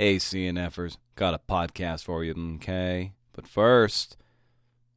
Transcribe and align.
Hey, 0.00 0.16
CNFers, 0.16 0.96
got 1.14 1.34
a 1.34 1.38
podcast 1.38 2.04
for 2.04 2.24
you, 2.24 2.34
okay? 2.54 3.12
But 3.34 3.46
first, 3.46 4.16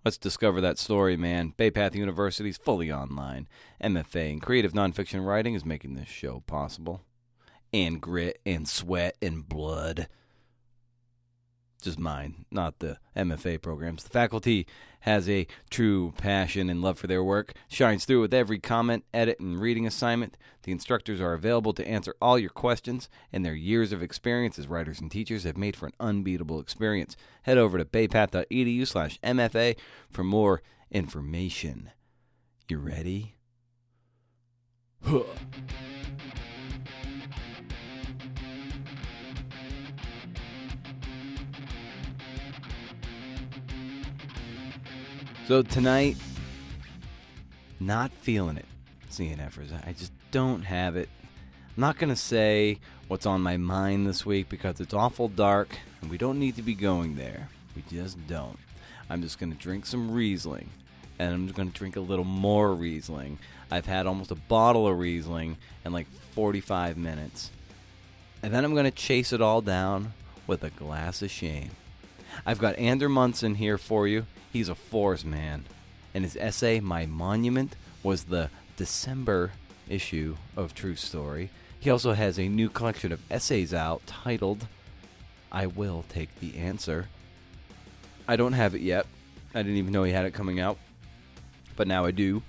let's 0.06 0.18
discover 0.18 0.62
that 0.62 0.80
story, 0.80 1.18
man. 1.18 1.54
Bay 1.58 1.72
Path 1.72 1.94
University's 1.94 2.56
fully 2.56 2.90
online. 2.90 3.50
MFA 3.84 4.32
in 4.32 4.40
creative 4.40 4.72
nonfiction 4.72 5.26
writing 5.26 5.56
is 5.56 5.66
making 5.66 5.96
this 5.96 6.08
show 6.08 6.40
possible. 6.48 7.02
And 7.74 8.00
grit 8.00 8.40
and 8.46 8.66
sweat 8.66 9.18
and 9.22 9.46
blood 9.46 10.08
just 11.84 12.00
mine, 12.00 12.46
not 12.50 12.80
the 12.80 12.98
MFA 13.16 13.62
programs. 13.62 14.04
The 14.04 14.10
faculty 14.10 14.66
has 15.02 15.30
a 15.30 15.48
true 15.70 16.14
passion 16.18 16.70
and 16.70 16.82
love 16.82 16.98
for 16.98 17.08
their 17.08 17.24
work, 17.24 17.54
shines 17.68 18.06
through 18.06 18.22
with 18.22 18.34
every 18.34 18.58
comment, 18.58 19.04
edit, 19.14 19.40
and 19.40 19.60
reading 19.60 19.86
assignment. 19.86 20.38
The 20.64 20.72
instructors 20.72 21.20
are 21.20 21.34
available 21.34 21.74
to 21.74 21.88
answer 21.88 22.16
all 22.22 22.40
your 22.40 22.50
questions, 22.50 23.10
and 23.32 23.46
their 23.46 23.54
years 23.54 23.92
of 23.92 24.02
experience 24.02 24.58
as 24.58 24.68
writers 24.68 25.02
and 25.02 25.12
teachers 25.12 25.44
have 25.44 25.58
made 25.58 25.76
for 25.76 25.88
an 25.88 25.94
unbeatable 26.00 26.60
experience. 26.60 27.18
Head 27.44 27.58
over 27.58 27.78
to 27.78 27.86
baypath.edu 27.86 28.88
slash 28.88 29.20
MFA 29.22 29.76
for 30.10 30.24
more 30.24 30.62
information. 30.90 31.92
You 32.70 32.78
ready? 32.78 33.36
Huh. 35.04 35.24
So 45.46 45.62
tonight, 45.62 46.16
not 47.78 48.14
feeling 48.14 48.56
it, 48.56 48.66
CNFers. 49.12 49.74
I 49.86 49.92
just 49.92 50.14
don't 50.32 50.62
have 50.62 50.96
it. 50.96 51.10
I'm 51.76 51.82
not 51.82 51.98
going 51.98 52.12
to 52.12 52.16
say 52.16 52.80
what's 53.10 53.26
on 53.26 53.42
my 53.42 53.58
mind 53.58 54.08
this 54.08 54.26
week 54.26 54.48
because 54.48 54.80
it's 54.80 54.94
awful 54.94 55.28
dark 55.28 55.78
and 56.02 56.10
we 56.10 56.18
don't 56.18 56.40
need 56.40 56.56
to 56.56 56.62
be 56.62 56.74
going 56.74 57.18
there. 57.18 57.50
We 57.76 57.84
just 57.92 58.26
don't. 58.26 58.58
I'm 59.10 59.22
just 59.22 59.38
going 59.38 59.52
to 59.52 59.58
drink 59.58 59.86
some 59.86 60.12
Riesling 60.12 60.70
and 61.20 61.34
I'm 61.34 61.48
going 61.48 61.70
to 61.70 61.78
drink 61.78 61.98
a 61.98 62.02
little 62.02 62.24
more 62.24 62.74
Riesling. 62.74 63.38
I've 63.70 63.86
had 63.86 64.08
almost 64.08 64.32
a 64.32 64.36
bottle 64.36 64.88
of 64.88 64.98
Riesling 64.98 65.58
in 65.84 65.92
like 65.92 66.08
45 66.32 66.96
minutes. 66.96 67.52
And 68.42 68.54
then 68.54 68.64
I'm 68.64 68.74
going 68.74 68.86
to 68.86 68.92
chase 68.92 69.34
it 69.34 69.42
all 69.42 69.60
down 69.60 70.14
with 70.48 70.64
a 70.64 70.70
glass 70.70 71.22
of 71.22 71.30
shame. 71.30 71.72
I've 72.46 72.60
got 72.60 72.78
Ander 72.78 73.10
Monson 73.10 73.56
here 73.56 73.78
for 73.78 74.08
you. 74.08 74.26
He's 74.52 74.70
a 74.70 74.76
forest 74.76 75.26
man. 75.26 75.66
And 76.14 76.24
his 76.24 76.36
essay, 76.38 76.80
My 76.80 77.06
Monument, 77.06 77.76
was 78.04 78.26
the 78.26 78.50
December 78.78 79.52
issue 79.90 80.36
of 80.56 80.74
True 80.74 80.96
Story. 80.96 81.50
He 81.80 81.90
also 81.90 82.14
has 82.14 82.40
a 82.40 82.48
new 82.48 82.70
collection 82.70 83.12
of 83.12 83.22
essays 83.30 83.74
out 83.74 84.06
titled 84.08 84.68
I 85.52 85.68
Will 85.68 86.06
Take 86.10 86.40
the 86.40 86.58
Answer. 86.58 87.08
I 88.28 88.36
don't 88.36 88.54
have 88.54 88.74
it 88.74 88.82
yet. 88.82 89.06
I 89.54 89.62
didn't 89.62 89.78
even 89.78 89.92
know 89.92 90.04
he 90.04 90.12
had 90.12 90.26
it 90.26 90.34
coming 90.34 90.60
out. 90.60 90.78
But 91.76 91.88
now 91.88 92.06
I 92.06 92.12
do. 92.12 92.42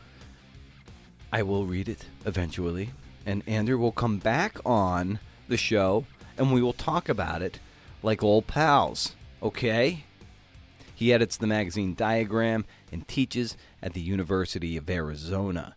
I 1.33 1.43
will 1.43 1.67
read 1.67 1.89
it 1.89 2.07
eventually. 2.25 2.91
And 3.27 3.43
Ander 3.47 3.77
will 3.77 3.93
come 3.93 4.19
back 4.19 4.59
on 4.65 5.19
the 5.48 5.57
show 5.57 6.07
and 6.37 6.53
we 6.53 6.63
will 6.63 6.73
talk 6.73 7.09
about 7.09 7.43
it 7.43 7.59
like 8.03 8.23
old 8.23 8.47
pals. 8.47 9.15
Okay? 9.45 10.05
He 10.95 11.12
edits 11.12 11.37
the 11.37 11.47
magazine 11.47 11.95
Diagram 11.95 12.64
and 12.91 13.06
teaches 13.06 13.56
at 13.83 13.92
the 13.92 14.01
University 14.01 14.77
of 14.77 14.89
Arizona. 14.89 15.77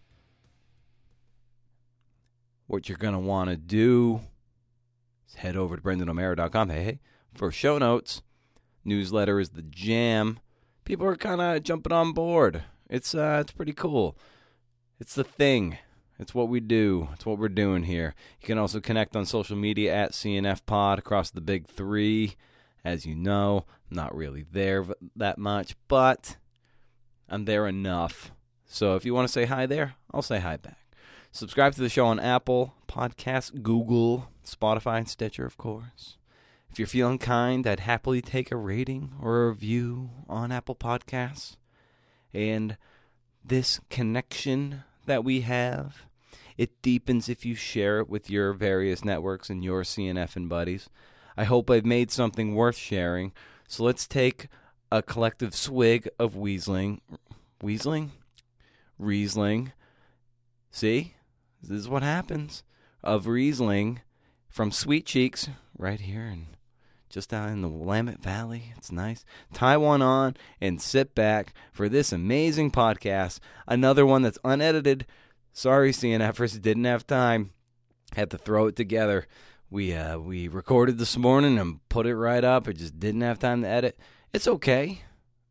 What 2.67 2.87
you're 2.87 2.97
going 2.97 3.13
to 3.13 3.19
want 3.19 3.49
to 3.49 3.57
do 3.57 4.21
is 5.27 5.35
head 5.35 5.57
over 5.57 5.75
to 5.75 5.81
BrendanO'Meara.com. 5.81 6.69
Hey, 6.69 6.83
hey, 6.83 6.99
for 7.33 7.51
show 7.51 7.77
notes, 7.77 8.21
newsletter 8.85 9.39
is 9.39 9.49
the 9.49 9.63
jam. 9.63 10.39
People 10.85 11.05
are 11.07 11.17
kind 11.17 11.41
of 11.41 11.63
jumping 11.63 11.93
on 11.93 12.13
board. 12.13 12.63
It's 12.89 13.13
uh, 13.13 13.39
it's 13.41 13.52
pretty 13.52 13.73
cool. 13.73 14.17
It's 14.99 15.15
the 15.15 15.23
thing. 15.23 15.77
It's 16.19 16.33
what 16.33 16.49
we 16.49 16.59
do. 16.59 17.09
It's 17.13 17.25
what 17.25 17.37
we're 17.37 17.49
doing 17.49 17.83
here. 17.83 18.15
You 18.42 18.47
can 18.47 18.58
also 18.58 18.80
connect 18.80 19.15
on 19.15 19.25
social 19.25 19.55
media 19.55 19.93
at 19.93 20.13
CNF 20.13 20.65
Pod 20.65 20.99
across 20.99 21.30
the 21.30 21.42
big 21.42 21.67
three. 21.67 22.36
As 22.83 23.05
you 23.05 23.15
know, 23.15 23.65
not 23.89 24.15
really 24.15 24.45
there 24.49 24.86
that 25.15 25.38
much, 25.38 25.76
but 25.88 26.38
I'm 27.30 27.45
there 27.45 27.67
enough. 27.67 28.32
So 28.65 28.95
if 28.95 29.05
you 29.05 29.14
want 29.14 29.27
to 29.27 29.32
say 29.32 29.45
hi 29.45 29.65
there, 29.65 29.95
I'll 30.14 30.21
say 30.21 30.39
hi 30.39 30.58
back. 30.58 30.77
Subscribe 31.32 31.73
to 31.73 31.82
the 31.82 31.89
show 31.89 32.05
on 32.05 32.20
Apple 32.20 32.73
Podcasts, 32.87 33.61
Google, 33.61 34.30
Spotify, 34.45 34.98
and 34.99 35.10
Stitcher, 35.10 35.45
of 35.45 35.58
course. 35.58 36.17
If 36.71 36.80
you're 36.80 36.87
feeling 36.87 37.17
kind, 37.17 37.66
I'd 37.66 37.82
happily 37.82 38.21
take 38.21 38.52
a 38.52 38.58
rating 38.58 39.14
or 39.21 39.43
a 39.43 39.49
review 39.49 40.10
on 40.27 40.52
Apple 40.52 40.76
Podcasts. 40.76 41.58
And 42.33 42.77
this 43.43 43.80
connection 43.89 44.83
that 45.05 45.23
we 45.23 45.42
have, 45.42 46.05
it 46.58 46.82
deepens 46.82 47.30
if 47.30 47.45
you 47.45 47.55
share 47.55 47.99
it 47.99 48.10
with 48.10 48.30
your 48.30 48.54
various 48.54 49.04
networks 49.05 49.49
and 49.49 49.64
your 49.64 49.83
CNF 49.83 50.36
and 50.36 50.49
buddies. 50.49 50.89
I 51.37 51.43
hope 51.43 51.70
I've 51.70 51.86
made 51.86 52.09
something 52.09 52.55
worth 52.55 52.77
sharing. 52.77 53.31
So 53.67 53.83
let's 53.83 54.08
take 54.08 54.48
a 54.92 55.03
collective 55.03 55.53
swig 55.53 56.09
of 56.17 56.33
Weasling. 56.33 56.99
Weasling? 57.61 58.09
Riesling. 58.98 59.71
See? 60.71 61.14
This 61.61 61.80
is 61.80 61.89
what 61.89 62.03
happens. 62.03 62.64
Of 63.03 63.27
Riesling 63.27 64.02
from 64.49 64.71
Sweet 64.71 65.05
Cheeks, 65.05 65.49
right 65.77 65.99
here 65.99 66.25
and 66.25 66.48
just 67.09 67.33
out 67.33 67.49
in 67.49 67.61
the 67.61 67.69
Willamette 67.69 68.21
Valley. 68.21 68.73
It's 68.75 68.92
nice. 68.92 69.23
Tie 69.54 69.77
one 69.77 70.02
on 70.02 70.36
and 70.59 70.81
sit 70.81 71.14
back 71.14 71.54
for 71.71 71.87
this 71.87 72.11
amazing 72.11 72.71
podcast. 72.71 73.39
Another 73.67 74.05
one 74.05 74.23
that's 74.23 74.39
unedited. 74.43 75.05
Sorry, 75.54 75.92
CNFers, 75.92 76.59
didn't 76.61 76.83
have 76.86 77.08
time. 77.08 77.52
Had 78.15 78.31
to 78.31 78.37
throw 78.37 78.67
it 78.67 78.75
together 78.75 79.27
we 79.70 79.94
uh, 79.94 80.17
we 80.17 80.48
recorded 80.48 80.98
this 80.98 81.17
morning 81.17 81.58
and 81.58 81.88
put 81.89 82.05
it 82.05 82.16
right 82.16 82.44
up. 82.44 82.67
It 82.67 82.78
just 82.78 83.00
didn't 83.00 83.22
have 83.22 83.39
time 83.39 83.61
to 83.61 83.67
edit. 83.67 83.98
It's 84.33 84.48
okay. 84.48 85.02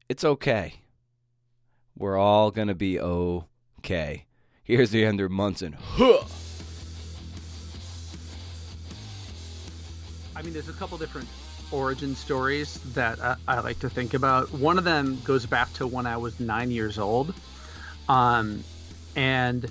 It's 0.09 0.25
okay. 0.25 0.75
We're 1.97 2.17
all 2.17 2.51
gonna 2.51 2.75
be 2.75 2.99
okay. 3.01 4.27
Here's 4.63 4.91
the 4.91 5.05
Ander 5.05 5.29
Monson. 5.29 5.77
Huh. 5.79 6.25
I 10.35 10.43
mean, 10.43 10.53
there's 10.53 10.69
a 10.69 10.73
couple 10.75 10.99
different 10.99 11.29
origin 11.71 12.15
stories 12.15 12.75
that 12.95 13.21
I, 13.21 13.37
I, 13.49 13.61
like 13.61 13.79
to 13.81 13.91
think 13.91 14.15
about. 14.15 14.53
One 14.53 14.79
of 14.79 14.85
them 14.85 15.19
goes 15.25 15.47
back 15.47 15.73
to 15.75 15.87
when 15.87 16.07
I 16.07 16.17
was 16.17 16.39
nine 16.39 16.71
years 16.71 16.99
old, 16.99 17.35
um, 18.09 18.63
and 19.15 19.71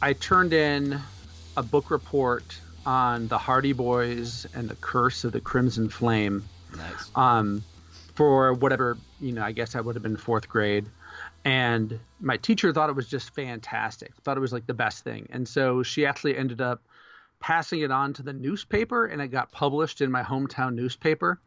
I 0.00 0.14
turned 0.14 0.52
in 0.52 0.98
a 1.56 1.62
book 1.62 1.90
report 1.90 2.58
on 2.86 3.28
the 3.28 3.38
Hardy 3.38 3.72
Boys 3.72 4.46
and 4.54 4.68
the 4.68 4.74
Curse 4.76 5.24
of 5.24 5.32
the 5.32 5.40
Crimson 5.40 5.88
Flame. 5.88 6.44
Nice. 6.76 7.10
Um, 7.14 7.64
for 8.14 8.52
whatever 8.54 8.98
you 9.20 9.32
know, 9.32 9.42
I 9.42 9.52
guess 9.52 9.74
I 9.74 9.80
would 9.80 9.94
have 9.94 10.02
been 10.02 10.16
fourth 10.16 10.48
grade, 10.48 10.86
and 11.44 11.98
my 12.20 12.36
teacher 12.36 12.72
thought 12.72 12.90
it 12.90 12.96
was 12.96 13.08
just 13.08 13.34
fantastic. 13.34 14.14
Thought 14.22 14.36
it 14.36 14.40
was 14.40 14.52
like 14.52 14.66
the 14.66 14.74
best 14.74 15.04
thing, 15.04 15.28
and 15.30 15.46
so 15.46 15.82
she 15.82 16.06
actually 16.06 16.36
ended 16.36 16.60
up 16.60 16.82
passing 17.40 17.80
it 17.80 17.90
on 17.90 18.12
to 18.14 18.22
the 18.22 18.32
newspaper, 18.32 19.06
and 19.06 19.22
it 19.22 19.28
got 19.28 19.50
published 19.52 20.00
in 20.00 20.10
my 20.10 20.22
hometown 20.22 20.74
newspaper. 20.74 21.40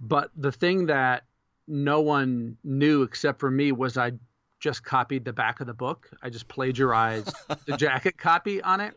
But 0.00 0.30
the 0.36 0.52
thing 0.52 0.86
that 0.86 1.24
no 1.68 2.00
one 2.00 2.56
knew 2.64 3.02
except 3.02 3.38
for 3.38 3.50
me 3.50 3.72
was 3.72 3.96
I 3.96 4.12
just 4.60 4.84
copied 4.84 5.24
the 5.24 5.32
back 5.32 5.60
of 5.60 5.66
the 5.66 5.74
book. 5.74 6.08
I 6.22 6.30
just 6.30 6.48
plagiarized 6.48 7.34
the 7.66 7.76
jacket 7.76 8.16
copy 8.16 8.62
on 8.62 8.80
it 8.80 8.96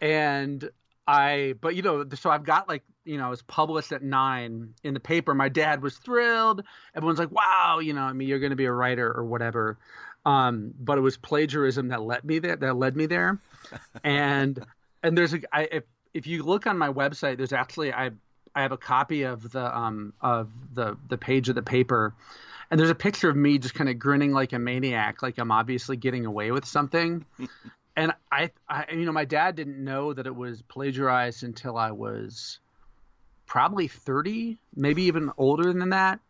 and 0.00 0.68
I, 1.06 1.54
but 1.60 1.76
you 1.76 1.82
know, 1.82 2.04
so 2.14 2.30
I've 2.30 2.44
got 2.44 2.68
like, 2.68 2.82
you 3.04 3.18
know, 3.18 3.28
it 3.28 3.30
was 3.30 3.42
published 3.42 3.92
at 3.92 4.02
nine 4.02 4.74
in 4.82 4.94
the 4.94 5.00
paper. 5.00 5.34
My 5.34 5.48
dad 5.48 5.82
was 5.82 5.96
thrilled. 5.98 6.62
Everyone's 6.94 7.18
like, 7.18 7.30
wow, 7.30 7.78
you 7.80 7.92
know, 7.92 8.02
I 8.02 8.12
mean, 8.12 8.28
you're 8.28 8.40
going 8.40 8.50
to 8.50 8.56
be 8.56 8.64
a 8.64 8.72
writer 8.72 9.12
or 9.12 9.24
whatever. 9.24 9.78
Um, 10.24 10.74
but 10.80 10.98
it 10.98 11.02
was 11.02 11.16
plagiarism 11.16 11.88
that 11.88 12.02
led 12.02 12.24
me 12.24 12.40
there, 12.40 12.56
that 12.56 12.76
led 12.76 12.96
me 12.96 13.06
there. 13.06 13.38
and, 14.02 14.64
and 15.04 15.16
there's 15.16 15.34
a, 15.34 15.40
I, 15.52 15.68
if, 15.70 15.84
if 16.12 16.26
you 16.26 16.42
look 16.42 16.66
on 16.66 16.76
my 16.76 16.88
website, 16.88 17.36
there's 17.36 17.52
actually, 17.52 17.92
I, 17.92 18.10
I 18.54 18.62
have 18.62 18.72
a 18.72 18.76
copy 18.76 19.22
of 19.22 19.52
the, 19.52 19.76
um, 19.76 20.12
of 20.20 20.50
the, 20.74 20.96
the 21.08 21.18
page 21.18 21.48
of 21.48 21.54
the 21.54 21.62
paper 21.62 22.14
and 22.70 22.80
there's 22.80 22.90
a 22.90 22.96
picture 22.96 23.28
of 23.28 23.36
me 23.36 23.58
just 23.58 23.74
kind 23.74 23.88
of 23.88 23.98
grinning 23.98 24.32
like 24.32 24.52
a 24.52 24.58
maniac, 24.58 25.22
like 25.22 25.38
I'm 25.38 25.52
obviously 25.52 25.96
getting 25.96 26.26
away 26.26 26.50
with 26.50 26.64
something 26.64 27.24
and 27.96 28.12
I, 28.30 28.50
I, 28.68 28.86
you 28.92 29.06
know, 29.06 29.12
my 29.12 29.24
dad 29.24 29.56
didn't 29.56 29.82
know 29.82 30.12
that 30.12 30.26
it 30.26 30.34
was 30.34 30.62
plagiarized 30.62 31.42
until 31.42 31.78
I 31.78 31.92
was 31.92 32.60
probably 33.46 33.88
30, 33.88 34.58
maybe 34.74 35.04
even 35.04 35.30
older 35.38 35.72
than 35.72 35.90
that. 35.90 36.20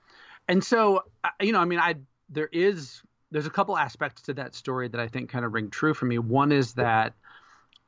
And 0.49 0.63
so, 0.63 1.05
you 1.41 1.53
know, 1.53 1.61
I 1.61 1.65
mean, 1.65 1.81
I 1.81 1.97
there 2.29 2.49
is 2.51 3.03
there's 3.33 3.47
a 3.47 3.51
couple 3.51 3.77
aspects 3.77 4.23
to 4.23 4.35
that 4.35 4.55
story 4.55 4.89
that 4.89 5.01
I 5.01 5.09
think 5.09 5.31
kind 5.31 5.45
of 5.45 5.53
ring 5.53 5.71
true 5.71 5.95
for 5.95 6.07
me. 6.07 6.19
One 6.19 6.53
is 6.53 6.75
that 6.75 7.15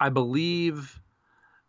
I 0.01 0.09
believe, 0.09 1.01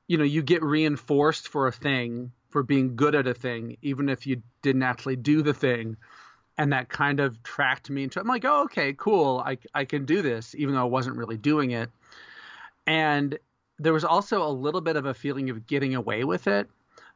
you 0.07 0.17
know, 0.17 0.23
you 0.23 0.41
get 0.41 0.63
reinforced 0.63 1.47
for 1.47 1.67
a 1.67 1.71
thing 1.71 2.31
for 2.50 2.63
being 2.63 2.95
good 2.95 3.13
at 3.13 3.27
a 3.27 3.33
thing, 3.35 3.77
even 3.83 4.09
if 4.09 4.25
you 4.25 4.41
didn't 4.63 4.81
actually 4.81 5.15
do 5.15 5.44
the 5.44 5.53
thing. 5.53 5.97
And 6.59 6.73
that 6.73 6.89
kind 6.89 7.19
of 7.19 7.41
tracked 7.41 7.89
me 7.89 8.03
into. 8.03 8.19
I'm 8.19 8.27
like, 8.27 8.45
oh, 8.45 8.65
okay, 8.65 8.94
cool. 8.94 9.41
I 9.44 9.57
I 9.73 9.85
can 9.85 10.06
do 10.06 10.21
this, 10.21 10.53
even 10.56 10.75
though 10.75 10.81
I 10.81 10.83
wasn't 10.83 11.15
really 11.15 11.38
doing 11.38 11.71
it. 11.71 11.89
And 12.85 13.39
there 13.79 13.94
was 13.94 14.03
also 14.03 14.44
a 14.45 14.51
little 14.51 14.81
bit 14.81 14.97
of 14.97 15.06
a 15.06 15.13
feeling 15.13 15.50
of 15.50 15.65
getting 15.65 15.95
away 15.95 16.25
with 16.25 16.47
it 16.47 16.69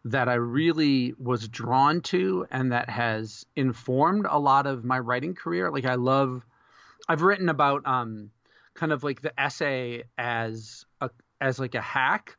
that 0.05 0.27
I 0.27 0.35
really 0.35 1.13
was 1.17 1.47
drawn 1.47 2.01
to 2.01 2.45
and 2.51 2.71
that 2.71 2.89
has 2.89 3.45
informed 3.55 4.25
a 4.29 4.39
lot 4.39 4.65
of 4.65 4.83
my 4.83 4.99
writing 4.99 5.33
career. 5.35 5.71
Like 5.71 5.85
I 5.85 5.95
love 5.95 6.45
I've 7.07 7.21
written 7.21 7.49
about 7.49 7.85
um 7.85 8.31
kind 8.73 8.91
of 8.91 9.03
like 9.03 9.21
the 9.21 9.37
essay 9.39 10.03
as 10.17 10.85
a 11.01 11.09
as 11.39 11.59
like 11.59 11.75
a 11.75 11.81
hack. 11.81 12.37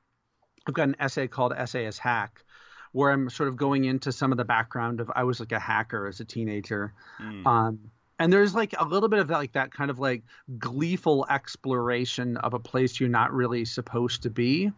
I've 0.66 0.74
got 0.74 0.88
an 0.88 0.96
essay 0.98 1.28
called 1.28 1.52
Essay 1.52 1.84
as 1.84 1.98
Hack 1.98 2.44
where 2.94 3.11
I'm 3.11 3.29
sort 3.29 3.49
of 3.49 3.56
going 3.56 3.85
into 3.85 4.12
some 4.12 4.31
of 4.31 4.38
the 4.38 4.44
background 4.44 5.00
of 5.00 5.11
I 5.14 5.25
was 5.25 5.41
like 5.41 5.52
a 5.52 5.58
hacker 5.58 6.06
as 6.06 6.20
a 6.20 6.25
teenager. 6.25 6.93
Mm. 7.20 7.46
Um 7.46 7.91
and 8.19 8.32
there's 8.32 8.55
like 8.55 8.75
a 8.79 8.85
little 8.85 9.08
bit 9.08 9.19
of 9.19 9.29
that 9.29 9.38
like 9.38 9.52
that 9.52 9.73
kind 9.73 9.91
of 9.91 9.99
like 9.99 10.23
gleeful 10.58 11.26
exploration 11.29 12.37
of 12.37 12.55
a 12.55 12.61
place 12.61 13.00
you're 13.00 13.08
not 13.08 13.32
really 13.32 13.64
supposed 13.64 14.23
to 14.23 14.31
be 14.31 14.70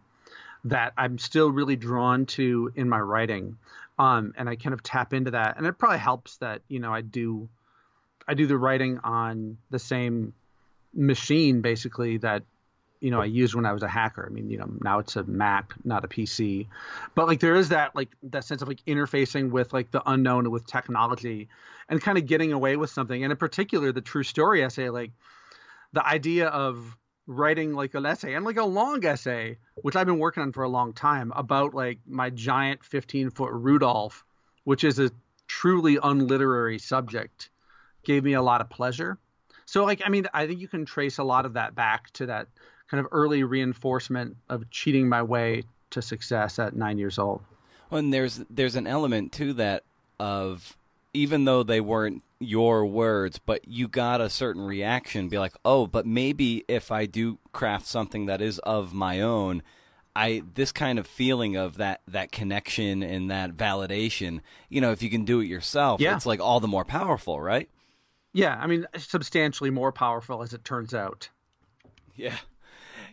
that 0.65 0.93
I'm 0.97 1.19
still 1.19 1.51
really 1.51 1.75
drawn 1.75 2.25
to 2.25 2.71
in 2.75 2.89
my 2.89 2.99
writing. 2.99 3.57
Um, 3.99 4.33
and 4.35 4.49
I 4.49 4.55
kind 4.55 4.73
of 4.73 4.83
tap 4.83 5.13
into 5.13 5.31
that. 5.31 5.57
And 5.57 5.65
it 5.65 5.77
probably 5.77 5.99
helps 5.99 6.37
that, 6.37 6.61
you 6.67 6.79
know, 6.79 6.91
I 6.91 7.01
do 7.01 7.47
I 8.27 8.33
do 8.33 8.47
the 8.47 8.57
writing 8.57 8.99
on 9.03 9.57
the 9.69 9.79
same 9.79 10.33
machine 10.93 11.61
basically 11.61 12.17
that 12.17 12.43
you 12.99 13.11
know 13.11 13.21
I 13.21 13.25
used 13.25 13.55
when 13.55 13.65
I 13.65 13.73
was 13.73 13.83
a 13.83 13.87
hacker. 13.87 14.25
I 14.29 14.33
mean, 14.33 14.49
you 14.49 14.57
know, 14.57 14.69
now 14.81 14.99
it's 14.99 15.15
a 15.15 15.23
Mac, 15.23 15.73
not 15.83 16.03
a 16.03 16.07
PC. 16.07 16.67
But 17.15 17.27
like 17.27 17.39
there 17.39 17.55
is 17.55 17.69
that 17.69 17.95
like 17.95 18.09
that 18.23 18.43
sense 18.43 18.61
of 18.61 18.67
like 18.67 18.83
interfacing 18.85 19.51
with 19.51 19.73
like 19.73 19.91
the 19.91 20.01
unknown 20.09 20.49
with 20.51 20.65
technology 20.65 21.47
and 21.89 22.01
kind 22.01 22.17
of 22.17 22.25
getting 22.25 22.53
away 22.53 22.75
with 22.75 22.89
something. 22.89 23.23
And 23.23 23.31
in 23.31 23.37
particular 23.37 23.91
the 23.91 24.01
true 24.01 24.23
story 24.23 24.63
essay, 24.63 24.89
like 24.89 25.11
the 25.93 26.05
idea 26.05 26.47
of 26.47 26.97
writing 27.27 27.73
like 27.73 27.93
an 27.93 28.05
essay 28.05 28.33
and 28.33 28.45
like 28.45 28.57
a 28.57 28.65
long 28.65 29.05
essay, 29.05 29.57
which 29.81 29.95
I've 29.95 30.07
been 30.07 30.19
working 30.19 30.43
on 30.43 30.53
for 30.53 30.63
a 30.63 30.69
long 30.69 30.93
time, 30.93 31.31
about 31.35 31.73
like 31.73 31.99
my 32.07 32.29
giant 32.29 32.83
15 32.83 33.29
foot 33.31 33.51
Rudolph, 33.51 34.25
which 34.63 34.83
is 34.83 34.97
a 34.99 35.11
truly 35.47 35.97
unliterary 36.01 36.79
subject, 36.79 37.49
gave 38.03 38.23
me 38.23 38.33
a 38.33 38.41
lot 38.41 38.61
of 38.61 38.69
pleasure. 38.69 39.17
So, 39.65 39.83
like, 39.83 40.01
I 40.05 40.09
mean, 40.09 40.27
I 40.33 40.47
think 40.47 40.61
you 40.61 40.69
can 40.69 40.85
trace 40.85 41.17
a 41.17 41.23
lot 41.25 41.45
of 41.45 41.53
that 41.53 41.75
back 41.75 42.11
to 42.13 42.27
that 42.27 42.47
kind 42.89 42.99
of 42.99 43.07
early 43.11 43.43
reinforcement 43.43 44.37
of 44.49 44.69
cheating 44.69 45.07
my 45.09 45.21
way 45.21 45.63
to 45.91 46.01
success 46.01 46.59
at 46.59 46.75
nine 46.75 46.97
years 46.97 47.17
old. 47.17 47.41
Well, 47.89 47.99
and 47.99 48.13
there's 48.13 48.43
there's 48.49 48.75
an 48.75 48.87
element 48.87 49.31
to 49.33 49.53
that 49.53 49.83
of 50.19 50.77
even 51.13 51.45
though 51.45 51.63
they 51.63 51.81
weren't 51.81 52.23
your 52.39 52.85
words, 52.85 53.39
but 53.39 53.67
you 53.67 53.87
got 53.87 54.21
a 54.21 54.29
certain 54.29 54.61
reaction, 54.65 55.29
be 55.29 55.39
like, 55.39 55.55
oh, 55.65 55.87
but 55.87 56.05
maybe 56.05 56.63
if 56.67 56.91
I 56.91 57.05
do 57.05 57.39
craft 57.51 57.87
something 57.87 58.27
that 58.27 58.41
is 58.41 58.59
of 58.59 58.93
my 58.93 59.21
own, 59.21 59.63
I 60.15 60.43
this 60.53 60.71
kind 60.71 60.99
of 60.99 61.07
feeling 61.07 61.55
of 61.55 61.77
that 61.77 62.01
that 62.07 62.31
connection 62.31 63.03
and 63.03 63.31
that 63.31 63.55
validation, 63.55 64.41
you 64.69 64.81
know, 64.81 64.91
if 64.91 65.01
you 65.01 65.09
can 65.09 65.25
do 65.25 65.39
it 65.39 65.45
yourself, 65.45 66.01
yeah. 66.01 66.15
it's 66.15 66.25
like 66.25 66.39
all 66.39 66.59
the 66.59 66.67
more 66.67 66.85
powerful, 66.85 67.39
right? 67.39 67.69
Yeah, 68.33 68.55
I 68.59 68.67
mean, 68.67 68.85
substantially 68.97 69.69
more 69.69 69.91
powerful 69.91 70.43
as 70.43 70.53
it 70.53 70.63
turns 70.63 70.93
out. 70.93 71.29
Yeah. 72.15 72.35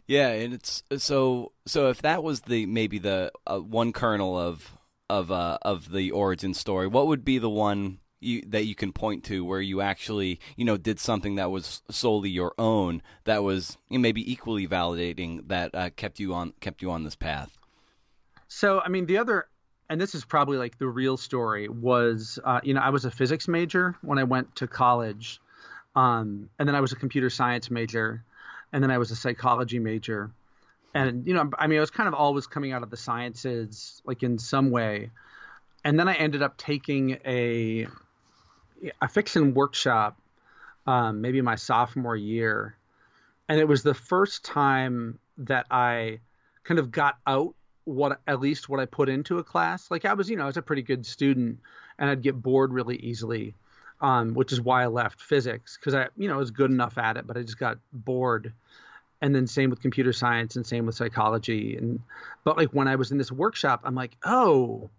Yeah, 0.07 0.29
and 0.29 0.55
it's 0.55 0.83
so 0.99 1.53
so 1.67 1.89
if 1.89 2.03
that 2.03 2.23
was 2.23 2.43
the 2.43 2.67
maybe 2.67 2.99
the 2.99 3.33
uh, 3.47 3.59
one 3.59 3.93
kernel 3.93 4.39
of 4.39 4.77
of 5.09 5.31
uh, 5.31 5.59
of 5.63 5.91
the 5.91 6.11
origin 6.11 6.55
story, 6.55 6.87
what 6.87 7.07
would 7.07 7.25
be 7.25 7.39
the 7.39 7.51
one 7.51 8.01
you, 8.21 8.43
that 8.49 8.65
you 8.65 8.75
can 8.75 8.93
point 8.93 9.25
to 9.25 9.45
where 9.45 9.61
you 9.61 9.81
actually 9.81 10.41
you 10.57 10.65
know 10.65 10.77
did 10.77 11.01
something 11.01 11.37
that 11.37 11.51
was 11.51 11.83
solely 11.91 12.31
your 12.31 12.55
own 12.59 13.03
that 13.25 13.43
was 13.43 13.79
maybe 13.91 14.31
equally 14.31 14.67
validating 14.67 15.49
that 15.49 15.75
uh, 15.75 15.91
kept 15.91 16.19
you 16.21 16.35
on 16.35 16.53
kept 16.61 16.83
you 16.83 16.91
on 16.91 17.05
this 17.05 17.17
path? 17.17 17.57
So 18.49 18.81
I 18.81 18.89
mean 18.89 19.07
the 19.07 19.19
other 19.19 19.49
and 19.89 20.01
this 20.01 20.15
is 20.15 20.25
probably 20.25 20.59
like 20.59 20.79
the 20.79 20.89
real 20.89 21.17
story 21.17 21.69
was 21.69 22.39
uh, 22.45 22.61
you 22.63 22.75
know 22.75 22.81
I 22.81 22.91
was 22.91 23.07
a 23.07 23.11
physics 23.11 23.49
major 23.49 23.97
when 24.03 24.19
I 24.19 24.25
went 24.25 24.57
to 24.57 24.67
college, 24.67 25.41
um, 25.97 26.51
and 26.59 26.69
then 26.69 26.75
I 26.75 26.81
was 26.81 26.93
a 26.93 26.97
computer 26.97 27.31
science 27.31 27.71
major, 27.71 28.23
and 28.75 28.83
then 28.83 28.91
I 28.91 28.99
was 28.99 29.13
a 29.13 29.17
psychology 29.17 29.79
major. 29.79 30.33
And 30.95 31.27
you 31.27 31.35
know 31.35 31.51
i 31.59 31.67
mean 31.67 31.79
i 31.79 31.81
was 31.81 31.91
kind 31.91 32.07
of 32.07 32.15
always 32.15 32.47
coming 32.47 32.73
out 32.73 32.85
of 32.85 32.91
the 32.91 32.97
sciences 32.97 34.03
like 34.05 34.23
in 34.23 34.39
some 34.39 34.71
way. 34.71 35.11
And 35.85 35.99
then 35.99 36.09
i 36.09 36.15
ended 36.15 36.43
up 36.43 36.57
taking 36.57 37.19
a 37.25 37.87
a 39.01 39.09
fiction 39.09 39.55
workshop 39.55 40.21
um, 40.87 41.23
maybe 41.23 41.41
my 41.41 41.55
sophomore 41.55 42.17
year. 42.17 42.77
And 43.49 43.59
it 43.59 43.67
was 43.67 43.83
the 43.83 43.95
first 43.95 44.45
time 44.45 45.19
that 45.39 45.67
i 45.71 46.21
kind 46.65 46.79
of 46.79 46.91
got 46.91 47.17
out 47.27 47.55
what 47.85 48.21
at 48.27 48.41
least 48.41 48.69
what 48.69 48.81
i 48.81 48.87
put 48.87 49.09
into 49.09 49.39
a 49.39 49.45
class. 49.45 49.91
Like 49.91 50.05
i 50.05 50.15
was 50.15 50.29
you 50.29 50.37
know 50.37 50.45
i 50.45 50.47
was 50.47 50.57
a 50.57 50.63
pretty 50.63 50.83
good 50.83 51.07
student 51.07 51.61
and 51.99 52.11
i'd 52.11 52.23
get 52.23 52.41
bored 52.41 52.73
really 52.73 52.97
easily 52.97 53.55
um, 54.01 54.35
which 54.35 54.53
is 54.53 54.61
why 54.61 54.83
i 54.83 54.87
left 54.87 55.21
physics 55.21 55.79
because 55.79 55.95
i 55.95 56.09
you 56.17 56.29
know 56.29 56.39
was 56.39 56.51
good 56.51 56.71
enough 56.71 56.99
at 56.99 57.17
it 57.17 57.27
but 57.27 57.37
i 57.37 57.43
just 57.43 57.59
got 57.59 57.79
bored. 57.93 58.53
And 59.23 59.35
then 59.35 59.47
same 59.47 59.71
with 59.71 59.81
computer 59.81 60.13
science 60.13 60.57
and 60.57 60.67
same 60.67 60.85
with 60.85 60.97
psychology. 60.97 61.79
And 61.79 62.01
but 62.43 62.59
like 62.59 62.71
when 62.71 62.89
i 62.89 62.97
was 62.97 63.11
in 63.11 63.19
this 63.19 63.33
workshop 63.33 63.81
i'm 63.85 63.95
like 63.95 64.17
oh 64.25 64.91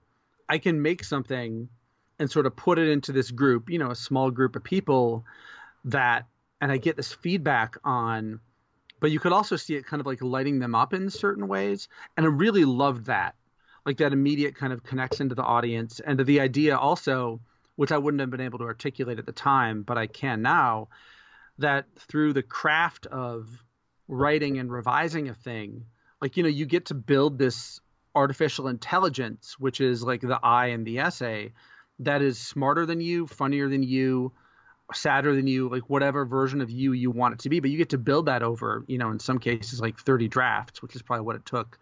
i 0.50 0.57
can 0.57 0.81
make 0.81 1.03
something 1.03 1.69
and 2.18 2.31
sort 2.31 2.45
of 2.47 2.56
put 2.56 2.80
it 2.80 2.88
into 2.88 3.12
this 3.12 3.30
group 3.30 3.69
you 3.69 3.77
know 3.77 3.92
a 3.92 3.95
small 3.95 4.31
group 4.31 4.56
of 4.56 4.63
people 4.63 5.25
that 5.83 6.25
and 6.59 6.71
i 6.71 6.77
get 6.77 6.98
this 6.98 7.13
feedback 7.13 7.77
on 7.83 8.39
but 9.00 9.12
you 9.12 9.19
could 9.19 9.33
also 9.33 9.56
see 9.56 9.75
it 9.75 9.86
kind 9.86 10.00
of 10.00 10.07
like 10.07 10.21
lighting 10.21 10.59
them 10.59 10.75
up 10.75 10.94
in 10.94 11.09
certain 11.09 11.48
ways. 11.48 11.88
And 12.18 12.25
i 12.25 12.30
really 12.30 12.65
loved 12.65 13.06
that. 13.06 13.36
Like 13.86 13.98
that 13.98 14.13
immediate 14.13 14.56
kind 14.56 14.74
of 14.74 14.83
connection 14.83 15.30
to 15.30 15.36
the 15.36 15.44
audience 15.44 16.00
and 16.00 16.18
to 16.18 16.24
the 16.24 16.39
idea 16.39 16.75
also 16.75 17.39
which 17.75 17.92
i 17.92 17.98
wouldn't 17.98 18.22
have 18.22 18.30
been 18.30 18.42
able 18.42 18.60
to 18.60 18.66
articulate 18.66 19.19
at 19.19 19.25
the 19.25 19.31
time 19.31 19.83
but 19.83 19.98
i 19.98 20.07
can 20.07 20.42
now 20.42 20.88
that 21.57 21.86
through 21.98 22.33
the 22.33 22.44
craft 22.44 23.06
of 23.06 23.50
writing 24.07 24.57
and 24.57 24.72
revising 24.72 25.30
a 25.30 25.33
thing, 25.33 25.86
like 26.22 26.38
you 26.38 26.44
know, 26.44 26.50
you 26.50 26.66
get 26.66 26.86
to 26.86 26.94
build 26.94 27.38
this 27.38 27.80
artificial 28.13 28.68
intelligence, 28.68 29.56
which 29.60 29.81
is 29.81 30.04
like 30.04 30.22
the 30.22 30.39
I 30.42 30.68
in 30.68 30.83
the 30.83 31.00
essay, 31.00 31.54
that 32.00 32.22
is 32.22 32.38
smarter 32.38 32.86
than 32.86 33.01
you, 33.01 33.27
funnier 33.27 33.70
than 33.70 33.84
you, 33.84 34.34
sadder 34.94 35.36
than 35.36 35.48
you, 35.48 35.70
like 35.70 35.89
whatever 35.89 36.25
version 36.25 36.62
of 36.62 36.70
you 36.70 36.94
you 36.94 37.12
want 37.12 37.34
it 37.34 37.39
to 37.41 37.50
be. 37.50 37.60
But 37.60 37.72
you 37.72 37.77
get 37.77 37.89
to 37.89 37.98
build 37.98 38.27
that 38.27 38.44
over, 38.44 38.84
you 38.88 38.98
know, 38.98 39.12
in 39.12 39.20
some 39.20 39.39
cases 39.39 39.82
like 39.82 39.98
30 40.00 40.27
drafts, 40.27 40.82
which 40.82 40.96
is 40.96 41.01
probably 41.01 41.25
what 41.25 41.36
it 41.36 41.46
took 41.46 41.77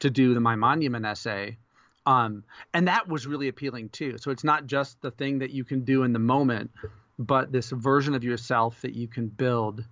to 0.00 0.10
do 0.10 0.34
the 0.34 0.40
My 0.40 0.56
Monument 0.56 1.04
essay. 1.04 1.58
Um, 2.08 2.42
and 2.72 2.88
that 2.88 3.06
was 3.06 3.26
really 3.26 3.48
appealing 3.48 3.90
too. 3.90 4.16
So 4.16 4.30
it's 4.30 4.42
not 4.42 4.66
just 4.66 4.98
the 5.02 5.10
thing 5.10 5.40
that 5.40 5.50
you 5.50 5.62
can 5.62 5.84
do 5.84 6.04
in 6.04 6.14
the 6.14 6.18
moment, 6.18 6.70
but 7.18 7.52
this 7.52 7.68
version 7.68 8.14
of 8.14 8.24
yourself 8.24 8.80
that 8.80 8.94
you 8.94 9.06
can 9.06 9.28
build 9.28 9.84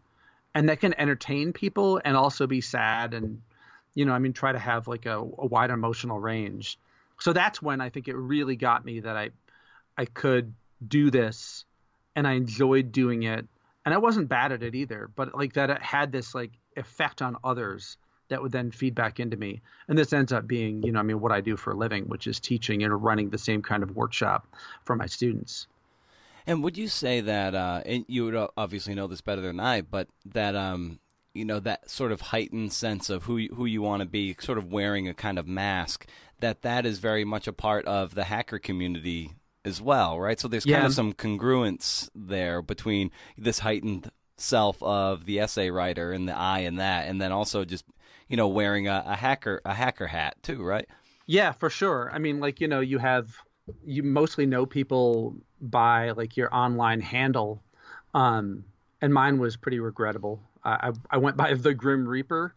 and 0.54 0.70
that 0.70 0.80
can 0.80 0.98
entertain 0.98 1.52
people 1.52 2.00
and 2.06 2.16
also 2.16 2.46
be 2.46 2.62
sad 2.62 3.12
and 3.12 3.42
you 3.94 4.06
know 4.06 4.14
i 4.14 4.18
mean 4.18 4.32
try 4.32 4.50
to 4.50 4.58
have 4.58 4.88
like 4.88 5.04
a, 5.04 5.18
a 5.18 5.46
wide 5.46 5.70
emotional 5.70 6.18
range. 6.18 6.78
So 7.20 7.34
that's 7.34 7.60
when 7.60 7.82
i 7.82 7.90
think 7.90 8.08
it 8.08 8.16
really 8.16 8.56
got 8.56 8.82
me 8.82 9.00
that 9.00 9.16
i 9.16 9.30
i 9.98 10.06
could 10.06 10.54
do 10.86 11.10
this 11.10 11.66
and 12.14 12.26
i 12.26 12.32
enjoyed 12.32 12.92
doing 12.92 13.24
it. 13.24 13.46
And 13.84 13.94
i 13.94 13.98
wasn't 13.98 14.30
bad 14.30 14.52
at 14.52 14.62
it 14.62 14.74
either 14.74 15.10
but 15.14 15.34
like 15.34 15.52
that 15.52 15.68
it 15.68 15.82
had 15.82 16.12
this 16.12 16.34
like 16.34 16.52
effect 16.76 17.20
on 17.20 17.36
others 17.44 17.98
that 18.28 18.42
would 18.42 18.52
then 18.52 18.70
feed 18.70 18.94
back 18.94 19.20
into 19.20 19.36
me 19.36 19.60
and 19.88 19.96
this 19.98 20.12
ends 20.12 20.32
up 20.32 20.46
being 20.46 20.82
you 20.82 20.92
know 20.92 21.00
i 21.00 21.02
mean 21.02 21.20
what 21.20 21.32
i 21.32 21.40
do 21.40 21.56
for 21.56 21.72
a 21.72 21.76
living 21.76 22.04
which 22.04 22.26
is 22.26 22.40
teaching 22.40 22.82
and 22.82 23.02
running 23.02 23.30
the 23.30 23.38
same 23.38 23.62
kind 23.62 23.82
of 23.82 23.94
workshop 23.96 24.46
for 24.84 24.96
my 24.96 25.06
students 25.06 25.66
and 26.46 26.62
would 26.62 26.78
you 26.78 26.88
say 26.88 27.20
that, 27.22 27.54
uh, 27.54 27.82
and 27.84 28.04
you 28.08 28.24
would 28.24 28.48
obviously 28.56 28.94
know 28.94 29.08
this 29.08 29.20
better 29.20 29.42
than 29.42 29.58
I, 29.58 29.80
but 29.80 30.08
that, 30.26 30.54
um, 30.54 31.00
you 31.34 31.44
know, 31.44 31.58
that 31.60 31.90
sort 31.90 32.12
of 32.12 32.20
heightened 32.20 32.72
sense 32.72 33.10
of 33.10 33.24
who 33.24 33.36
you, 33.36 33.54
who 33.54 33.66
you 33.66 33.82
want 33.82 34.00
to 34.00 34.06
be, 34.06 34.36
sort 34.38 34.56
of 34.56 34.72
wearing 34.72 35.08
a 35.08 35.14
kind 35.14 35.38
of 35.38 35.48
mask, 35.48 36.06
that 36.38 36.62
that 36.62 36.86
is 36.86 36.98
very 37.00 37.24
much 37.24 37.48
a 37.48 37.52
part 37.52 37.84
of 37.86 38.14
the 38.14 38.24
hacker 38.24 38.60
community 38.60 39.32
as 39.64 39.82
well, 39.82 40.20
right? 40.20 40.38
So 40.38 40.46
there's 40.46 40.64
yeah. 40.64 40.76
kind 40.76 40.86
of 40.86 40.94
some 40.94 41.14
congruence 41.14 42.08
there 42.14 42.62
between 42.62 43.10
this 43.36 43.58
heightened 43.58 44.12
self 44.36 44.80
of 44.82 45.24
the 45.24 45.40
essay 45.40 45.70
writer 45.70 46.12
and 46.12 46.28
the 46.28 46.36
I 46.36 46.60
and 46.60 46.78
that, 46.78 47.08
and 47.08 47.20
then 47.20 47.32
also 47.32 47.64
just 47.64 47.84
you 48.28 48.36
know 48.36 48.48
wearing 48.48 48.88
a, 48.88 49.04
a 49.06 49.16
hacker 49.16 49.60
a 49.64 49.74
hacker 49.74 50.06
hat 50.06 50.36
too, 50.42 50.62
right? 50.62 50.86
Yeah, 51.26 51.52
for 51.52 51.70
sure. 51.70 52.10
I 52.12 52.18
mean, 52.18 52.40
like 52.40 52.60
you 52.60 52.68
know, 52.68 52.80
you 52.80 52.98
have 52.98 53.28
you 53.84 54.02
mostly 54.02 54.46
know 54.46 54.66
people 54.66 55.34
by 55.60 56.10
like 56.12 56.36
your 56.36 56.54
online 56.54 57.00
handle, 57.00 57.62
um, 58.14 58.64
and 59.00 59.12
mine 59.12 59.38
was 59.38 59.56
pretty 59.56 59.80
regrettable. 59.80 60.40
I, 60.66 60.92
I 61.10 61.18
went 61.18 61.36
by 61.36 61.54
the 61.54 61.74
Grim 61.74 62.08
Reaper. 62.08 62.54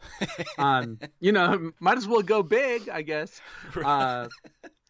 Um, 0.58 1.00
you 1.20 1.32
know, 1.32 1.72
might 1.80 1.98
as 1.98 2.08
well 2.08 2.22
go 2.22 2.42
big, 2.42 2.90
I 2.90 3.04
guess. 3.04 3.40
Uh, 3.76 4.28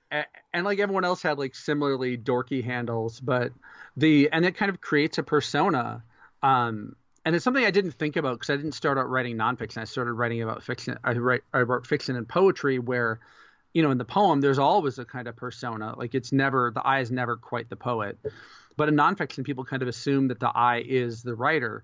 and, 0.10 0.26
and 0.54 0.66
like 0.66 0.80
everyone 0.80 1.06
else 1.06 1.22
had 1.22 1.38
like 1.38 1.56
similarly 1.56 2.18
dorky 2.18 2.64
handles, 2.64 3.20
but 3.20 3.52
the 3.98 4.30
and 4.32 4.46
it 4.46 4.56
kind 4.56 4.70
of 4.70 4.80
creates 4.82 5.18
a 5.18 5.24
persona. 5.24 6.04
Um, 6.42 6.96
and 7.30 7.36
it's 7.36 7.44
something 7.44 7.64
I 7.64 7.70
didn't 7.70 7.92
think 7.92 8.16
about 8.16 8.40
because 8.40 8.50
I 8.50 8.56
didn't 8.56 8.72
start 8.72 8.98
out 8.98 9.08
writing 9.08 9.38
nonfiction. 9.38 9.78
I 9.78 9.84
started 9.84 10.14
writing 10.14 10.42
about 10.42 10.64
fiction. 10.64 10.98
I 11.04 11.12
write 11.12 11.44
I 11.54 11.60
wrote 11.60 11.86
fiction 11.86 12.16
and 12.16 12.28
poetry 12.28 12.80
where, 12.80 13.20
you 13.72 13.84
know, 13.84 13.92
in 13.92 14.00
the 14.00 14.04
poem 14.04 14.42
there's 14.42 14.58
always 14.58 14.98
a 14.98 15.06
kind 15.06 15.28
of 15.28 15.36
persona. 15.36 15.94
Like 15.96 16.16
it's 16.16 16.32
never 16.32 16.72
the 16.74 16.82
I 16.82 17.02
is 17.02 17.12
never 17.12 17.38
quite 17.38 17.70
the 17.70 17.76
poet, 17.76 18.18
but 18.78 18.90
in 18.90 18.96
nonfiction 18.96 19.44
people 19.44 19.64
kind 19.64 19.84
of 19.84 19.88
assume 19.88 20.30
that 20.30 20.40
the 20.40 20.50
I 20.50 20.78
is 20.80 21.22
the 21.22 21.36
writer, 21.36 21.84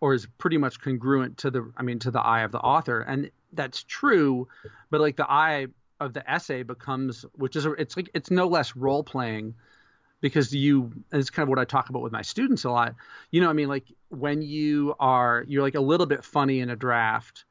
or 0.00 0.14
is 0.14 0.26
pretty 0.38 0.56
much 0.56 0.80
congruent 0.80 1.36
to 1.36 1.50
the 1.50 1.70
I 1.76 1.82
mean 1.82 1.98
to 1.98 2.10
the 2.10 2.22
I 2.22 2.40
of 2.40 2.52
the 2.52 2.60
author, 2.60 3.02
and 3.02 3.30
that's 3.52 3.82
true, 3.82 4.48
but 4.88 5.02
like 5.02 5.16
the 5.16 5.30
I 5.30 5.66
of 6.00 6.14
the 6.14 6.26
essay 6.30 6.62
becomes 6.62 7.26
which 7.34 7.54
is 7.54 7.66
it's 7.76 7.98
like 7.98 8.08
it's 8.14 8.30
no 8.30 8.46
less 8.46 8.74
role 8.74 9.04
playing 9.04 9.56
because 10.20 10.54
you 10.54 10.92
it's 11.12 11.30
kind 11.30 11.44
of 11.44 11.48
what 11.50 11.58
I 11.58 11.64
talk 11.64 11.88
about 11.88 12.02
with 12.02 12.12
my 12.12 12.22
students 12.22 12.64
a 12.64 12.70
lot. 12.70 12.94
You 13.30 13.40
know, 13.40 13.50
I 13.50 13.52
mean, 13.52 13.68
like 13.68 13.84
when 14.08 14.42
you 14.42 14.94
are 14.98 15.44
you're 15.46 15.62
like 15.62 15.74
a 15.74 15.80
little 15.80 16.06
bit 16.06 16.24
funny 16.24 16.60
in 16.60 16.70
a 16.70 16.76
draft, 16.76 17.44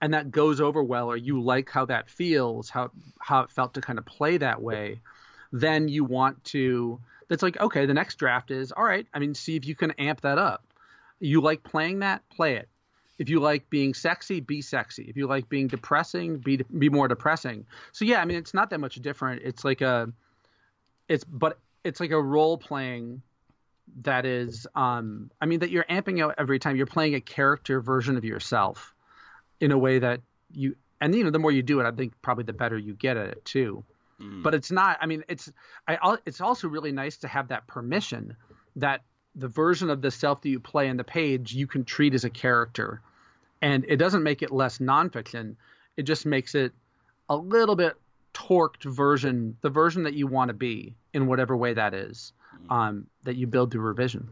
and 0.00 0.14
that 0.14 0.30
goes 0.30 0.60
over 0.60 0.82
well, 0.82 1.08
or 1.08 1.16
you 1.16 1.40
like 1.40 1.70
how 1.70 1.86
that 1.86 2.08
feels, 2.08 2.70
how 2.70 2.90
how 3.18 3.40
it 3.40 3.50
felt 3.50 3.74
to 3.74 3.80
kind 3.80 3.98
of 3.98 4.06
play 4.06 4.38
that 4.38 4.62
way, 4.62 5.00
then 5.52 5.88
you 5.88 6.04
want 6.04 6.42
to. 6.44 7.00
That's 7.28 7.42
like 7.42 7.60
okay, 7.60 7.86
the 7.86 7.94
next 7.94 8.16
draft 8.16 8.50
is 8.50 8.72
all 8.72 8.84
right. 8.84 9.06
I 9.12 9.18
mean, 9.18 9.34
see 9.34 9.56
if 9.56 9.66
you 9.66 9.74
can 9.74 9.92
amp 9.92 10.22
that 10.22 10.38
up. 10.38 10.64
You 11.18 11.40
like 11.40 11.62
playing 11.62 12.00
that, 12.00 12.28
play 12.28 12.56
it. 12.56 12.68
If 13.18 13.30
you 13.30 13.40
like 13.40 13.70
being 13.70 13.94
sexy, 13.94 14.40
be 14.40 14.60
sexy. 14.60 15.04
If 15.04 15.16
you 15.16 15.26
like 15.26 15.48
being 15.48 15.68
depressing, 15.68 16.38
be 16.38 16.58
be 16.78 16.88
more 16.88 17.08
depressing. 17.08 17.66
So 17.92 18.04
yeah, 18.04 18.20
I 18.20 18.24
mean, 18.24 18.36
it's 18.36 18.52
not 18.52 18.70
that 18.70 18.80
much 18.80 18.96
different. 18.96 19.42
It's 19.42 19.64
like 19.64 19.80
a, 19.80 20.12
it's 21.08 21.24
but 21.24 21.58
it's 21.86 22.00
like 22.00 22.10
a 22.10 22.20
role 22.20 22.58
playing 22.58 23.22
that 24.02 24.26
is 24.26 24.66
um 24.74 25.30
i 25.40 25.46
mean 25.46 25.60
that 25.60 25.70
you're 25.70 25.84
amping 25.84 26.22
out 26.22 26.34
every 26.38 26.58
time. 26.58 26.76
You're 26.76 26.86
playing 26.86 27.14
a 27.14 27.20
character 27.20 27.80
version 27.80 28.16
of 28.16 28.24
yourself 28.24 28.94
in 29.60 29.70
a 29.72 29.78
way 29.78 29.98
that 30.00 30.20
you 30.52 30.76
and 31.00 31.14
you 31.14 31.24
know 31.24 31.30
the 31.30 31.38
more 31.38 31.52
you 31.52 31.62
do 31.62 31.80
it 31.80 31.86
i 31.86 31.90
think 31.92 32.12
probably 32.20 32.44
the 32.44 32.52
better 32.52 32.76
you 32.76 32.94
get 32.94 33.16
at 33.16 33.28
it 33.28 33.44
too. 33.44 33.84
Mm. 34.20 34.42
but 34.42 34.54
it's 34.54 34.70
not 34.70 34.96
i 35.02 35.06
mean 35.06 35.24
it's 35.28 35.52
i 35.86 36.16
it's 36.24 36.40
also 36.40 36.68
really 36.68 36.92
nice 36.92 37.18
to 37.18 37.28
have 37.28 37.48
that 37.48 37.66
permission 37.66 38.34
that 38.76 39.02
the 39.36 39.48
version 39.48 39.90
of 39.90 40.00
the 40.00 40.10
self 40.10 40.40
that 40.40 40.48
you 40.48 40.58
play 40.58 40.88
in 40.88 40.96
the 40.96 41.04
page 41.04 41.54
you 41.54 41.66
can 41.66 41.84
treat 41.84 42.14
as 42.14 42.24
a 42.24 42.30
character. 42.30 43.02
And 43.60 43.84
it 43.86 43.96
doesn't 43.96 44.22
make 44.22 44.42
it 44.42 44.50
less 44.50 44.78
nonfiction. 44.78 45.56
It 45.96 46.02
just 46.02 46.26
makes 46.26 46.54
it 46.54 46.72
a 47.28 47.36
little 47.36 47.76
bit 47.76 47.94
torqued 48.36 48.84
version, 48.84 49.56
the 49.62 49.70
version 49.70 50.02
that 50.02 50.12
you 50.12 50.26
want 50.26 50.48
to 50.48 50.54
be 50.54 50.94
in 51.14 51.26
whatever 51.26 51.56
way 51.56 51.72
that 51.72 51.94
is, 51.94 52.34
mm. 52.68 52.74
um, 52.74 53.06
that 53.24 53.36
you 53.36 53.46
build 53.46 53.70
through 53.70 53.80
revision. 53.80 54.28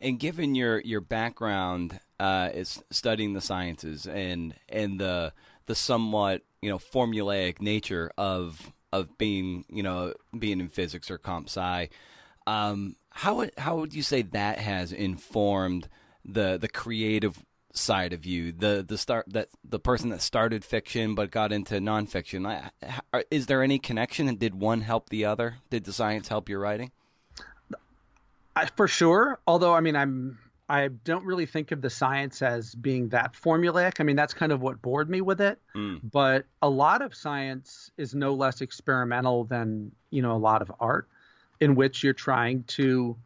And 0.00 0.18
given 0.18 0.54
your 0.54 0.80
your 0.80 1.00
background 1.00 2.00
uh, 2.18 2.50
is 2.52 2.82
studying 2.90 3.34
the 3.34 3.40
sciences 3.40 4.06
and 4.06 4.54
and 4.68 4.98
the 4.98 5.32
the 5.66 5.74
somewhat 5.74 6.42
you 6.60 6.70
know 6.70 6.78
formulaic 6.78 7.60
nature 7.60 8.10
of 8.18 8.72
of 8.92 9.16
being 9.18 9.64
you 9.68 9.82
know 9.82 10.14
being 10.36 10.58
in 10.58 10.68
physics 10.68 11.10
or 11.10 11.18
comp 11.18 11.48
sci, 11.48 11.88
um, 12.46 12.96
how 13.10 13.46
how 13.58 13.76
would 13.76 13.94
you 13.94 14.02
say 14.02 14.22
that 14.22 14.58
has 14.58 14.92
informed 14.92 15.88
the 16.24 16.58
the 16.58 16.68
creative 16.68 17.44
side 17.72 18.12
of 18.12 18.26
you, 18.26 18.52
the 18.52 18.84
the 18.86 18.98
start 18.98 19.26
that 19.28 19.48
the 19.64 19.78
person 19.78 20.10
that 20.10 20.22
started 20.22 20.64
fiction 20.64 21.14
but 21.14 21.30
got 21.30 21.52
into 21.52 21.76
nonfiction. 21.76 22.46
I, 23.12 23.24
is 23.30 23.46
there 23.46 23.62
any 23.62 23.78
connection? 23.78 24.28
And 24.28 24.38
did 24.38 24.54
one 24.54 24.82
help 24.82 25.08
the 25.08 25.24
other? 25.24 25.56
Did 25.70 25.84
the 25.84 25.92
science 25.92 26.28
help 26.28 26.48
your 26.48 26.60
writing? 26.60 26.90
I, 28.56 28.66
for 28.76 28.88
sure. 28.88 29.38
Although 29.46 29.74
I 29.74 29.80
mean, 29.80 29.96
I'm 29.96 30.38
I 30.68 30.88
don't 30.88 31.24
really 31.24 31.46
think 31.46 31.72
of 31.72 31.82
the 31.82 31.90
science 31.90 32.42
as 32.42 32.74
being 32.74 33.08
that 33.08 33.34
formulaic. 33.34 34.00
I 34.00 34.04
mean, 34.04 34.16
that's 34.16 34.34
kind 34.34 34.52
of 34.52 34.60
what 34.60 34.80
bored 34.80 35.10
me 35.10 35.20
with 35.20 35.40
it. 35.40 35.58
Mm. 35.74 36.00
But 36.02 36.46
a 36.62 36.68
lot 36.68 37.02
of 37.02 37.14
science 37.14 37.90
is 37.96 38.14
no 38.14 38.34
less 38.34 38.60
experimental 38.60 39.44
than 39.44 39.92
you 40.10 40.22
know 40.22 40.32
a 40.32 40.38
lot 40.38 40.62
of 40.62 40.72
art, 40.80 41.08
in 41.60 41.74
which 41.74 42.02
you're 42.02 42.12
trying 42.12 42.64
to 42.64 43.16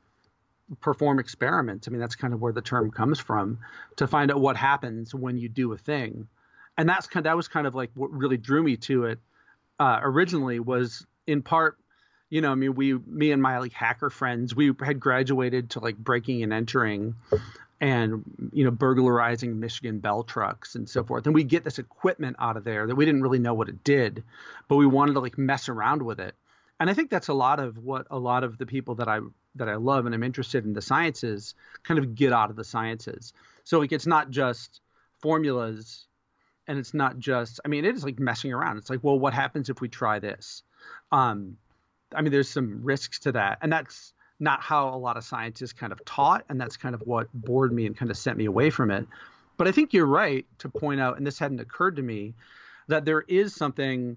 perform 0.80 1.18
experiments. 1.18 1.88
I 1.88 1.90
mean, 1.90 2.00
that's 2.00 2.16
kind 2.16 2.34
of 2.34 2.40
where 2.40 2.52
the 2.52 2.62
term 2.62 2.90
comes 2.90 3.18
from 3.18 3.58
to 3.96 4.06
find 4.06 4.30
out 4.30 4.40
what 4.40 4.56
happens 4.56 5.14
when 5.14 5.38
you 5.38 5.48
do 5.48 5.72
a 5.72 5.78
thing. 5.78 6.28
And 6.76 6.88
that's 6.88 7.06
kind 7.06 7.24
of, 7.26 7.30
that 7.30 7.36
was 7.36 7.48
kind 7.48 7.66
of 7.66 7.74
like 7.74 7.90
what 7.94 8.10
really 8.10 8.36
drew 8.36 8.62
me 8.62 8.76
to 8.78 9.04
it 9.04 9.18
uh, 9.78 10.00
originally 10.02 10.60
was 10.60 11.06
in 11.26 11.42
part, 11.42 11.78
you 12.30 12.40
know, 12.40 12.50
I 12.50 12.54
mean, 12.54 12.74
we, 12.74 12.94
me 12.94 13.32
and 13.32 13.40
my 13.40 13.58
like 13.58 13.72
hacker 13.72 14.10
friends, 14.10 14.54
we 14.54 14.72
had 14.80 14.98
graduated 14.98 15.70
to 15.70 15.80
like 15.80 15.96
breaking 15.96 16.42
and 16.42 16.52
entering 16.52 17.14
and, 17.80 18.24
you 18.52 18.64
know, 18.64 18.70
burglarizing 18.70 19.60
Michigan 19.60 19.98
Bell 20.00 20.22
trucks 20.22 20.74
and 20.74 20.88
so 20.88 21.04
forth. 21.04 21.26
And 21.26 21.34
we 21.34 21.44
get 21.44 21.64
this 21.64 21.78
equipment 21.78 22.36
out 22.38 22.56
of 22.56 22.64
there 22.64 22.86
that 22.86 22.94
we 22.94 23.04
didn't 23.04 23.22
really 23.22 23.38
know 23.38 23.54
what 23.54 23.68
it 23.68 23.84
did, 23.84 24.24
but 24.68 24.76
we 24.76 24.86
wanted 24.86 25.14
to 25.14 25.20
like 25.20 25.38
mess 25.38 25.68
around 25.68 26.02
with 26.02 26.18
it. 26.18 26.34
And 26.80 26.90
I 26.90 26.94
think 26.94 27.10
that's 27.10 27.28
a 27.28 27.34
lot 27.34 27.60
of 27.60 27.78
what 27.78 28.06
a 28.10 28.18
lot 28.18 28.42
of 28.42 28.58
the 28.58 28.66
people 28.66 28.96
that 28.96 29.08
I 29.08 29.20
that 29.56 29.68
I 29.68 29.76
love 29.76 30.06
and 30.06 30.14
I'm 30.14 30.22
interested 30.22 30.64
in 30.64 30.72
the 30.72 30.82
sciences 30.82 31.54
kind 31.82 31.98
of 31.98 32.14
get 32.14 32.32
out 32.32 32.50
of 32.50 32.56
the 32.56 32.64
sciences. 32.64 33.32
So 33.64 33.78
like 33.78 33.92
it's 33.92 34.06
not 34.06 34.30
just 34.30 34.80
formulas 35.20 36.06
and 36.66 36.78
it's 36.78 36.94
not 36.94 37.18
just 37.18 37.60
I 37.64 37.68
mean 37.68 37.84
it 37.84 37.94
is 37.94 38.04
like 38.04 38.18
messing 38.18 38.52
around. 38.52 38.78
It's 38.78 38.90
like, 38.90 39.02
well, 39.02 39.18
what 39.18 39.34
happens 39.34 39.70
if 39.70 39.80
we 39.80 39.88
try 39.88 40.18
this? 40.18 40.62
Um 41.12 41.56
I 42.14 42.22
mean 42.22 42.32
there's 42.32 42.48
some 42.48 42.80
risks 42.82 43.20
to 43.20 43.32
that. 43.32 43.58
And 43.62 43.72
that's 43.72 44.12
not 44.40 44.60
how 44.60 44.88
a 44.88 44.98
lot 44.98 45.16
of 45.16 45.24
scientists 45.24 45.72
kind 45.72 45.92
of 45.92 46.04
taught 46.04 46.44
and 46.48 46.60
that's 46.60 46.76
kind 46.76 46.94
of 46.94 47.02
what 47.02 47.28
bored 47.32 47.72
me 47.72 47.86
and 47.86 47.96
kind 47.96 48.10
of 48.10 48.16
sent 48.16 48.36
me 48.36 48.46
away 48.46 48.70
from 48.70 48.90
it. 48.90 49.06
But 49.56 49.68
I 49.68 49.72
think 49.72 49.92
you're 49.92 50.06
right 50.06 50.44
to 50.58 50.68
point 50.68 51.00
out 51.00 51.16
and 51.16 51.26
this 51.26 51.38
hadn't 51.38 51.60
occurred 51.60 51.96
to 51.96 52.02
me 52.02 52.34
that 52.88 53.04
there 53.04 53.22
is 53.22 53.54
something 53.54 54.16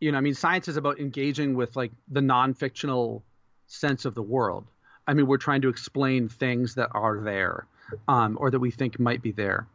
you 0.00 0.10
know, 0.10 0.18
I 0.18 0.20
mean 0.20 0.34
science 0.34 0.66
is 0.66 0.76
about 0.76 0.98
engaging 0.98 1.54
with 1.54 1.76
like 1.76 1.92
the 2.08 2.20
non-fictional 2.20 3.22
sense 3.72 4.04
of 4.04 4.14
the 4.14 4.22
world. 4.22 4.64
I 5.06 5.14
mean, 5.14 5.26
we're 5.26 5.38
trying 5.38 5.62
to 5.62 5.68
explain 5.68 6.28
things 6.28 6.74
that 6.76 6.90
are 6.92 7.18
there 7.20 7.66
um, 8.06 8.36
or 8.40 8.50
that 8.50 8.60
we 8.60 8.70
think 8.70 9.00
might 9.00 9.22
be 9.22 9.32
there. 9.32 9.66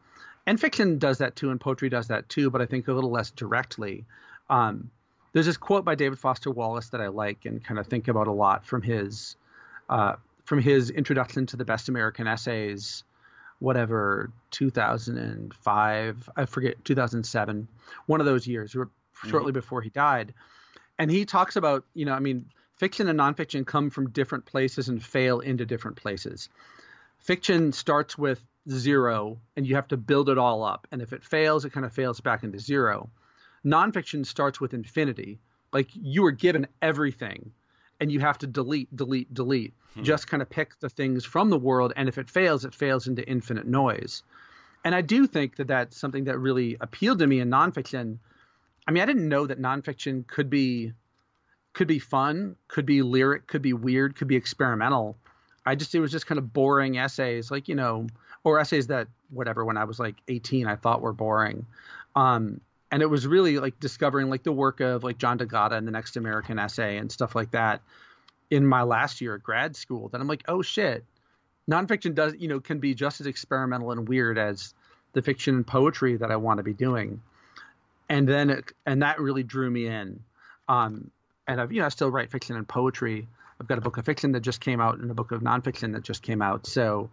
And 0.46 0.60
fiction 0.60 0.98
does 0.98 1.18
that 1.18 1.36
too, 1.36 1.50
and 1.50 1.60
poetry 1.60 1.90
does 1.90 2.08
that 2.08 2.30
too, 2.30 2.50
but 2.50 2.62
I 2.62 2.66
think 2.66 2.88
a 2.88 2.94
little 2.94 3.12
less 3.12 3.32
directly. 3.32 4.06
Um, 4.50 4.90
there's 5.34 5.46
this 5.46 5.58
quote 5.58 5.84
by 5.84 5.96
David 5.96 6.20
Foster 6.20 6.50
Wallace 6.50 6.90
that 6.90 7.02
I 7.02 7.08
like 7.08 7.46
and 7.46 7.64
kind 7.64 7.80
of 7.80 7.88
think 7.88 8.08
about 8.08 8.28
a 8.28 8.32
lot 8.32 8.66
from 8.66 8.82
his 8.82 9.36
uh, 9.90 10.16
from 10.46 10.62
his 10.62 10.90
introduction 10.90 11.46
to 11.48 11.58
the 11.58 11.66
best 11.66 11.90
American 11.90 12.26
essays, 12.28 13.04
whatever 13.60 14.32
2005, 14.52 16.30
I 16.38 16.46
forget 16.46 16.86
2007, 16.86 17.68
one 18.06 18.20
of 18.22 18.26
those 18.26 18.48
years, 18.48 18.72
shortly 18.72 18.92
mm-hmm. 19.26 19.52
before 19.52 19.82
he 19.82 19.90
died. 19.90 20.34
And 20.98 21.12
he 21.12 21.26
talks 21.26 21.58
about, 21.58 21.84
you 21.94 22.06
know, 22.06 22.14
I 22.14 22.20
mean, 22.20 22.46
fiction 22.78 23.10
and 23.10 23.20
nonfiction 23.20 23.66
come 23.66 23.90
from 23.90 24.12
different 24.12 24.46
places 24.46 24.90
and 24.90 25.04
fail 25.04 25.40
into 25.40 25.66
different 25.66 25.98
places. 25.98 26.50
Fiction 27.20 27.72
starts 27.74 28.18
with 28.18 28.42
zero 28.70 29.40
and 29.56 29.66
you 29.68 29.76
have 29.76 29.88
to 29.90 29.98
build 29.98 30.30
it 30.30 30.38
all 30.38 30.64
up. 30.64 30.88
And 30.92 31.02
if 31.02 31.14
it 31.14 31.24
fails, 31.24 31.66
it 31.66 31.72
kind 31.72 31.86
of 31.86 31.94
fails 31.94 32.20
back 32.20 32.44
into 32.44 32.60
zero. 32.60 33.10
Nonfiction 33.66 34.26
starts 34.26 34.62
with 34.62 34.74
infinity. 34.74 35.40
Like 35.74 35.90
you 35.94 36.26
are 36.26 36.32
given 36.32 36.68
everything 36.82 37.52
and 38.00 38.12
you 38.12 38.20
have 38.20 38.38
to 38.40 38.48
delete, 38.48 38.96
delete, 38.96 39.34
delete. 39.34 39.74
Hmm. 39.96 40.04
Just 40.04 40.28
kind 40.30 40.42
of 40.42 40.50
pick 40.50 40.80
the 40.80 40.90
things 40.90 41.26
from 41.26 41.50
the 41.50 41.58
world. 41.58 41.94
And 41.96 42.08
if 42.08 42.18
it 42.18 42.30
fails, 42.30 42.64
it 42.64 42.76
fails 42.76 43.08
into 43.08 43.28
infinite 43.28 43.68
noise. 43.68 44.24
And 44.84 44.94
I 44.94 45.02
do 45.02 45.28
think 45.28 45.56
that 45.58 45.68
that's 45.68 45.98
something 45.98 46.26
that 46.26 46.38
really 46.38 46.78
appealed 46.80 47.20
to 47.20 47.28
me 47.28 47.40
in 47.40 47.50
nonfiction. 47.50 48.20
I 48.88 48.92
mean, 48.92 49.04
I 49.04 49.06
didn't 49.06 49.28
know 49.28 49.48
that 49.48 49.60
nonfiction 49.60 50.26
could 50.28 50.50
be 50.50 50.94
could 51.78 51.88
be 51.88 52.00
fun, 52.00 52.56
could 52.68 52.88
be 52.88 53.04
lyric, 53.04 53.46
could 53.46 53.62
be 53.62 53.72
weird, 53.72 54.16
could 54.16 54.28
be 54.28 54.36
experimental. 54.36 55.16
I 55.64 55.76
just 55.76 55.94
it 55.94 56.00
was 56.00 56.12
just 56.12 56.26
kind 56.26 56.40
of 56.40 56.52
boring 56.52 56.98
essays, 56.98 57.52
like 57.52 57.68
you 57.68 57.76
know, 57.76 58.08
or 58.44 58.60
essays 58.60 58.88
that 58.88 59.08
whatever 59.30 59.64
when 59.64 59.78
I 59.78 59.84
was 59.84 60.00
like 60.00 60.16
18 60.28 60.66
I 60.66 60.76
thought 60.76 61.02
were 61.02 61.14
boring. 61.14 61.68
Um, 62.16 62.62
and 62.92 63.04
it 63.04 63.06
was 63.06 63.28
really 63.28 63.60
like 63.60 63.80
discovering 63.80 64.28
like 64.28 64.42
the 64.42 64.52
work 64.52 64.80
of 64.80 65.04
like 65.04 65.20
John 65.20 65.38
D'Agata 65.38 65.76
and 65.76 65.88
the 65.88 65.92
Next 65.92 66.18
American 66.18 66.58
Essay 66.58 66.98
and 66.98 67.12
stuff 67.12 67.36
like 67.36 67.52
that 67.52 67.82
in 68.50 68.66
my 68.66 68.82
last 68.82 69.22
year 69.22 69.36
at 69.36 69.44
grad 69.44 69.76
school. 69.76 70.10
That 70.10 70.20
I'm 70.20 70.28
like, 70.28 70.46
oh 70.48 70.64
shit, 70.64 71.06
nonfiction 71.70 72.16
does 72.16 72.34
you 72.40 72.48
know 72.48 72.60
can 72.60 72.80
be 72.80 72.96
just 72.96 73.22
as 73.22 73.28
experimental 73.28 73.92
and 73.92 74.10
weird 74.10 74.40
as 74.40 74.74
the 75.14 75.22
fiction 75.22 75.58
and 75.58 75.68
poetry 75.68 76.18
that 76.18 76.32
I 76.32 76.38
want 76.38 76.58
to 76.58 76.64
be 76.64 76.74
doing. 76.74 77.22
And 78.10 78.28
then 78.28 78.50
it, 78.50 78.72
and 78.88 79.04
that 79.04 79.20
really 79.20 79.44
drew 79.44 79.70
me 79.70 79.86
in. 79.86 80.24
Um, 80.70 81.12
and 81.48 81.62
I've 81.62 81.72
you 81.72 81.80
know 81.80 81.86
I 81.86 81.90
still 81.90 82.12
write 82.12 82.32
fiction 82.32 82.56
and 82.56 82.68
poetry. 82.68 83.28
I've 83.60 83.68
got 83.68 83.78
a 83.78 83.82
book 83.82 83.98
of 83.98 84.06
fiction 84.06 84.34
that 84.34 84.42
just 84.42 84.62
came 84.62 84.80
out 84.80 85.00
and 85.00 85.10
a 85.10 85.16
book 85.16 85.32
of 85.32 85.42
nonfiction 85.42 85.94
that 85.94 86.04
just 86.04 86.22
came 86.22 86.42
out. 86.42 86.68
So 86.68 87.10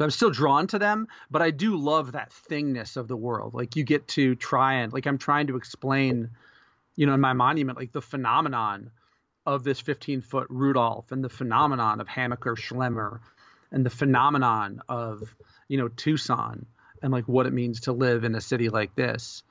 I'm 0.00 0.10
still 0.10 0.30
drawn 0.30 0.66
to 0.68 0.78
them, 0.78 1.06
but 1.30 1.42
I 1.42 1.50
do 1.50 1.76
love 1.76 2.12
that 2.12 2.32
thingness 2.50 2.96
of 2.96 3.08
the 3.08 3.16
world. 3.16 3.54
Like 3.54 3.76
you 3.76 3.84
get 3.84 4.08
to 4.08 4.34
try 4.34 4.74
and 4.74 4.92
like 4.92 5.06
I'm 5.06 5.18
trying 5.18 5.48
to 5.48 5.56
explain 5.56 6.30
you 6.96 7.06
know, 7.06 7.14
in 7.14 7.20
my 7.20 7.32
monument, 7.32 7.78
like 7.78 7.92
the 7.92 8.02
phenomenon 8.02 8.90
of 9.46 9.64
this 9.64 9.80
15 9.80 10.20
foot 10.20 10.46
Rudolph 10.50 11.10
and 11.10 11.24
the 11.24 11.28
phenomenon 11.28 12.00
of 12.00 12.06
Hammacher 12.06 12.56
Schlemmer 12.56 13.20
and 13.70 13.84
the 13.84 13.90
phenomenon 13.90 14.82
of, 14.88 15.34
you 15.68 15.78
know, 15.78 15.88
Tucson 15.88 16.66
and 17.02 17.12
like 17.12 17.26
what 17.26 17.46
it 17.46 17.52
means 17.52 17.80
to 17.82 17.92
live 17.92 18.24
in 18.24 18.34
a 18.34 18.40
city 18.40 18.68
like 18.68 18.94
this. 18.94 19.42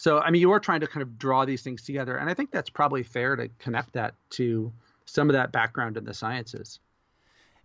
So, 0.00 0.18
I 0.18 0.30
mean, 0.30 0.40
you 0.40 0.50
are 0.52 0.60
trying 0.60 0.80
to 0.80 0.86
kind 0.86 1.02
of 1.02 1.18
draw 1.18 1.44
these 1.44 1.60
things 1.60 1.82
together. 1.82 2.16
And 2.16 2.30
I 2.30 2.32
think 2.32 2.50
that's 2.50 2.70
probably 2.70 3.02
fair 3.02 3.36
to 3.36 3.48
connect 3.58 3.92
that 3.92 4.14
to 4.30 4.72
some 5.04 5.28
of 5.28 5.34
that 5.34 5.52
background 5.52 5.98
in 5.98 6.04
the 6.06 6.14
sciences. 6.14 6.80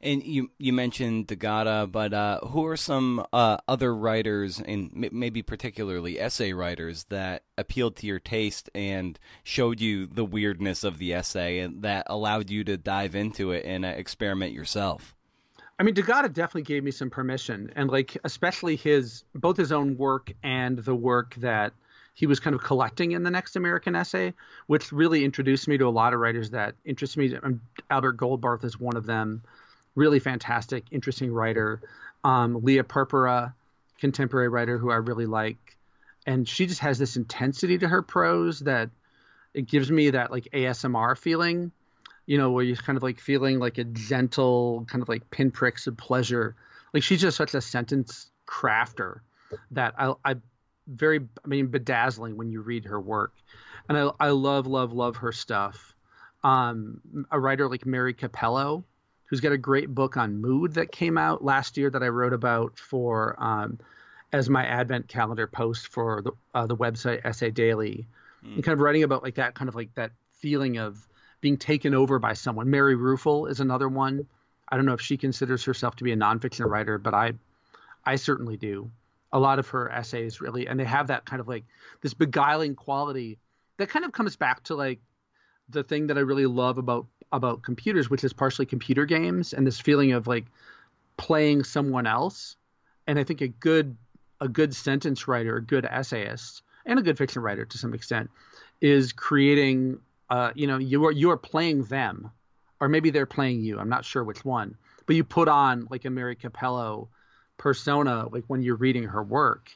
And 0.02 0.22
you 0.22 0.52
you 0.58 0.74
mentioned 0.74 1.28
D'Agata, 1.28 1.88
but 1.90 2.14
uh, 2.14 2.40
who 2.42 2.66
are 2.66 2.76
some 2.76 3.26
uh, 3.32 3.58
other 3.70 3.96
writers, 3.96 4.60
and 4.60 4.92
maybe 5.14 5.44
particularly 5.44 6.20
essay 6.20 6.52
writers, 6.52 7.06
that 7.06 7.44
appealed 7.58 7.96
to 7.98 8.08
your 8.08 8.20
taste 8.20 8.70
and 8.76 9.18
showed 9.46 9.80
you 9.80 10.06
the 10.06 10.26
weirdness 10.26 10.84
of 10.84 10.98
the 10.98 11.14
essay, 11.14 11.60
and 11.60 11.84
that 11.84 12.06
allowed 12.08 12.50
you 12.50 12.66
to 12.66 12.76
dive 12.76 13.16
into 13.16 13.52
it 13.52 13.64
and 13.66 13.86
uh, 13.86 13.88
experiment 13.88 14.52
yourself? 14.52 15.16
I 15.80 15.84
mean, 15.84 15.94
D'Agata 15.94 16.28
definitely 16.28 16.64
gave 16.64 16.84
me 16.84 16.92
some 16.92 17.10
permission, 17.10 17.72
and 17.78 17.90
like 17.90 18.18
especially 18.26 18.76
his 18.76 19.24
both 19.34 19.56
his 19.56 19.72
own 19.72 19.96
work 19.96 20.34
and 20.44 20.80
the 20.80 20.96
work 20.96 21.36
that 21.36 21.72
he 22.16 22.26
was 22.26 22.40
kind 22.40 22.56
of 22.56 22.64
collecting 22.64 23.12
in 23.12 23.22
the 23.22 23.30
next 23.30 23.56
American 23.56 23.96
essay, 23.96 24.34
which 24.66 24.92
really 24.92 25.24
introduced 25.24 25.68
me 25.68 25.78
to 25.78 25.88
a 25.88 25.92
lot 25.92 26.14
of 26.14 26.20
writers 26.20 26.50
that 26.52 26.74
interest 26.84 27.18
me. 27.18 27.36
Um, 27.36 27.62
Albert 27.92 28.18
Goldbarth 28.18 28.64
is 28.64 28.80
one 28.80 28.98
of 28.98 29.06
them, 29.06 29.44
really 29.94 30.20
fantastic, 30.20 30.86
interesting 30.92 31.32
writer. 31.32 31.82
Um, 32.24 32.64
Lia 32.64 32.84
Purpura, 32.84 33.54
contemporary 34.00 34.50
writer 34.50 34.78
who 34.80 34.90
I 34.90 34.96
really 34.96 35.28
like, 35.28 35.78
and 36.26 36.50
she 36.50 36.66
just 36.66 36.80
has 36.80 36.98
this 36.98 37.18
intensity 37.18 37.78
to 37.78 37.88
her 37.88 38.02
prose 38.02 38.62
that 38.62 38.90
it 39.54 39.68
gives 39.68 39.92
me 39.92 40.10
that 40.10 40.32
like 40.32 40.48
ASMR 40.54 41.16
feeling 41.16 41.72
you 42.26 42.38
know, 42.38 42.52
where 42.52 42.64
you're 42.64 42.76
kind 42.76 42.98
of 42.98 43.04
like 43.04 43.20
feeling 43.20 43.60
like 43.60 43.78
a 43.78 43.84
gentle 43.84 44.86
kind 44.90 45.02
of 45.02 45.10
like 45.10 45.30
pinpricks 45.30 45.88
of 45.88 45.98
pleasure. 45.98 46.56
Like 46.94 47.04
she's 47.04 47.22
just 47.22 47.38
such 47.38 47.54
a 47.54 47.62
sentence 47.62 48.32
crafter 48.48 49.20
that 49.72 49.94
I, 49.98 50.14
I 50.24 50.36
very, 50.88 51.20
I 51.44 51.48
mean, 51.48 51.68
bedazzling 51.68 52.38
when 52.38 52.52
you 52.52 52.62
read 52.62 52.86
her 52.86 53.00
work. 53.00 53.34
And 53.88 53.98
I, 53.98 54.10
I 54.20 54.30
love, 54.30 54.68
love, 54.68 54.94
love 54.94 55.18
her 55.18 55.32
stuff. 55.32 55.96
Um, 56.44 57.02
a 57.32 57.40
writer 57.40 57.70
like 57.70 57.86
Mary 57.86 58.14
Cappello, 58.14 58.84
who's 59.26 59.42
got 59.42 59.52
a 59.52 59.58
great 59.58 59.94
book 59.94 60.18
on 60.18 60.42
mood 60.42 60.76
that 60.76 60.92
came 60.92 61.18
out 61.18 61.44
last 61.44 61.78
year 61.78 61.90
that 61.90 62.04
I 62.04 62.08
wrote 62.08 62.34
about 62.34 62.78
for 62.78 63.36
um, 63.42 63.80
as 64.32 64.50
my 64.50 64.66
Advent 64.66 65.08
calendar 65.08 65.48
post 65.48 65.88
for 65.88 66.22
the 66.22 66.32
uh, 66.54 66.68
the 66.68 66.76
website 66.76 67.22
Essay 67.26 67.52
Daily, 67.52 68.08
mm. 68.46 68.56
and 68.56 68.64
kind 68.64 68.74
of 68.74 68.80
writing 68.80 69.04
about 69.04 69.24
like 69.24 69.36
that 69.36 69.56
kind 69.56 69.70
of 69.70 69.76
like 69.76 69.94
that 69.96 70.12
feeling 70.34 70.78
of 70.78 71.08
being 71.42 71.58
taken 71.58 71.94
over 71.94 72.20
by 72.20 72.34
someone. 72.34 72.70
Mary 72.70 72.96
Ruefle 72.96 73.50
is 73.50 73.60
another 73.60 73.88
one. 73.88 74.28
I 74.68 74.76
don't 74.76 74.86
know 74.86 74.94
if 74.94 75.02
she 75.02 75.18
considers 75.18 75.64
herself 75.64 75.96
to 75.98 76.04
be 76.04 76.12
a 76.12 76.18
nonfiction 76.18 76.66
writer, 76.66 76.98
but 76.98 77.14
I, 77.14 77.34
I 78.04 78.16
certainly 78.16 78.58
do. 78.58 78.90
A 79.36 79.40
lot 79.40 79.60
of 79.60 79.68
her 79.70 79.92
essays 79.92 80.40
really, 80.40 80.68
and 80.68 80.80
they 80.80 80.86
have 80.86 81.08
that 81.08 81.26
kind 81.26 81.40
of 81.40 81.48
like 81.48 81.66
this 82.02 82.14
beguiling 82.14 82.76
quality 82.76 83.38
that 83.78 83.90
kind 83.90 84.06
of 84.06 84.12
comes 84.12 84.36
back 84.36 84.64
to 84.64 84.76
like 84.76 85.00
the 85.70 85.84
thing 85.84 86.08
that 86.08 86.18
I 86.18 86.22
really 86.22 86.46
love 86.46 86.78
about 86.78 87.08
about 87.32 87.62
computers, 87.62 88.10
which 88.10 88.24
is 88.24 88.34
partially 88.34 88.66
computer 88.66 89.06
games 89.06 89.54
and 89.54 89.68
this 89.68 89.80
feeling 89.80 90.14
of 90.14 90.28
like 90.28 90.46
playing 91.18 91.64
someone 91.64 92.08
else. 92.08 92.56
And 93.08 93.20
I 93.20 93.24
think 93.24 93.42
a 93.42 93.48
good 93.48 93.98
a 94.40 94.48
good 94.48 94.74
sentence 94.74 95.28
writer, 95.28 95.58
a 95.58 95.62
good 95.62 95.86
essayist, 95.86 96.62
and 96.86 97.00
a 97.00 97.02
good 97.02 97.18
fiction 97.18 97.42
writer 97.42 97.66
to 97.66 97.78
some 97.78 97.94
extent 97.94 98.30
is 98.82 99.12
creating 99.14 100.00
uh, 100.30 100.52
you 100.56 100.68
know, 100.68 100.78
you 100.78 101.06
are 101.06 101.12
you 101.12 101.30
are 101.32 101.38
playing 101.38 101.84
them, 101.84 102.32
or 102.80 102.90
maybe 102.90 103.10
they're 103.10 103.26
playing 103.26 103.62
you. 103.62 103.80
I'm 103.80 103.90
not 103.90 104.06
sure 104.06 104.24
which 104.24 104.44
one, 104.44 104.76
but 105.06 105.16
you 105.16 105.24
put 105.24 105.48
on 105.48 105.88
like 105.90 106.06
a 106.06 106.10
Mary 106.10 106.36
Cappello 106.36 107.10
persona, 107.58 108.28
like 108.32 108.44
when 108.48 108.62
you're 108.62 108.76
reading 108.76 109.04
her 109.04 109.24
work, 109.24 109.72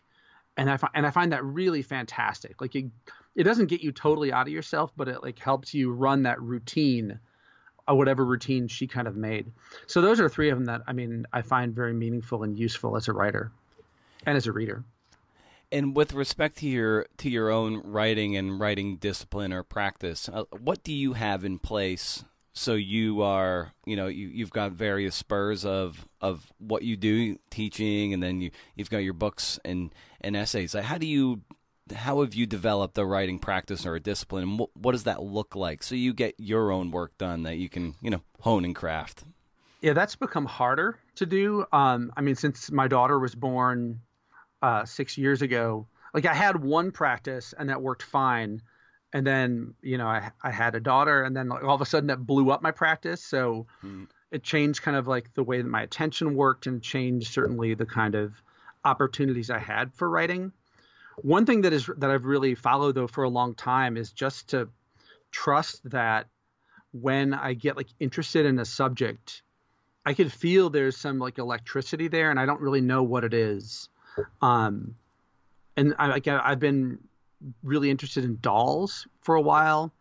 and 0.58 0.70
I 0.70 0.78
find 0.78 0.92
and 0.96 1.06
I 1.08 1.12
find 1.12 1.32
that 1.32 1.44
really 1.44 1.82
fantastic. 1.82 2.60
Like 2.62 2.76
it, 2.76 2.86
it 3.36 3.44
doesn't 3.44 3.68
get 3.68 3.82
you 3.82 3.92
totally 3.92 4.32
out 4.32 4.48
of 4.48 4.54
yourself, 4.54 4.92
but 4.96 5.08
it 5.08 5.24
like 5.24 5.40
helps 5.40 5.74
you 5.74 5.92
run 5.92 6.24
that 6.24 6.42
routine, 6.42 7.20
uh, 7.90 7.96
whatever 7.96 8.26
routine 8.26 8.68
she 8.68 8.88
kind 8.88 9.08
of 9.08 9.16
made. 9.16 9.52
So 9.88 10.02
those 10.02 10.20
are 10.20 10.30
three 10.30 10.50
of 10.50 10.58
them 10.58 10.66
that 10.66 10.82
I 10.88 10.94
mean 10.94 11.26
I 11.32 11.42
find 11.42 11.74
very 11.74 11.94
meaningful 11.94 12.44
and 12.44 12.58
useful 12.58 12.98
as 12.98 13.08
a 13.08 13.14
writer, 13.14 13.52
and 14.26 14.36
as 14.36 14.48
a 14.48 14.52
reader. 14.52 14.84
And 15.72 15.96
with 15.96 16.14
respect 16.14 16.58
to 16.58 16.68
your 16.68 17.06
to 17.18 17.30
your 17.30 17.52
own 17.52 17.82
writing 17.84 18.36
and 18.36 18.60
writing 18.60 18.98
discipline 18.98 19.54
or 19.54 19.64
practice, 19.64 20.28
uh, 20.28 20.44
what 20.60 20.84
do 20.84 20.92
you 20.92 21.14
have 21.14 21.46
in 21.46 21.60
place 21.60 22.26
so 22.54 22.74
you 22.74 23.22
are 23.22 23.74
you 23.86 23.96
know 23.96 24.08
you 24.08 24.28
you've 24.28 24.52
got 24.52 24.72
various 24.72 25.16
spurs 25.16 25.66
of 25.66 26.08
of 26.22 26.52
what 26.58 26.84
you 26.84 26.98
do 26.98 27.38
teaching 27.50 28.14
and 28.14 28.22
then 28.22 28.42
you 28.42 28.52
you've 28.76 28.90
got 28.90 29.00
your 29.00 29.14
books 29.14 29.60
and 29.64 29.94
and 30.22 30.36
essays. 30.36 30.74
How 30.74 30.98
do 30.98 31.08
you 31.08 31.42
how 31.96 32.22
have 32.22 32.36
you 32.36 32.46
developed 32.46 32.98
a 32.98 33.06
writing 33.06 33.40
practice 33.40 33.86
or 33.86 33.96
a 33.96 34.00
discipline 34.00 34.44
and 34.44 34.60
what, 34.60 34.70
what 34.76 34.92
does 34.92 35.04
that 35.04 35.24
look 35.24 35.56
like? 35.56 35.82
So 35.82 35.96
you 35.96 36.14
get 36.14 36.36
your 36.38 36.72
own 36.72 36.92
work 36.92 37.18
done 37.18 37.44
that 37.44 37.58
you 37.58 37.70
can 37.70 37.96
you 38.02 38.10
know 38.10 38.22
hone 38.42 38.66
and 38.66 38.76
craft. 38.76 39.24
Yeah 39.82 39.94
that's 39.94 40.16
become 40.16 40.46
harder 40.46 40.98
to 41.16 41.26
do. 41.26 41.66
Um 41.72 42.12
i 42.18 42.22
mean 42.22 42.36
since 42.36 42.72
my 42.72 42.88
daughter 42.88 43.18
was 43.20 43.36
born 43.36 44.02
uh, 44.62 44.86
six 44.86 45.18
years 45.18 45.42
ago, 45.42 45.88
like 46.14 46.26
I 46.26 46.34
had 46.34 46.62
one 46.62 46.92
practice 46.92 47.54
and 47.58 47.70
that 47.70 47.82
worked 47.82 48.04
fine. 48.04 48.62
And 49.12 49.26
then, 49.26 49.74
you 49.82 49.98
know, 49.98 50.08
I, 50.08 50.32
I 50.44 50.52
had 50.52 50.76
a 50.76 50.80
daughter 50.80 51.24
and 51.24 51.36
then 51.36 51.50
like, 51.50 51.64
all 51.64 51.76
of 51.76 51.82
a 51.82 51.86
sudden 51.86 52.08
that 52.08 52.26
blew 52.26 52.52
up 52.52 52.62
my 52.62 52.72
practice. 52.72 53.24
So 53.24 53.66
mm. 53.84 54.08
it 54.32 54.44
changed 54.44 54.82
kind 54.82 54.96
of 54.96 55.08
like 55.08 55.34
the 55.34 55.44
way 55.44 55.62
that 55.62 55.68
my 55.68 55.82
attention 55.82 56.36
worked 56.36 56.68
and 56.68 56.82
changed 56.82 57.34
certainly 57.34 57.74
the 57.74 57.88
kind 57.88 58.16
of 58.16 58.34
opportunities 58.86 59.50
I 59.50 59.58
had 59.58 59.94
for 59.94 60.10
writing. 60.10 60.52
One 61.22 61.46
thing 61.46 61.62
that 61.62 61.74
is 61.74 61.90
that 61.98 62.10
I've 62.10 62.26
really 62.26 62.56
followed 62.56 62.96
though 62.96 63.08
for 63.08 63.24
a 63.24 63.30
long 63.30 63.56
time 63.56 63.98
is 63.98 64.12
just 64.12 64.50
to 64.50 64.70
trust 65.32 65.90
that 65.90 66.28
when 66.92 67.34
I 67.34 67.54
get 67.54 67.78
like 67.78 67.90
interested 68.00 68.46
in 68.46 68.60
a 68.60 68.66
subject, 68.66 69.42
I 70.06 70.14
could 70.14 70.32
feel 70.32 70.70
there's 70.70 70.98
some 70.98 71.20
like 71.20 71.38
electricity 71.38 72.08
there 72.08 72.32
and 72.32 72.40
I 72.40 72.46
don't 72.46 72.62
really 72.62 72.82
know 72.82 73.04
what 73.04 73.24
it 73.24 73.34
is. 73.34 73.90
Um, 74.42 74.96
and 75.76 75.96
I, 75.98 76.08
like 76.08 76.28
I've 76.28 76.60
been 76.60 77.00
really 77.64 77.90
interested 77.90 78.24
in 78.24 78.38
dolls 78.42 79.08
for 79.22 79.36
a 79.36 79.42
while, 79.42 79.92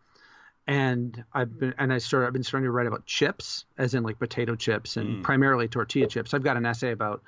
and 0.67 1.23
I've 1.33 1.59
been 1.59 1.73
and 1.77 1.91
I 1.91 1.97
started 1.97 2.27
I've 2.27 2.33
been 2.33 2.43
starting 2.43 2.65
to 2.65 2.71
write 2.71 2.87
about 2.87 3.05
chips, 3.05 3.65
as 3.77 3.93
in 3.93 4.03
like 4.03 4.19
potato 4.19 4.55
chips 4.55 4.97
and 4.97 5.17
mm. 5.17 5.23
primarily 5.23 5.67
tortilla 5.67 6.07
chips. 6.07 6.33
I've 6.33 6.43
got 6.43 6.57
an 6.57 6.65
essay 6.65 6.91
about 6.91 7.21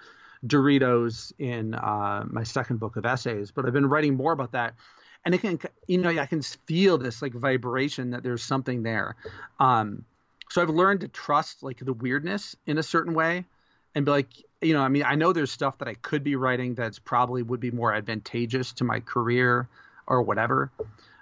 Doritos 0.45 1.33
in 1.39 1.73
uh, 1.75 2.25
my 2.27 2.43
second 2.43 2.79
book 2.79 2.95
of 2.95 3.05
essays, 3.05 3.51
but 3.51 3.65
I've 3.65 3.73
been 3.73 3.89
writing 3.89 4.15
more 4.15 4.31
about 4.31 4.53
that. 4.53 4.75
And 5.23 5.35
it 5.35 5.41
can, 5.41 5.59
you 5.87 5.99
know, 5.99 6.09
I 6.09 6.25
can 6.25 6.41
feel 6.41 6.97
this 6.97 7.21
like 7.21 7.33
vibration 7.33 8.11
that 8.11 8.23
there's 8.23 8.43
something 8.43 8.81
there. 8.81 9.15
Um, 9.59 10.03
so 10.49 10.61
I've 10.61 10.69
learned 10.69 11.01
to 11.01 11.07
trust 11.07 11.61
like 11.61 11.77
the 11.77 11.93
weirdness 11.93 12.55
in 12.65 12.77
a 12.77 12.83
certain 12.83 13.13
way, 13.13 13.45
and 13.93 14.05
be 14.05 14.11
like, 14.11 14.27
you 14.61 14.73
know, 14.73 14.81
I 14.81 14.87
mean, 14.87 15.03
I 15.03 15.15
know 15.15 15.33
there's 15.33 15.51
stuff 15.51 15.77
that 15.79 15.87
I 15.87 15.95
could 15.95 16.23
be 16.23 16.35
writing 16.35 16.75
that's 16.75 16.99
probably 16.99 17.43
would 17.43 17.59
be 17.59 17.71
more 17.71 17.93
advantageous 17.93 18.73
to 18.73 18.83
my 18.83 18.99
career 18.99 19.67
or 20.11 20.21
whatever, 20.21 20.69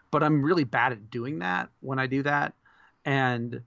but 0.09 0.23
I'm 0.23 0.41
really 0.41 0.63
bad 0.63 0.91
at 0.91 1.11
doing 1.11 1.39
that 1.39 1.69
when 1.79 1.99
I 1.99 2.07
do 2.07 2.23
that. 2.23 2.55
And 3.05 3.61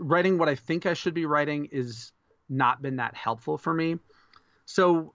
writing 0.00 0.38
what 0.38 0.48
I 0.48 0.54
think 0.54 0.86
I 0.86 0.94
should 0.94 1.12
be 1.12 1.26
writing 1.26 1.68
is 1.70 2.12
not 2.48 2.80
been 2.80 2.96
that 2.96 3.14
helpful 3.14 3.58
for 3.58 3.74
me. 3.74 3.98
So 4.64 5.12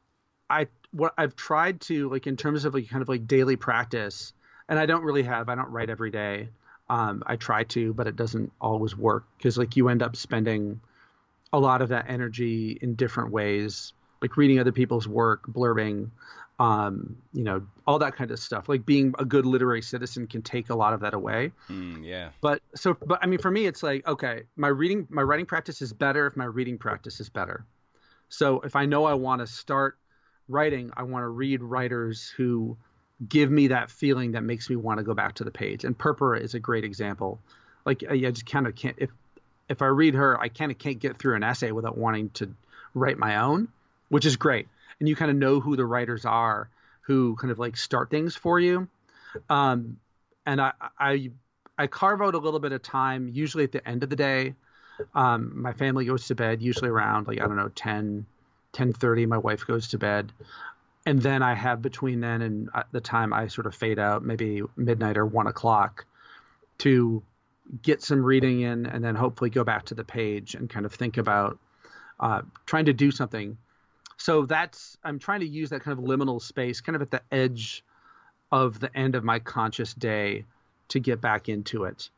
I 0.50 0.68
what 0.92 1.14
I've 1.18 1.36
tried 1.36 1.82
to 1.82 2.10
like 2.10 2.28
in 2.28 2.38
terms 2.38 2.64
of 2.64 2.76
like 2.76 2.88
kind 2.90 3.02
of 3.02 3.10
like 3.10 3.26
daily 3.26 3.56
practice, 3.56 4.34
and 4.68 4.78
I 4.78 4.86
don't 4.86 5.04
really 5.04 5.24
have 5.24 5.50
I 5.50 5.56
don't 5.56 5.72
write 5.72 5.90
every 5.90 6.12
day. 6.12 6.50
Um, 6.88 7.24
I 7.26 7.36
try 7.36 7.64
to, 7.66 7.94
but 7.94 8.06
it 8.06 8.16
doesn't 8.16 8.52
always 8.62 8.96
work 8.96 9.26
because 9.38 9.58
like 9.58 9.76
you 9.76 9.90
end 9.90 10.04
up 10.04 10.16
spending 10.16 10.80
a 11.52 11.60
lot 11.60 11.82
of 11.82 11.90
that 11.90 12.06
energy 12.08 12.78
in 12.80 12.94
different 12.94 13.32
ways, 13.32 13.94
like 14.22 14.38
reading 14.38 14.60
other 14.60 14.72
people's 14.72 15.08
work, 15.08 15.48
blurbing, 15.48 16.10
um, 16.60 17.16
you 17.34 17.44
know, 17.44 17.66
all 17.88 18.00
that 18.00 18.16
kind 18.16 18.32
of 18.32 18.40
stuff. 18.40 18.68
Like 18.68 18.86
being 18.86 19.14
a 19.18 19.26
good 19.26 19.46
literary 19.46 19.82
citizen 19.82 20.28
can 20.28 20.42
take 20.42 20.70
a 20.70 20.76
lot 20.76 20.94
of 20.94 21.00
that 21.02 21.14
away. 21.14 21.52
Mm, 21.70 22.06
yeah. 22.06 22.30
But 22.42 22.62
so, 22.76 22.98
but 23.06 23.20
I 23.22 23.28
mean, 23.28 23.40
for 23.40 23.50
me, 23.50 23.66
it's 23.66 23.82
like, 23.82 24.06
okay, 24.08 24.44
my 24.56 24.68
reading, 24.68 25.08
my 25.10 25.22
writing 25.22 25.46
practice 25.46 25.82
is 25.82 25.94
better 25.94 26.28
if 26.28 26.36
my 26.36 26.46
reading 26.46 26.78
practice 26.78 27.20
is 27.20 27.30
better. 27.30 27.66
So 28.28 28.60
if 28.62 28.76
I 28.76 28.86
know 28.86 29.06
I 29.06 29.14
want 29.14 29.40
to 29.42 29.48
start 29.48 29.98
writing, 30.48 30.92
I 30.96 31.04
want 31.04 31.24
to 31.24 31.28
read 31.30 31.64
writers 31.64 32.32
who 32.36 32.78
give 33.28 33.52
me 33.52 33.68
that 33.68 33.90
feeling 33.90 34.34
that 34.34 34.44
makes 34.44 34.70
me 34.70 34.76
want 34.76 35.00
to 35.00 35.04
go 35.04 35.14
back 35.14 35.36
to 35.36 35.44
the 35.44 35.52
page. 35.52 35.84
And 35.84 35.98
Purpura 35.98 36.40
is 36.40 36.54
a 36.54 36.60
great 36.60 36.84
example. 36.84 37.40
Like 37.86 38.04
I 38.10 38.18
just 38.18 38.46
kind 38.46 38.68
of 38.68 38.76
can't. 38.76 38.96
If 38.98 39.10
if 39.70 39.82
I 39.82 39.88
read 39.88 40.16
her, 40.16 40.40
I 40.40 40.50
kind 40.50 40.72
of 40.72 40.78
can't 40.78 41.00
get 41.00 41.18
through 41.18 41.36
an 41.36 41.44
essay 41.44 41.72
without 41.72 41.98
wanting 41.98 42.30
to 42.32 42.54
write 42.94 43.18
my 43.18 43.38
own, 43.38 43.68
which 44.10 44.26
is 44.26 44.36
great. 44.36 44.68
And 45.00 45.08
you 45.08 45.16
kind 45.16 45.32
of 45.32 45.38
know 45.38 45.60
who 45.60 45.76
the 45.76 45.86
writers 45.86 46.26
are 46.26 46.70
who 47.10 47.36
kind 47.38 47.50
of 47.50 47.58
like 47.58 47.76
start 47.76 48.12
things 48.12 48.36
for 48.36 48.60
you. 48.60 48.88
Um, 49.50 49.98
and 50.46 50.62
I, 50.62 50.74
I, 51.00 51.32
I 51.76 51.88
carve 51.88 52.22
out 52.22 52.36
a 52.36 52.38
little 52.38 52.60
bit 52.60 52.72
of 52.72 52.84
time, 52.84 53.32
usually 53.34 53.64
at 53.64 53.72
the 53.72 53.86
end 53.88 54.04
of 54.04 54.12
the 54.12 54.16
day. 54.16 54.54
Um, 55.16 55.60
my 55.60 55.74
family 55.74 56.06
goes 56.06 56.28
to 56.28 56.36
bed 56.36 56.62
usually 56.62 56.92
around 56.92 57.28
like 57.28 57.42
I 57.42 57.48
don't 57.48 57.56
know 57.56 57.70
10, 57.70 58.28
10:30. 58.74 59.28
My 59.28 59.40
wife 59.40 59.66
goes 59.66 59.88
to 59.88 59.98
bed, 59.98 60.32
and 61.08 61.20
then 61.20 61.42
I 61.42 61.56
have 61.56 61.82
between 61.82 62.20
then 62.20 62.44
and 62.44 62.70
uh, 62.76 62.84
the 62.92 63.02
time 63.02 63.34
I 63.34 63.48
sort 63.48 63.66
of 63.66 63.74
fade 63.74 63.98
out, 63.98 64.24
maybe 64.24 64.62
midnight 64.76 65.18
or 65.18 65.26
one 65.26 65.48
o'clock, 65.48 66.06
to 66.80 67.24
get 67.82 68.04
some 68.04 68.24
reading 68.24 68.62
in, 68.62 68.86
and 68.86 69.04
then 69.04 69.16
hopefully 69.16 69.50
go 69.50 69.64
back 69.64 69.86
to 69.86 69.96
the 69.96 70.04
page 70.04 70.54
and 70.54 70.70
kind 70.70 70.86
of 70.86 70.94
think 70.94 71.18
about 71.18 71.58
uh, 72.20 72.44
trying 72.68 72.86
to 72.86 72.94
do 72.94 73.10
something. 73.10 73.58
So 74.20 74.46
that's 74.46 74.98
I'm 75.04 75.18
trying 75.18 75.40
to 75.40 75.48
use 75.48 75.72
that 75.72 75.82
kind 75.82 75.98
of 75.98 76.06
liminal 76.06 76.40
space, 76.42 76.82
kind 76.82 76.96
of 76.96 77.02
at 77.02 77.10
the 77.10 77.22
edge 77.32 77.84
of 78.52 78.80
the 78.80 78.96
end 78.96 79.16
of 79.16 79.24
my 79.24 79.40
conscious 79.40 79.94
day, 79.94 80.46
to 80.90 81.00
get 81.00 81.20
back 81.20 81.50
into 81.50 81.86
it 81.86 82.10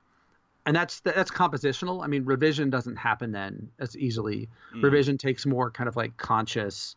and 0.65 0.75
that's 0.75 0.99
that's 1.01 1.31
compositional. 1.31 2.03
I 2.03 2.07
mean, 2.07 2.25
revision 2.25 2.69
doesn't 2.69 2.97
happen 2.97 3.31
then 3.31 3.69
as 3.79 3.97
easily. 3.97 4.49
Mm. 4.75 4.83
Revision 4.83 5.17
takes 5.17 5.45
more 5.45 5.71
kind 5.71 5.87
of 5.87 5.95
like 5.95 6.17
conscious, 6.17 6.95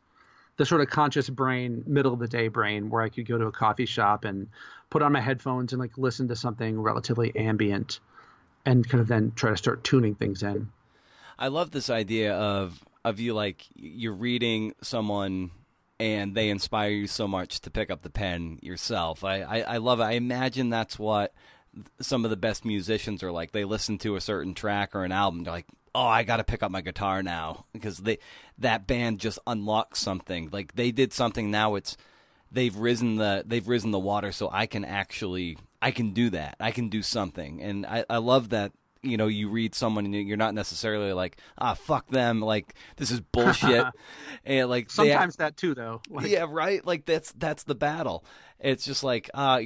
the 0.57 0.67
sort 0.67 0.81
of 0.81 0.89
conscious 0.89 1.31
brain, 1.31 1.83
middle 1.87 2.13
of 2.13 2.19
the 2.19 2.29
day 2.29 2.49
brain, 2.49 2.91
where 2.91 3.03
I 3.03 3.09
could 3.09 3.27
go 3.27 3.39
to 3.39 3.47
a 3.47 3.53
coffee 3.53 3.87
shop 3.87 4.25
and 4.25 4.49
put 4.91 5.03
on 5.03 5.13
my 5.13 5.21
headphones 5.21 5.73
and 5.73 5.81
like 5.81 5.97
listen 5.97 6.29
to 6.29 6.37
something 6.37 6.81
relatively 6.81 7.35
ambient, 7.37 8.01
and 8.67 8.89
kind 8.89 9.01
of 9.01 9.09
then 9.09 9.33
try 9.35 9.51
to 9.51 9.57
start 9.57 9.83
tuning 9.83 10.15
things 10.15 10.43
in. 10.43 10.71
I 11.39 11.49
love 11.49 11.71
this 11.71 11.91
idea 11.91 12.35
of 12.35 12.85
of 13.05 13.21
you 13.21 13.35
like 13.35 13.67
you're 13.75 14.15
reading 14.15 14.75
someone 14.83 15.51
and 16.01 16.35
they 16.35 16.49
inspire 16.49 16.91
you 16.91 17.07
so 17.07 17.29
much 17.29 17.61
to 17.61 17.71
pick 17.71 17.91
up 17.91 18.03
the 18.03 18.11
pen 18.11 18.59
yourself. 18.63 19.23
I, 19.23 19.43
I, 19.43 19.61
I 19.61 19.77
love 19.77 20.01
it. 20.01 20.05
I 20.05 20.13
imagine 20.13 20.71
that's 20.71 20.99
what 20.99 21.33
some 22.01 22.25
of 22.25 22.31
the 22.31 22.37
best 22.37 22.65
musicians 22.65 23.23
are 23.23 23.33
like. 23.33 23.53
They 23.53 23.65
listen 23.65 23.99
to 23.99 24.17
a 24.17 24.21
certain 24.21 24.55
track 24.55 24.95
or 24.95 25.05
an 25.05 25.13
album 25.13 25.45
they're 25.45 25.53
like 25.53 25.67
oh 25.97 26.07
i 26.07 26.25
gotta 26.25 26.43
pick 26.43 26.63
up 26.63 26.71
my 26.71 26.81
guitar 26.81 27.23
now. 27.23 27.67
Because 27.73 27.99
they 27.99 28.19
that 28.59 28.87
band 28.87 29.21
just 29.21 29.39
unlocks 29.47 30.01
something. 30.01 30.49
Like 30.53 30.75
they 30.75 30.91
did 30.91 31.13
something 31.13 31.51
now 31.51 31.75
it's 31.77 31.97
they've 32.51 32.77
risen 32.77 33.17
the 33.17 33.45
they've 33.47 33.67
risen 33.67 33.91
the 33.91 33.99
water 33.99 34.31
so 34.31 34.49
i 34.53 34.67
can 34.67 34.85
actually 34.85 35.59
i 35.83 35.91
can 35.91 36.13
do 36.13 36.31
that. 36.31 36.57
I 36.59 36.71
can 36.71 36.89
do 36.89 37.03
something. 37.03 37.63
And 37.63 37.87
i, 37.87 38.05
I 38.09 38.17
love 38.19 38.49
that 38.51 38.73
you 39.05 39.17
know 39.17 39.27
you 39.27 39.49
read 39.49 39.75
someone 39.75 40.07
and 40.07 40.15
you're 40.15 40.37
not 40.37 40.55
necessarily 40.55 41.13
like 41.13 41.39
ah 41.59 41.75
fuck 41.75 42.09
them 42.09 42.41
like 42.41 42.75
this 42.97 43.11
is 43.11 43.21
bullshit. 43.21 43.87
And 44.45 44.69
like 44.69 44.91
sometimes 44.91 45.37
that 45.37 45.57
too 45.57 45.75
though 45.75 46.03
like... 46.11 46.29
yeah 46.29 46.47
right? 46.49 46.85
Like 46.85 47.07
that's 47.07 47.33
that's 47.33 47.65
the 47.65 47.75
battle. 47.75 48.25
It's 48.59 48.85
just 48.85 49.03
like 49.05 49.31
uh 49.33 49.61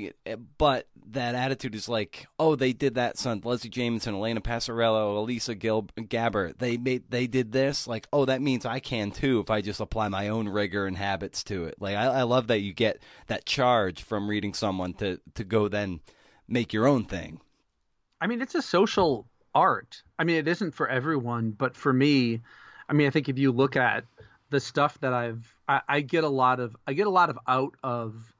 but 0.56 0.86
that 1.10 1.34
attitude 1.34 1.74
is 1.74 1.88
like 1.88 2.26
oh 2.38 2.54
they 2.54 2.72
did 2.72 2.94
that 2.94 3.18
son 3.18 3.40
leslie 3.44 3.70
jamison 3.70 4.14
elena 4.14 4.40
passarello 4.40 5.16
elisa 5.16 5.54
gil 5.54 5.84
gabber 5.96 6.56
they 6.58 6.76
made 6.76 7.04
they 7.10 7.26
did 7.26 7.52
this. 7.52 7.86
Like 7.86 8.06
oh 8.12 8.24
that 8.24 8.42
means 8.42 8.64
i 8.66 8.78
can 8.78 9.10
too 9.10 9.40
if 9.40 9.50
i 9.50 9.60
just 9.60 9.80
apply 9.80 10.08
my 10.08 10.28
own 10.28 10.48
rigor 10.48 10.86
and 10.86 10.96
habits 10.96 11.42
to 11.44 11.64
it. 11.64 11.76
Like 11.80 11.96
i, 11.96 12.04
I 12.04 12.22
love 12.22 12.48
that 12.48 12.60
you 12.60 12.72
get 12.72 13.02
that 13.26 13.46
charge 13.46 14.02
from 14.02 14.28
reading 14.28 14.54
someone 14.54 14.94
to 14.94 15.20
to 15.34 15.44
go 15.44 15.68
then 15.68 16.00
make 16.46 16.72
your 16.72 16.86
own 16.86 17.04
thing 17.04 17.40
I 18.20 18.26
mean, 18.26 18.40
it's 18.40 18.54
a 18.54 18.62
social 18.62 19.26
art. 19.54 20.02
I 20.18 20.24
mean, 20.24 20.36
it 20.36 20.48
isn't 20.48 20.74
for 20.74 20.88
everyone, 20.88 21.50
but 21.52 21.76
for 21.76 21.92
me, 21.92 22.40
I 22.88 22.92
mean, 22.92 23.06
I 23.06 23.10
think 23.10 23.28
if 23.28 23.38
you 23.38 23.52
look 23.52 23.76
at 23.76 24.04
the 24.50 24.60
stuff 24.60 24.98
that 25.00 25.12
I've, 25.12 25.54
I, 25.68 25.80
I 25.88 26.00
get 26.00 26.24
a 26.24 26.28
lot 26.28 26.60
of, 26.60 26.76
I 26.86 26.94
get 26.94 27.06
a 27.06 27.10
lot 27.10 27.30
of 27.30 27.38
out 27.46 27.74
of 27.82 28.32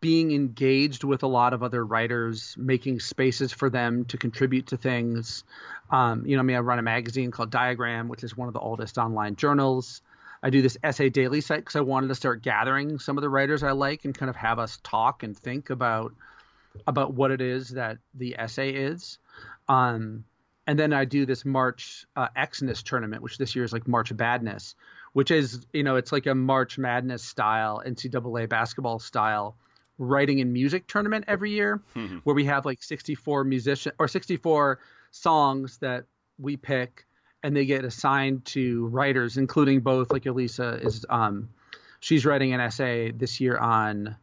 being 0.00 0.32
engaged 0.32 1.04
with 1.04 1.22
a 1.22 1.26
lot 1.26 1.52
of 1.52 1.62
other 1.62 1.84
writers, 1.84 2.54
making 2.58 3.00
spaces 3.00 3.52
for 3.52 3.70
them 3.70 4.04
to 4.06 4.18
contribute 4.18 4.66
to 4.68 4.76
things. 4.76 5.44
Um, 5.90 6.26
you 6.26 6.36
know, 6.36 6.40
I 6.40 6.42
mean, 6.42 6.56
I 6.56 6.60
run 6.60 6.78
a 6.78 6.82
magazine 6.82 7.30
called 7.30 7.50
Diagram, 7.50 8.08
which 8.08 8.22
is 8.22 8.36
one 8.36 8.48
of 8.48 8.54
the 8.54 8.60
oldest 8.60 8.98
online 8.98 9.36
journals. 9.36 10.02
I 10.42 10.50
do 10.50 10.62
this 10.62 10.78
essay 10.82 11.10
daily 11.10 11.40
site 11.40 11.60
because 11.60 11.76
I 11.76 11.80
wanted 11.80 12.08
to 12.08 12.14
start 12.14 12.42
gathering 12.42 12.98
some 12.98 13.18
of 13.18 13.22
the 13.22 13.28
writers 13.28 13.62
I 13.62 13.72
like 13.72 14.04
and 14.04 14.14
kind 14.14 14.30
of 14.30 14.36
have 14.36 14.58
us 14.58 14.78
talk 14.82 15.22
and 15.22 15.36
think 15.36 15.70
about 15.70 16.14
about 16.86 17.14
what 17.14 17.30
it 17.30 17.40
is 17.40 17.70
that 17.70 17.98
the 18.14 18.36
essay 18.38 18.70
is. 18.70 19.18
Um, 19.68 20.24
and 20.66 20.78
then 20.78 20.92
I 20.92 21.04
do 21.04 21.26
this 21.26 21.44
March 21.44 22.06
uh, 22.16 22.28
Xness 22.36 22.82
tournament, 22.82 23.22
which 23.22 23.38
this 23.38 23.56
year 23.56 23.64
is 23.64 23.72
like 23.72 23.88
March 23.88 24.16
Badness, 24.16 24.74
which 25.12 25.30
is 25.30 25.66
you 25.72 25.82
know 25.82 25.96
it's 25.96 26.12
like 26.12 26.26
a 26.26 26.34
March 26.34 26.78
Madness 26.78 27.24
style 27.24 27.82
NCAA 27.84 28.48
basketball 28.48 28.98
style 28.98 29.56
writing 29.98 30.40
and 30.40 30.52
music 30.52 30.86
tournament 30.86 31.24
every 31.28 31.50
year, 31.50 31.80
mm-hmm. 31.94 32.18
where 32.18 32.34
we 32.34 32.44
have 32.44 32.64
like 32.64 32.82
64 32.82 33.44
musician 33.44 33.92
or 33.98 34.08
64 34.08 34.78
songs 35.10 35.78
that 35.78 36.04
we 36.38 36.56
pick, 36.56 37.04
and 37.42 37.54
they 37.54 37.66
get 37.66 37.84
assigned 37.84 38.44
to 38.46 38.86
writers, 38.86 39.36
including 39.36 39.80
both 39.80 40.12
like 40.12 40.26
Elisa 40.26 40.78
is 40.82 41.04
um, 41.10 41.48
she's 42.00 42.24
writing 42.24 42.52
an 42.52 42.60
essay 42.60 43.10
this 43.10 43.40
year 43.40 43.56
on. 43.58 44.16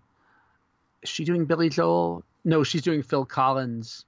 Is 1.04 1.10
she 1.10 1.26
doing 1.26 1.46
Billy 1.46 1.70
Joel? 1.70 2.24
No, 2.44 2.64
she's 2.64 2.82
doing 2.82 3.04
Phil 3.04 3.26
Collins, 3.26 4.06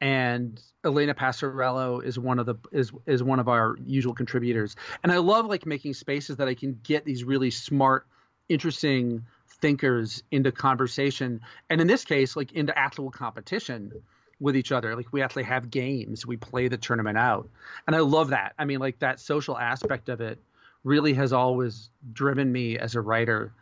and 0.00 0.60
Elena 0.84 1.14
Passarello 1.14 2.04
is 2.04 2.18
one 2.18 2.38
of 2.38 2.46
the 2.46 2.56
is 2.72 2.90
is 3.06 3.22
one 3.22 3.38
of 3.38 3.48
our 3.48 3.76
usual 3.86 4.14
contributors. 4.14 4.74
And 5.02 5.12
I 5.12 5.18
love 5.18 5.46
like 5.46 5.64
making 5.64 5.94
spaces 5.94 6.38
that 6.38 6.48
I 6.48 6.54
can 6.54 6.80
get 6.82 7.04
these 7.04 7.22
really 7.22 7.50
smart, 7.50 8.06
interesting 8.48 9.26
thinkers 9.60 10.24
into 10.30 10.50
conversation, 10.50 11.40
and 11.70 11.80
in 11.80 11.86
this 11.86 12.04
case, 12.04 12.34
like 12.34 12.52
into 12.52 12.76
actual 12.76 13.10
competition 13.10 13.92
with 14.40 14.56
each 14.56 14.72
other. 14.72 14.96
Like 14.96 15.12
we 15.12 15.22
actually 15.22 15.44
have 15.44 15.70
games, 15.70 16.26
we 16.26 16.36
play 16.36 16.66
the 16.66 16.76
tournament 16.76 17.16
out, 17.16 17.48
and 17.86 17.94
I 17.94 18.00
love 18.00 18.30
that. 18.30 18.54
I 18.58 18.64
mean, 18.64 18.80
like 18.80 18.98
that 18.98 19.20
social 19.20 19.56
aspect 19.56 20.08
of 20.08 20.20
it 20.20 20.40
really 20.82 21.14
has 21.14 21.32
always 21.32 21.90
driven 22.12 22.50
me 22.50 22.76
as 22.76 22.96
a 22.96 23.00
writer 23.00 23.52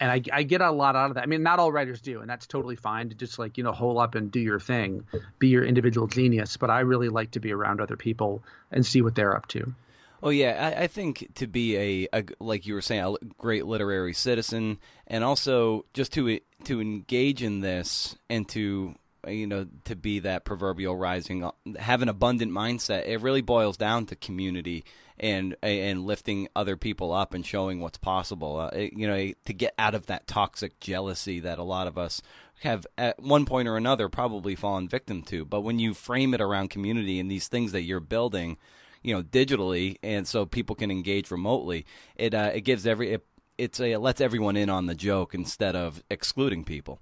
and 0.00 0.10
I, 0.10 0.22
I, 0.32 0.42
get 0.42 0.60
a 0.60 0.70
lot 0.70 0.96
out 0.96 1.10
of 1.10 1.14
that. 1.14 1.22
I 1.22 1.26
mean, 1.26 1.42
not 1.42 1.58
all 1.58 1.72
writers 1.72 2.00
do, 2.00 2.20
and 2.20 2.30
that's 2.30 2.46
totally 2.46 2.76
fine 2.76 3.08
to 3.08 3.14
just 3.14 3.38
like 3.38 3.58
you 3.58 3.64
know 3.64 3.72
hole 3.72 3.98
up 3.98 4.14
and 4.14 4.30
do 4.30 4.40
your 4.40 4.60
thing, 4.60 5.04
be 5.38 5.48
your 5.48 5.64
individual 5.64 6.06
genius. 6.06 6.56
But 6.56 6.70
I 6.70 6.80
really 6.80 7.08
like 7.08 7.32
to 7.32 7.40
be 7.40 7.52
around 7.52 7.80
other 7.80 7.96
people 7.96 8.42
and 8.70 8.84
see 8.84 9.02
what 9.02 9.14
they're 9.14 9.36
up 9.36 9.48
to. 9.48 9.74
Oh 10.22 10.30
yeah, 10.30 10.74
I, 10.76 10.84
I 10.84 10.86
think 10.88 11.30
to 11.36 11.46
be 11.46 11.76
a, 11.76 12.08
a, 12.12 12.24
like 12.40 12.66
you 12.66 12.74
were 12.74 12.82
saying, 12.82 13.02
a 13.04 13.24
great 13.38 13.66
literary 13.66 14.14
citizen, 14.14 14.78
and 15.06 15.22
also 15.22 15.84
just 15.94 16.12
to 16.14 16.40
to 16.64 16.80
engage 16.80 17.42
in 17.42 17.60
this 17.60 18.16
and 18.28 18.48
to 18.50 18.94
you 19.26 19.46
know 19.46 19.66
to 19.84 19.96
be 19.96 20.20
that 20.20 20.44
proverbial 20.44 20.96
rising, 20.96 21.48
have 21.78 22.02
an 22.02 22.08
abundant 22.08 22.52
mindset. 22.52 23.06
It 23.06 23.20
really 23.20 23.42
boils 23.42 23.76
down 23.76 24.06
to 24.06 24.16
community 24.16 24.84
and 25.18 25.56
and 25.62 26.06
lifting 26.06 26.48
other 26.54 26.76
people 26.76 27.12
up 27.12 27.34
and 27.34 27.44
showing 27.44 27.80
what's 27.80 27.98
possible. 27.98 28.58
Uh, 28.58 28.70
you 28.76 29.06
know, 29.06 29.32
to 29.44 29.52
get 29.52 29.74
out 29.78 29.94
of 29.94 30.06
that 30.06 30.26
toxic 30.26 30.78
jealousy 30.80 31.40
that 31.40 31.58
a 31.58 31.64
lot 31.64 31.86
of 31.86 31.98
us 31.98 32.22
have 32.60 32.86
at 32.96 33.20
one 33.20 33.44
point 33.44 33.68
or 33.68 33.76
another 33.76 34.08
probably 34.08 34.54
fallen 34.54 34.88
victim 34.88 35.22
to. 35.22 35.44
But 35.44 35.60
when 35.60 35.78
you 35.78 35.94
frame 35.94 36.34
it 36.34 36.40
around 36.40 36.70
community 36.70 37.20
and 37.20 37.30
these 37.30 37.48
things 37.48 37.72
that 37.72 37.82
you're 37.82 38.00
building, 38.00 38.58
you 39.02 39.14
know, 39.14 39.22
digitally, 39.22 39.96
and 40.02 40.26
so 40.26 40.46
people 40.46 40.76
can 40.76 40.90
engage 40.90 41.30
remotely, 41.30 41.86
it 42.16 42.34
uh, 42.34 42.50
it 42.54 42.62
gives 42.62 42.86
every 42.86 43.12
it, 43.12 43.26
it's 43.56 43.80
a, 43.80 43.92
it 43.92 43.98
lets 43.98 44.20
everyone 44.20 44.56
in 44.56 44.70
on 44.70 44.86
the 44.86 44.94
joke 44.94 45.34
instead 45.34 45.74
of 45.74 46.02
excluding 46.10 46.64
people. 46.64 47.00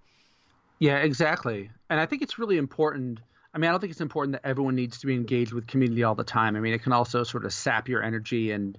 Yeah, 0.79 0.99
exactly. 0.99 1.71
And 1.89 2.01
I 2.01 2.07
think 2.07 2.23
it's 2.23 2.39
really 2.39 2.59
important 2.59 3.21
I 3.57 3.59
mean, 3.59 3.71
I 3.71 3.73
don't 3.73 3.81
think 3.81 3.91
it's 3.91 4.03
important 4.03 4.33
that 4.35 4.47
everyone 4.47 4.75
needs 4.75 4.99
to 4.99 5.07
be 5.07 5.15
engaged 5.15 5.55
with 5.55 5.67
community 5.67 6.03
all 6.03 6.15
the 6.15 6.23
time. 6.23 6.57
I 6.57 6.61
mean, 6.61 6.75
it 6.75 6.83
can 6.83 6.93
also 6.93 7.25
sort 7.25 7.47
of 7.47 7.55
sap 7.55 7.89
your 7.89 8.03
energy 8.03 8.51
and 8.51 8.77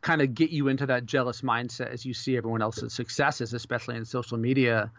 kind 0.00 0.20
of 0.20 0.34
get 0.34 0.50
you 0.50 0.66
into 0.66 0.86
that 0.86 1.06
jealous 1.06 1.42
mindset 1.42 1.92
as 1.92 2.04
you 2.04 2.12
see 2.12 2.36
everyone 2.36 2.60
else's 2.60 2.92
successes, 2.92 3.54
especially 3.54 3.94
in 3.94 4.04
social 4.04 4.36
media. 4.36 4.90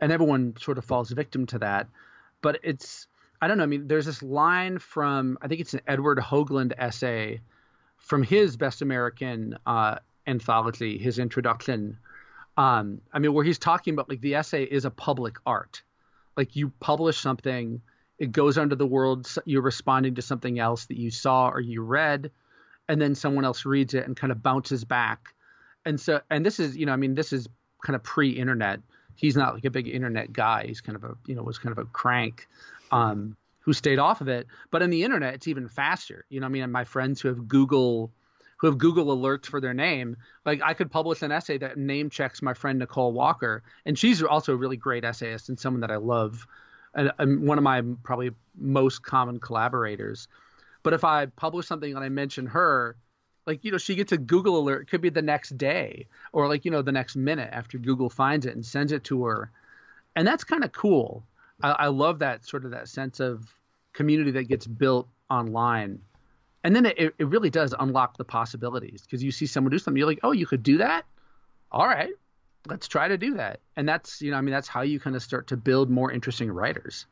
And 0.00 0.10
everyone 0.10 0.56
sort 0.58 0.78
of 0.78 0.84
falls 0.84 1.12
victim 1.12 1.46
to 1.46 1.60
that. 1.60 1.86
But 2.42 2.58
it's, 2.64 3.06
I 3.40 3.46
don't 3.46 3.56
know. 3.56 3.62
I 3.62 3.68
mean, 3.68 3.86
there's 3.86 4.06
this 4.06 4.20
line 4.20 4.80
from, 4.80 5.38
I 5.42 5.46
think 5.46 5.60
it's 5.60 5.74
an 5.74 5.82
Edward 5.86 6.18
Hoagland 6.18 6.72
essay 6.76 7.40
from 7.98 8.24
his 8.24 8.56
Best 8.56 8.82
American 8.82 9.58
uh, 9.64 9.98
anthology, 10.26 10.98
his 10.98 11.20
introduction. 11.20 11.98
Um, 12.56 13.00
I 13.12 13.18
mean, 13.18 13.34
where 13.34 13.44
he's 13.44 13.58
talking 13.58 13.94
about 13.94 14.08
like 14.08 14.20
the 14.20 14.36
essay 14.36 14.64
is 14.64 14.84
a 14.84 14.90
public 14.90 15.36
art. 15.44 15.82
Like 16.36 16.56
you 16.56 16.70
publish 16.80 17.18
something 17.18 17.82
it 18.18 18.32
goes 18.32 18.56
under 18.58 18.74
the 18.74 18.86
world 18.86 19.28
you're 19.44 19.62
responding 19.62 20.14
to 20.14 20.22
something 20.22 20.58
else 20.58 20.86
that 20.86 20.96
you 20.96 21.10
saw 21.10 21.48
or 21.48 21.60
you 21.60 21.82
read 21.82 22.30
and 22.88 23.00
then 23.00 23.14
someone 23.14 23.44
else 23.44 23.64
reads 23.64 23.94
it 23.94 24.06
and 24.06 24.16
kind 24.16 24.30
of 24.30 24.42
bounces 24.42 24.84
back. 24.84 25.34
And 25.84 26.00
so 26.00 26.20
and 26.30 26.44
this 26.44 26.58
is 26.58 26.76
you 26.76 26.86
know 26.86 26.92
i 26.92 26.96
mean 26.96 27.14
this 27.14 27.32
is 27.32 27.48
kind 27.82 27.94
of 27.94 28.02
pre-internet. 28.02 28.80
He's 29.14 29.36
not 29.36 29.54
like 29.54 29.64
a 29.64 29.70
big 29.70 29.88
internet 29.88 30.32
guy. 30.32 30.64
He's 30.66 30.80
kind 30.80 30.96
of 30.96 31.04
a 31.04 31.14
you 31.26 31.34
know 31.34 31.42
was 31.42 31.58
kind 31.58 31.72
of 31.72 31.78
a 31.78 31.88
crank 31.88 32.48
um, 32.90 33.36
who 33.60 33.72
stayed 33.72 33.98
off 33.98 34.20
of 34.20 34.28
it. 34.28 34.46
But 34.70 34.82
in 34.82 34.90
the 34.90 35.04
internet 35.04 35.34
it's 35.34 35.48
even 35.48 35.68
faster. 35.68 36.24
You 36.28 36.40
know 36.40 36.46
i 36.46 36.48
mean 36.48 36.70
my 36.70 36.84
friends 36.84 37.20
who 37.20 37.28
have 37.28 37.48
google 37.48 38.10
who 38.56 38.66
have 38.66 38.78
google 38.78 39.16
alerts 39.16 39.46
for 39.46 39.60
their 39.60 39.74
name 39.74 40.16
like 40.44 40.60
i 40.62 40.74
could 40.74 40.90
publish 40.90 41.22
an 41.22 41.32
essay 41.32 41.58
that 41.58 41.76
name 41.76 42.10
checks 42.10 42.42
my 42.42 42.54
friend 42.54 42.78
nicole 42.78 43.12
walker. 43.12 43.62
And 43.84 43.98
she's 43.98 44.22
also 44.22 44.52
a 44.52 44.56
really 44.56 44.76
great 44.76 45.04
essayist 45.04 45.48
and 45.48 45.58
someone 45.58 45.80
that 45.80 45.90
i 45.90 45.96
love 45.96 46.46
and, 46.96 47.12
and 47.18 47.46
one 47.46 47.58
of 47.58 47.64
my 47.64 47.82
probably 48.02 48.30
most 48.56 49.02
common 49.02 49.38
collaborators. 49.38 50.26
But 50.82 50.94
if 50.94 51.04
I 51.04 51.26
publish 51.26 51.66
something 51.66 51.94
and 51.94 52.04
I 52.04 52.08
mention 52.08 52.46
her, 52.46 52.96
like 53.46 53.64
you 53.64 53.70
know 53.70 53.78
she 53.78 53.94
gets 53.94 54.12
a 54.12 54.18
google 54.18 54.58
alert. 54.58 54.82
It 54.82 54.90
could 54.90 55.00
be 55.00 55.10
the 55.10 55.22
next 55.22 55.56
day 55.56 56.06
or 56.32 56.48
like 56.48 56.64
you 56.64 56.70
know 56.70 56.82
the 56.82 56.92
next 56.92 57.14
minute 57.14 57.50
after 57.52 57.78
google 57.78 58.10
finds 58.10 58.44
it 58.44 58.54
and 58.54 58.66
sends 58.66 58.90
it 58.90 59.04
to 59.04 59.24
her. 59.24 59.52
And 60.16 60.26
that's 60.26 60.42
kind 60.42 60.64
of 60.64 60.72
cool. 60.72 61.24
I, 61.62 61.70
I, 61.70 61.86
love 61.88 62.18
that 62.20 62.44
sort 62.44 62.64
of 62.64 62.70
that 62.72 62.88
sense 62.88 63.20
of 63.20 63.46
community 63.92 64.30
that 64.32 64.44
gets 64.44 64.66
built 64.66 65.08
online 65.30 66.00
and 66.66 66.74
then 66.74 66.86
it, 66.86 67.14
it 67.18 67.28
really 67.28 67.48
does 67.50 67.74
unlock 67.78 68.16
the 68.16 68.24
possibilities 68.24 69.02
because 69.02 69.22
you 69.22 69.30
see 69.30 69.46
someone 69.46 69.70
do 69.70 69.78
something 69.78 69.98
you're 69.98 70.08
like 70.08 70.20
oh 70.22 70.32
you 70.32 70.46
could 70.46 70.62
do 70.62 70.78
that? 70.78 71.04
All 71.70 71.86
right 71.86 72.12
let's 72.68 72.88
try 72.88 73.08
to 73.08 73.16
do 73.16 73.34
that. 73.34 73.60
And 73.76 73.88
that's 73.88 74.20
you 74.20 74.30
know 74.30 74.36
i 74.36 74.40
mean 74.40 74.52
that's 74.52 74.68
how 74.68 74.82
you 74.82 75.00
kind 75.00 75.16
of 75.16 75.22
start 75.22 75.46
to 75.48 75.56
build 75.56 75.90
more 75.90 76.10
interesting 76.10 76.50
writers. 76.50 77.06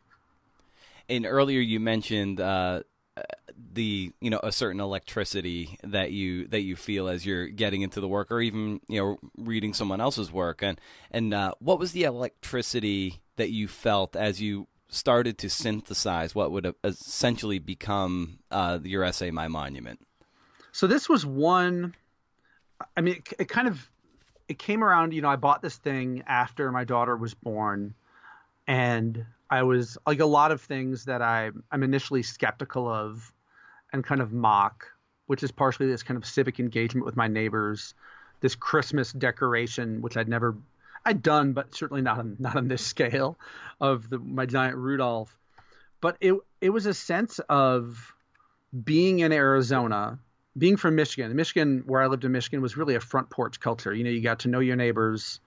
And 1.08 1.26
earlier 1.26 1.60
you 1.60 1.80
mentioned 1.80 2.40
uh, 2.40 2.82
the 3.72 4.12
you 4.20 4.30
know 4.30 4.40
a 4.42 4.52
certain 4.52 4.80
electricity 4.80 5.78
that 5.84 6.12
you 6.12 6.46
that 6.48 6.62
you 6.62 6.76
feel 6.76 7.08
as 7.08 7.24
you're 7.24 7.46
getting 7.46 7.82
into 7.82 8.00
the 8.00 8.08
work 8.08 8.30
or 8.30 8.40
even 8.40 8.80
you 8.88 9.00
know 9.00 9.18
reading 9.36 9.74
someone 9.74 10.00
else's 10.00 10.32
work. 10.32 10.62
And 10.62 10.80
and 11.10 11.32
uh, 11.32 11.54
what 11.58 11.78
was 11.78 11.92
the 11.92 12.04
electricity 12.04 13.20
that 13.36 13.50
you 13.50 13.68
felt 13.68 14.16
as 14.16 14.40
you 14.40 14.66
started 14.88 15.38
to 15.38 15.50
synthesize 15.50 16.34
what 16.34 16.52
would 16.52 16.74
essentially 16.84 17.58
become 17.58 18.38
uh, 18.50 18.78
your 18.82 19.02
essay 19.04 19.30
my 19.30 19.48
monument. 19.48 20.00
So 20.72 20.86
this 20.86 21.08
was 21.08 21.24
one 21.24 21.94
i 22.96 23.00
mean 23.00 23.14
it, 23.14 23.32
it 23.38 23.48
kind 23.48 23.68
of 23.68 23.88
it 24.48 24.58
came 24.58 24.82
around 24.82 25.14
you 25.14 25.22
know 25.22 25.28
i 25.28 25.36
bought 25.36 25.62
this 25.62 25.76
thing 25.76 26.24
after 26.26 26.72
my 26.72 26.82
daughter 26.82 27.16
was 27.16 27.32
born 27.32 27.94
and 28.66 29.24
I 29.50 29.62
was 29.62 29.98
like 30.06 30.20
a 30.20 30.26
lot 30.26 30.52
of 30.52 30.60
things 30.60 31.04
that 31.04 31.22
I 31.22 31.50
I'm 31.70 31.82
initially 31.82 32.22
skeptical 32.22 32.88
of 32.88 33.32
and 33.92 34.02
kind 34.02 34.20
of 34.20 34.32
mock, 34.32 34.86
which 35.26 35.42
is 35.42 35.52
partially 35.52 35.86
this 35.86 36.02
kind 36.02 36.16
of 36.16 36.26
civic 36.26 36.58
engagement 36.58 37.06
with 37.06 37.16
my 37.16 37.28
neighbors, 37.28 37.94
this 38.40 38.54
Christmas 38.54 39.12
decoration 39.12 40.02
which 40.02 40.16
I'd 40.16 40.28
never 40.28 40.56
I'd 41.04 41.22
done, 41.22 41.52
but 41.52 41.74
certainly 41.74 42.02
not 42.02 42.18
on 42.18 42.36
not 42.38 42.56
on 42.56 42.68
this 42.68 42.84
scale 42.86 43.38
of 43.80 44.08
the 44.08 44.18
my 44.18 44.46
giant 44.46 44.76
Rudolph. 44.76 45.36
But 46.00 46.16
it 46.20 46.34
it 46.60 46.70
was 46.70 46.86
a 46.86 46.94
sense 46.94 47.38
of 47.48 48.12
being 48.84 49.20
in 49.20 49.32
Arizona, 49.32 50.18
being 50.56 50.76
from 50.76 50.96
Michigan. 50.96 51.34
Michigan, 51.36 51.84
where 51.86 52.02
I 52.02 52.06
lived 52.06 52.24
in 52.24 52.32
Michigan, 52.32 52.60
was 52.60 52.76
really 52.76 52.94
a 52.94 53.00
front 53.00 53.30
porch 53.30 53.60
culture. 53.60 53.92
You 53.92 54.04
know, 54.04 54.10
you 54.10 54.20
got 54.20 54.40
to 54.40 54.48
know 54.48 54.60
your 54.60 54.76
neighbors 54.76 55.40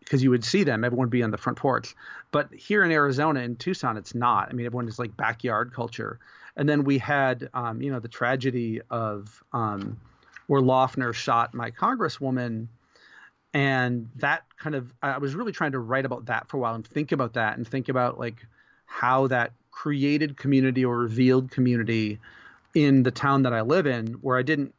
because 0.00 0.22
you 0.22 0.30
would 0.30 0.44
see 0.44 0.64
them. 0.64 0.82
Everyone 0.82 1.06
would 1.06 1.10
be 1.10 1.22
on 1.22 1.30
the 1.30 1.38
front 1.38 1.58
porch. 1.58 1.94
But 2.32 2.52
here 2.52 2.82
in 2.82 2.90
Arizona, 2.90 3.40
in 3.40 3.56
Tucson, 3.56 3.96
it's 3.96 4.14
not. 4.14 4.48
I 4.48 4.52
mean, 4.52 4.66
everyone 4.66 4.88
is 4.88 4.98
like 4.98 5.16
backyard 5.16 5.72
culture. 5.72 6.18
And 6.56 6.68
then 6.68 6.82
we 6.82 6.98
had, 6.98 7.48
um, 7.54 7.80
you 7.80 7.92
know, 7.92 8.00
the 8.00 8.08
tragedy 8.08 8.80
of 8.90 9.42
um, 9.52 10.00
where 10.48 10.60
Loughner 10.60 11.14
shot 11.14 11.54
my 11.54 11.70
congresswoman. 11.70 12.66
And 13.52 14.08
that 14.16 14.44
kind 14.58 14.76
of, 14.76 14.92
I 15.02 15.18
was 15.18 15.34
really 15.34 15.52
trying 15.52 15.72
to 15.72 15.80
write 15.80 16.04
about 16.04 16.26
that 16.26 16.48
for 16.48 16.56
a 16.56 16.60
while 16.60 16.74
and 16.74 16.86
think 16.86 17.10
about 17.10 17.34
that 17.34 17.56
and 17.56 17.66
think 17.66 17.88
about 17.88 18.18
like 18.18 18.46
how 18.86 19.26
that 19.28 19.52
created 19.70 20.36
community 20.36 20.84
or 20.84 20.98
revealed 20.98 21.50
community 21.50 22.20
in 22.74 23.02
the 23.02 23.10
town 23.10 23.42
that 23.42 23.52
I 23.52 23.62
live 23.62 23.86
in, 23.86 24.14
where 24.14 24.38
I 24.38 24.42
didn't 24.42 24.74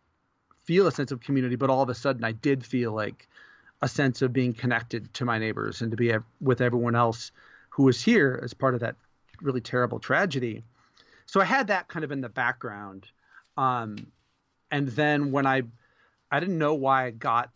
feel 0.63 0.87
a 0.87 0.91
sense 0.91 1.11
of 1.11 1.19
community, 1.19 1.57
but 1.57 1.69
all 1.69 1.81
of 1.81 1.89
a 1.89 1.95
sudden 1.95 2.23
I 2.23 2.31
did 2.31 2.65
feel 2.65 2.93
like 2.93 3.27
a 3.81 3.87
sense 3.87 4.21
of 4.21 4.31
being 4.31 4.53
connected 4.53 5.13
to 5.15 5.25
my 5.25 5.37
neighbors 5.37 5.81
and 5.81 5.91
to 5.91 5.97
be 5.97 6.13
with 6.39 6.61
everyone 6.61 6.95
else 6.95 7.31
who 7.69 7.83
was 7.83 8.01
here 8.01 8.39
as 8.43 8.53
part 8.53 8.73
of 8.73 8.79
that 8.81 8.95
really 9.41 9.61
terrible 9.61 9.99
tragedy. 9.99 10.63
So 11.25 11.41
I 11.41 11.45
had 11.45 11.67
that 11.67 11.87
kind 11.87 12.05
of 12.05 12.11
in 12.11 12.21
the 12.21 12.29
background. 12.29 13.07
Um, 13.57 13.97
and 14.69 14.87
then 14.89 15.31
when 15.31 15.45
I, 15.45 15.63
I 16.29 16.39
didn't 16.39 16.57
know 16.57 16.75
why 16.75 17.05
I 17.05 17.11
got, 17.11 17.49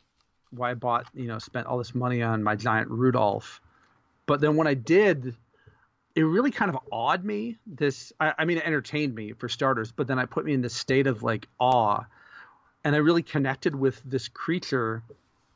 why 0.55 0.71
I 0.71 0.73
bought, 0.73 1.05
you 1.13 1.27
know, 1.27 1.39
spent 1.39 1.67
all 1.67 1.77
this 1.77 1.95
money 1.95 2.21
on 2.21 2.43
my 2.43 2.55
giant 2.55 2.89
Rudolph. 2.89 3.61
But 4.25 4.41
then 4.41 4.55
when 4.55 4.67
I 4.67 4.73
did, 4.73 5.35
it 6.15 6.23
really 6.23 6.51
kind 6.51 6.69
of 6.69 6.79
awed 6.91 7.23
me. 7.23 7.57
This, 7.67 8.11
I, 8.19 8.33
I 8.39 8.45
mean, 8.45 8.57
it 8.57 8.65
entertained 8.65 9.13
me 9.13 9.33
for 9.33 9.49
starters, 9.49 9.91
but 9.91 10.07
then 10.07 10.19
I 10.19 10.25
put 10.25 10.45
me 10.45 10.53
in 10.53 10.61
this 10.61 10.73
state 10.73 11.07
of 11.07 11.23
like 11.23 11.47
awe. 11.59 12.03
And 12.83 12.95
I 12.95 12.99
really 12.99 13.23
connected 13.23 13.75
with 13.75 14.01
this 14.05 14.27
creature 14.27 15.03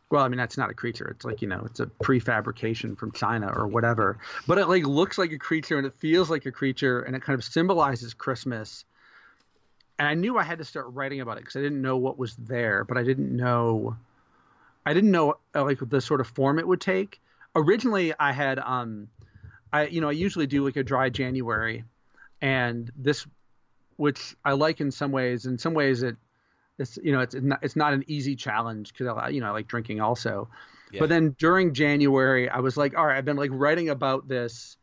well, 0.10 0.24
I 0.24 0.28
mean 0.28 0.38
that's 0.38 0.58
not 0.58 0.70
a 0.70 0.74
creature. 0.74 1.08
It's 1.08 1.24
like 1.24 1.42
you 1.42 1.48
know, 1.48 1.62
it's 1.66 1.80
a 1.80 1.86
prefabrication 1.86 2.98
from 2.98 3.12
China 3.12 3.52
or 3.56 3.68
whatever. 3.68 4.18
But 4.48 4.58
it 4.58 4.68
like 4.68 4.84
looks 4.84 5.18
like 5.18 5.32
a 5.32 5.38
creature 5.38 5.78
and 5.78 5.86
it 5.86 5.94
feels 5.94 6.30
like 6.30 6.46
a 6.46 6.52
creature 6.52 7.02
and 7.02 7.16
it 7.16 7.22
kind 7.22 7.38
of 7.38 7.44
symbolizes 7.44 8.14
Christmas. 8.14 8.86
And 10.00 10.08
I 10.08 10.14
knew 10.14 10.38
I 10.38 10.44
had 10.44 10.60
to 10.60 10.66
start 10.66 10.88
writing 10.90 11.22
about 11.22 11.38
it 11.38 11.42
because 11.42 11.58
I 11.58 11.62
didn't 11.62 11.82
know 11.82 11.98
what 11.98 12.18
was 12.18 12.36
there, 12.38 12.84
but 12.84 12.98
I 12.98 13.04
didn't 13.04 13.36
know, 13.36 13.98
I 14.86 14.94
didn't 14.94 15.12
know 15.12 15.36
uh, 15.56 15.64
like 15.64 15.80
the 15.82 16.02
sort 16.02 16.22
of 16.22 16.28
form 16.28 16.60
it 16.60 16.68
would 16.68 16.82
take. 16.82 17.22
Originally, 17.56 18.14
I 18.20 18.32
had 18.32 18.60
um, 18.60 19.08
I 19.72 19.88
you 19.88 20.02
know 20.02 20.10
I 20.10 20.14
usually 20.14 20.48
do 20.48 20.66
like 20.66 20.76
a 20.76 20.84
dry 20.84 21.10
January, 21.10 21.84
and 22.42 22.92
this, 22.96 23.26
which 23.98 24.36
I 24.46 24.54
like 24.54 24.82
in 24.82 24.92
some 24.92 25.12
ways. 25.12 25.46
In 25.46 25.58
some 25.58 25.74
ways, 25.74 26.04
it 26.04 26.16
it's 26.78 26.98
you 27.04 27.12
know 27.12 27.20
it's 27.20 27.36
not, 27.36 27.60
it's 27.62 27.76
not 27.76 27.94
an 27.94 28.04
easy 28.08 28.36
challenge 28.36 28.94
because 28.94 29.08
I 29.08 29.30
you 29.30 29.42
know 29.42 29.48
I 29.48 29.52
like 29.52 29.68
drinking 29.68 30.02
also. 30.02 30.50
Yeah. 30.92 31.02
But 31.02 31.10
then 31.10 31.36
during 31.38 31.74
January, 31.74 32.50
I 32.50 32.60
was 32.60 32.76
like, 32.76 32.98
all 32.98 33.06
right, 33.06 33.18
I've 33.18 33.26
been 33.26 33.38
like 33.38 33.52
writing 33.54 33.90
about 33.90 34.28
this 34.28 34.78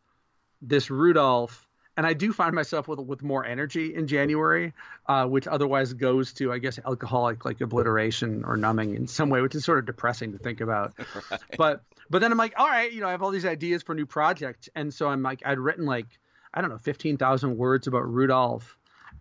this 0.63 0.91
Rudolph, 0.91 1.66
and 1.97 2.07
I 2.07 2.13
do 2.13 2.33
find 2.33 2.55
myself 2.55 2.89
with 2.89 3.01
with 3.01 3.23
more 3.23 3.45
energy 3.45 3.95
in 3.95 4.07
January, 4.07 4.73
uh, 5.07 5.27
which 5.27 5.47
otherwise 5.47 5.93
goes 5.93 6.33
to 6.35 6.53
I 6.53 6.59
guess 6.59 6.79
alcoholic 6.85 7.45
like 7.45 7.61
obliteration 7.61 8.45
or 8.45 8.57
numbing 8.57 8.95
in 8.95 9.07
some 9.07 9.31
way, 9.31 9.41
which 9.41 9.55
is 9.55 9.65
sort 9.65 9.79
of 9.79 9.87
depressing 9.87 10.33
to 10.33 10.39
think 10.39 10.61
about. 10.61 10.95
right. 11.31 11.41
But 11.57 11.83
but 12.11 12.21
then 12.21 12.33
I'm 12.33 12.39
like, 12.39 12.55
all 12.57 12.69
right, 12.69 12.93
you 12.93 13.01
know, 13.01 13.09
I 13.09 13.13
have 13.13 13.23
all 13.23 13.31
these 13.31 13.47
ideas 13.47 13.83
for 13.83 13.95
new 13.95 14.07
projects, 14.07 14.69
and 14.75 14.93
so 14.93 15.09
I'm 15.09 15.23
like, 15.23 15.43
I'd 15.45 15.59
written 15.59 15.87
like 15.87 16.07
I 16.53 16.61
don't 16.61 16.71
know, 16.71 16.79
fifteen 16.79 17.17
thousand 17.17 17.57
words 17.57 17.87
about 17.87 18.09
Rudolph 18.09 18.77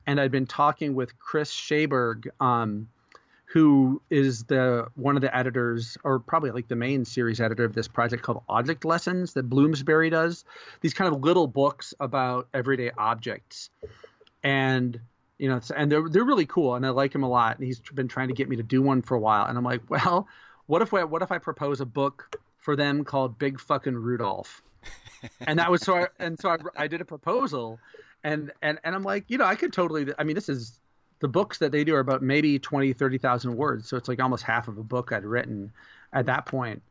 and 0.08 0.20
I'd 0.20 0.32
been 0.32 0.46
talking 0.46 0.96
with 0.96 1.18
Chris 1.20 1.52
Schaberg, 1.52 2.28
um, 2.40 2.88
who 3.56 4.02
is 4.10 4.44
the 4.44 4.86
one 4.96 5.16
of 5.16 5.22
the 5.22 5.34
editors, 5.34 5.98
or 6.04 6.20
probably 6.20 6.52
like 6.52 6.68
the 6.68 6.76
main 6.76 7.06
series 7.06 7.40
editor 7.40 7.64
of 7.64 7.74
this 7.74 7.88
project 7.88 8.22
called 8.22 8.44
Object 8.50 8.84
Lessons 8.84 9.32
that 9.32 9.44
Bloomsbury 9.44 10.10
does. 10.10 10.44
These 10.82 10.94
kind 10.94 11.14
of 11.16 11.22
little 11.22 11.48
books 11.48 11.94
about 12.02 12.50
everyday 12.54 12.92
objects, 12.98 13.70
and 14.44 15.00
you 15.38 15.48
know, 15.48 15.62
and 15.74 15.90
they're 15.90 16.10
they're 16.10 16.26
really 16.26 16.46
cool, 16.46 16.76
and 16.76 16.86
I 16.86 16.90
like 16.90 17.16
him 17.16 17.24
a 17.24 17.30
lot. 17.30 17.58
And 17.58 17.66
he's 17.66 17.80
been 17.80 18.10
trying 18.10 18.28
to 18.28 18.34
get 18.34 18.50
me 18.50 18.58
to 18.58 18.64
do 18.64 18.82
one 18.82 19.02
for 19.02 19.16
a 19.16 19.22
while, 19.22 19.46
and 19.46 19.58
I'm 19.58 19.64
like, 19.64 19.84
well, 19.90 20.28
what 20.66 20.82
if 20.82 20.94
I, 20.94 21.06
what 21.06 21.22
if 21.22 21.32
I 21.32 21.38
propose 21.38 21.80
a 21.80 21.86
book 21.86 22.38
for 22.58 22.76
them 22.76 23.06
called 23.06 23.40
Big 23.40 23.62
Fucking 23.62 23.96
Rudolph? 23.96 24.62
and 25.48 25.60
that 25.60 25.72
was 25.72 25.82
so 25.82 25.96
I, 25.96 26.08
and 26.20 26.38
so 26.38 26.50
I, 26.50 26.58
I 26.76 26.88
did 26.88 27.00
a 27.00 27.06
proposal 27.06 27.80
and 28.26 28.52
and 28.62 28.80
and 28.84 28.94
I'm 28.94 29.04
like, 29.04 29.24
you 29.30 29.38
know, 29.38 29.46
I 29.46 29.56
could 29.56 29.72
totally. 29.72 30.08
I 30.20 30.26
mean, 30.26 30.36
this 30.36 30.50
is 30.50 30.78
the 31.20 31.28
books 31.28 31.60
that 31.60 31.72
they 31.72 31.84
do 31.84 31.96
are 31.96 32.00
about 32.00 32.22
maybe 32.22 32.60
20, 32.60 32.94
30,000 32.94 33.56
words, 33.56 33.88
so 33.88 33.98
it's 33.98 34.08
like 34.08 34.22
almost 34.22 34.44
half 34.44 34.68
of 34.68 34.78
a 34.78 34.84
book 34.84 35.12
I'd 35.12 35.26
written 35.26 35.72
at 36.14 36.26
that 36.26 36.46
point. 36.46 36.82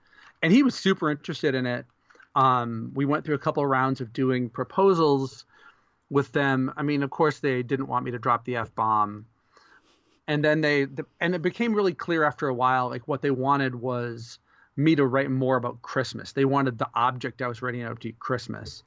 And 0.43 0.53
he 0.53 0.63
was 0.63 0.75
super 0.75 1.11
interested 1.11 1.55
in 1.55 1.67
it. 1.67 1.87
Um, 2.35 2.93
we 2.95 3.05
went 3.05 3.25
through 3.25 3.37
a 3.37 3.39
couple 3.39 3.63
of 3.63 3.69
rounds 3.69 4.01
of 4.01 4.13
doing 4.13 4.49
proposals 4.49 5.45
with 6.11 6.33
them. 6.33 6.73
I 6.77 6.83
mean, 6.83 7.03
of 7.03 7.11
course, 7.11 7.39
they 7.39 7.63
didn't 7.63 7.87
want 7.87 8.05
me 8.05 8.11
to 8.11 8.19
drop 8.19 8.45
the 8.45 8.57
f 8.57 8.75
bomb, 8.75 9.27
and 10.27 10.45
then 10.45 10.61
they 10.61 10.85
the, 10.85 11.07
and 11.21 11.35
it 11.35 11.43
became 11.43 11.75
really 11.75 11.95
clear 11.95 12.25
after 12.25 12.49
a 12.49 12.55
while, 12.55 12.89
like 12.89 13.07
what 13.07 13.23
they 13.23 13.31
wanted 13.31 13.75
was 13.75 14.39
me 14.77 14.97
to 14.97 15.07
write 15.07 15.31
more 15.31 15.57
about 15.57 15.83
Christmas. 15.83 16.33
They 16.33 16.45
wanted 16.45 16.79
the 16.79 16.89
object 16.95 17.43
I 17.43 17.49
was 17.49 17.63
writing 17.63 17.85
about 17.85 18.01
to 18.01 18.09
be 18.09 18.17
Christmas. 18.19 18.83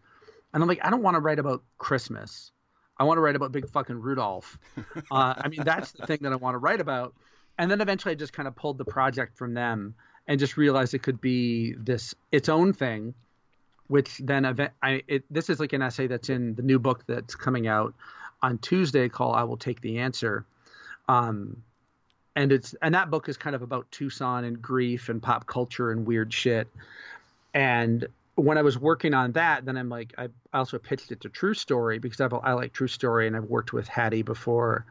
And 0.54 0.62
I'm 0.62 0.68
like, 0.68 0.84
I 0.84 0.90
don't 0.90 1.04
want 1.04 1.16
to 1.16 1.20
write 1.20 1.40
about 1.40 1.64
Christmas. 1.78 2.52
I 3.00 3.04
want 3.04 3.18
to 3.18 3.22
write 3.22 3.36
about 3.36 3.52
big 3.52 3.70
fucking 3.70 4.00
Rudolph. 4.00 4.58
Uh, 5.10 5.34
I 5.38 5.48
mean, 5.48 5.64
that's 5.64 5.92
the 5.92 6.06
thing 6.06 6.20
that 6.22 6.34
I 6.34 6.36
want 6.36 6.56
to 6.56 6.58
write 6.58 6.82
about. 6.82 7.14
And 7.58 7.72
then 7.72 7.80
eventually 7.80 8.12
I 8.12 8.16
just 8.16 8.34
kind 8.34 8.48
of 8.48 8.56
pulled 8.56 8.78
the 8.78 8.86
project 8.86 9.38
from 9.38 9.54
them 9.54 9.96
and 10.28 10.40
just 10.40 10.58
realized 10.58 10.94
it 10.94 11.02
could 11.02 11.22
be 11.22 11.76
this 11.78 12.14
its 12.32 12.50
own 12.50 12.74
thing, 12.74 13.14
which 13.88 14.18
then 14.18 14.44
event, 14.44 14.74
I, 14.84 15.04
it, 15.08 15.24
this 15.32 15.50
is 15.50 15.60
like 15.60 15.74
an 15.74 15.82
essay 15.82 16.08
that's 16.08 16.30
in 16.30 16.56
the 16.56 16.62
new 16.62 16.78
book 16.78 17.06
that's 17.08 17.36
coming 17.36 17.68
out 17.68 17.94
on 18.42 18.58
Tuesday 18.58 19.08
called 19.08 19.36
I 19.36 19.44
Will 19.46 19.58
Take 19.58 19.82
the 19.82 20.00
Answer. 20.00 20.46
Um, 21.08 21.64
and 22.36 22.52
it's 22.52 22.76
and 22.82 22.94
that 22.94 23.10
book 23.10 23.30
is 23.30 23.38
kind 23.38 23.56
of 23.56 23.62
about 23.62 23.90
Tucson 23.92 24.44
and 24.44 24.62
grief 24.62 25.10
and 25.10 25.22
pop 25.22 25.48
culture 25.48 25.92
and 25.92 26.06
weird 26.06 26.34
shit. 26.34 26.68
And 27.54 28.08
when 28.38 28.58
I 28.58 28.62
was 28.62 28.78
working 28.78 29.14
on 29.14 29.34
that, 29.34 29.66
then 29.66 29.78
I'm 29.78 29.90
like, 29.90 30.14
I 30.18 30.30
also 30.54 30.78
pitched 30.78 31.12
it 31.12 31.22
to 31.22 31.30
True 31.30 31.54
Story 31.56 32.00
because 32.00 32.22
I've, 32.22 32.34
I 32.34 32.54
like 32.54 32.72
True 32.72 32.88
Story 32.88 33.28
and 33.28 33.36
I've 33.36 33.50
worked 33.50 33.74
with 33.74 33.88
Hattie 33.88 34.22
before 34.22 34.86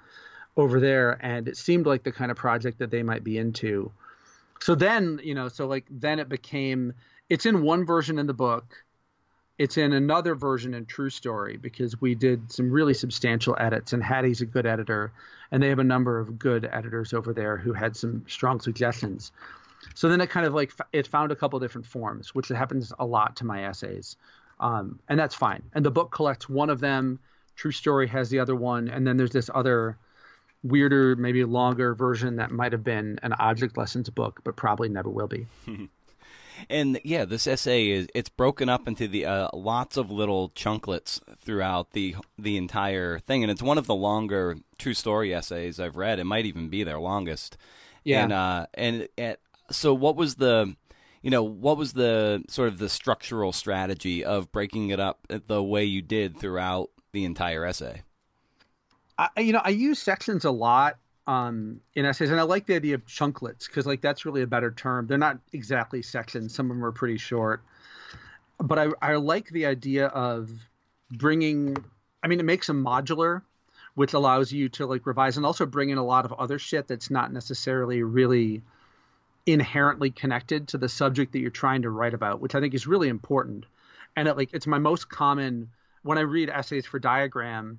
over 0.56 0.80
there, 0.80 1.18
and 1.24 1.48
it 1.48 1.56
seemed 1.56 1.86
like 1.86 2.02
the 2.02 2.12
kind 2.12 2.30
of 2.30 2.36
project 2.36 2.80
that 2.80 2.90
they 2.90 3.02
might 3.02 3.22
be 3.22 3.38
into. 3.38 3.92
So 4.60 4.74
then, 4.74 5.20
you 5.22 5.34
know, 5.34 5.48
so 5.48 5.66
like 5.66 5.84
then 5.90 6.18
it 6.18 6.28
became, 6.28 6.94
it's 7.28 7.46
in 7.46 7.62
one 7.62 7.86
version 7.86 8.18
in 8.18 8.26
the 8.26 8.34
book. 8.34 8.84
it's 9.58 9.78
in 9.78 9.92
another 9.92 10.34
version 10.34 10.74
in 10.74 10.84
True 10.84 11.08
Story 11.08 11.56
because 11.56 12.00
we 12.00 12.14
did 12.14 12.52
some 12.52 12.70
really 12.70 12.94
substantial 12.94 13.56
edits, 13.58 13.92
and 13.92 14.02
Hattie's 14.02 14.42
a 14.42 14.46
good 14.46 14.66
editor, 14.66 15.12
and 15.50 15.62
they 15.62 15.68
have 15.68 15.78
a 15.78 15.84
number 15.84 16.18
of 16.18 16.38
good 16.38 16.68
editors 16.70 17.14
over 17.14 17.32
there 17.32 17.56
who 17.56 17.72
had 17.72 17.96
some 17.96 18.24
strong 18.28 18.60
suggestions. 18.60 19.32
So 19.96 20.10
then 20.10 20.20
it 20.20 20.28
kind 20.28 20.44
of 20.44 20.52
like 20.52 20.72
it 20.92 21.06
found 21.06 21.32
a 21.32 21.36
couple 21.36 21.58
different 21.58 21.86
forms, 21.86 22.34
which 22.34 22.48
happens 22.48 22.92
a 22.98 23.06
lot 23.06 23.34
to 23.36 23.46
my 23.46 23.64
essays, 23.64 24.16
um, 24.60 25.00
and 25.08 25.18
that's 25.18 25.34
fine. 25.34 25.62
And 25.72 25.84
the 25.84 25.90
book 25.90 26.10
collects 26.10 26.50
one 26.50 26.68
of 26.68 26.80
them. 26.80 27.18
True 27.56 27.72
Story 27.72 28.06
has 28.08 28.28
the 28.28 28.38
other 28.38 28.54
one, 28.54 28.88
and 28.88 29.06
then 29.06 29.16
there's 29.16 29.30
this 29.30 29.48
other 29.54 29.96
weirder, 30.62 31.16
maybe 31.16 31.44
longer 31.44 31.94
version 31.94 32.36
that 32.36 32.50
might 32.50 32.72
have 32.72 32.84
been 32.84 33.18
an 33.22 33.32
object 33.38 33.78
lessons 33.78 34.10
book, 34.10 34.40
but 34.44 34.54
probably 34.54 34.90
never 34.90 35.08
will 35.08 35.28
be. 35.28 35.46
And 36.70 36.98
yeah, 37.04 37.26
this 37.26 37.46
essay 37.46 37.90
is 37.90 38.08
it's 38.14 38.30
broken 38.30 38.70
up 38.70 38.88
into 38.88 39.06
the 39.08 39.26
uh, 39.26 39.50
lots 39.52 39.98
of 39.98 40.10
little 40.10 40.48
chunklets 40.50 41.20
throughout 41.38 41.92
the 41.92 42.16
the 42.38 42.56
entire 42.56 43.18
thing, 43.18 43.44
and 43.44 43.50
it's 43.50 43.62
one 43.62 43.76
of 43.76 43.86
the 43.86 43.94
longer 43.94 44.56
true 44.78 44.94
story 44.94 45.34
essays 45.34 45.78
I've 45.78 45.96
read. 45.96 46.18
It 46.18 46.24
might 46.24 46.46
even 46.46 46.70
be 46.70 46.82
their 46.82 46.98
longest. 46.98 47.58
Yeah. 48.04 48.22
And 48.22 48.32
uh, 48.32 48.66
and, 48.72 49.08
and 49.18 49.36
so, 49.70 49.94
what 49.94 50.16
was 50.16 50.36
the 50.36 50.74
you 51.22 51.30
know 51.30 51.42
what 51.42 51.76
was 51.76 51.92
the 51.92 52.44
sort 52.48 52.68
of 52.68 52.78
the 52.78 52.88
structural 52.88 53.52
strategy 53.52 54.24
of 54.24 54.52
breaking 54.52 54.90
it 54.90 55.00
up 55.00 55.26
the 55.28 55.62
way 55.62 55.84
you 55.84 56.02
did 56.02 56.38
throughout 56.38 56.90
the 57.12 57.24
entire 57.24 57.64
essay? 57.64 58.02
I, 59.18 59.28
you 59.38 59.52
know, 59.52 59.62
I 59.64 59.70
use 59.70 59.98
sections 59.98 60.44
a 60.44 60.50
lot 60.50 60.98
um, 61.26 61.80
in 61.94 62.04
essays, 62.04 62.30
and 62.30 62.38
I 62.38 62.44
like 62.44 62.66
the 62.66 62.74
idea 62.74 62.94
of 62.94 63.06
chunklets 63.06 63.66
because 63.66 63.86
like 63.86 64.00
that's 64.00 64.24
really 64.24 64.42
a 64.42 64.46
better 64.46 64.70
term. 64.70 65.06
They're 65.06 65.18
not 65.18 65.38
exactly 65.52 66.02
sections; 66.02 66.54
some 66.54 66.70
of 66.70 66.76
them 66.76 66.84
are 66.84 66.92
pretty 66.92 67.18
short. 67.18 67.62
But 68.58 68.78
I, 68.78 68.88
I 69.02 69.14
like 69.16 69.48
the 69.48 69.66
idea 69.66 70.06
of 70.06 70.50
bringing. 71.10 71.76
I 72.22 72.28
mean, 72.28 72.40
it 72.40 72.44
makes 72.44 72.66
them 72.66 72.84
modular, 72.84 73.42
which 73.94 74.12
allows 74.12 74.52
you 74.52 74.68
to 74.70 74.86
like 74.86 75.06
revise 75.06 75.36
and 75.36 75.46
also 75.46 75.66
bring 75.66 75.90
in 75.90 75.98
a 75.98 76.04
lot 76.04 76.24
of 76.24 76.32
other 76.34 76.58
shit 76.58 76.86
that's 76.86 77.10
not 77.10 77.32
necessarily 77.32 78.02
really 78.02 78.62
inherently 79.46 80.10
connected 80.10 80.68
to 80.68 80.78
the 80.78 80.88
subject 80.88 81.32
that 81.32 81.38
you're 81.38 81.50
trying 81.50 81.82
to 81.82 81.90
write 81.90 82.14
about, 82.14 82.40
which 82.40 82.54
I 82.54 82.60
think 82.60 82.74
is 82.74 82.86
really 82.86 83.08
important. 83.08 83.64
And 84.16 84.28
it, 84.28 84.36
like 84.36 84.52
it's 84.52 84.66
my 84.66 84.78
most 84.78 85.08
common 85.08 85.70
when 86.02 86.18
I 86.18 86.22
read 86.22 86.50
essays 86.50 86.86
for 86.86 86.98
diagram 86.98 87.78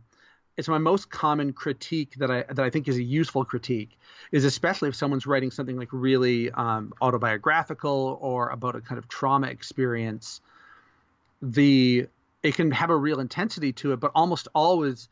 it's 0.57 0.67
my 0.67 0.79
most 0.79 1.09
common 1.11 1.53
critique 1.53 2.15
that 2.17 2.31
I 2.31 2.41
that 2.41 2.59
I 2.59 2.69
think 2.71 2.87
is 2.87 2.97
a 2.97 3.03
useful 3.03 3.45
critique 3.45 3.97
is 4.31 4.43
especially 4.43 4.89
if 4.89 4.95
someone's 4.95 5.27
writing 5.27 5.51
something 5.51 5.77
like 5.77 5.89
really 5.91 6.51
um, 6.51 6.93
autobiographical 6.99 8.17
or 8.19 8.49
about 8.49 8.75
a 8.75 8.81
kind 8.81 8.97
of 8.97 9.07
trauma 9.07 9.47
experience. 9.47 10.41
The 11.41 12.07
it 12.41 12.55
can 12.55 12.71
have 12.71 12.89
a 12.89 12.95
real 12.95 13.19
intensity 13.19 13.71
to 13.73 13.93
it, 13.93 13.99
but 13.99 14.11
almost 14.15 14.47
always 14.55 15.09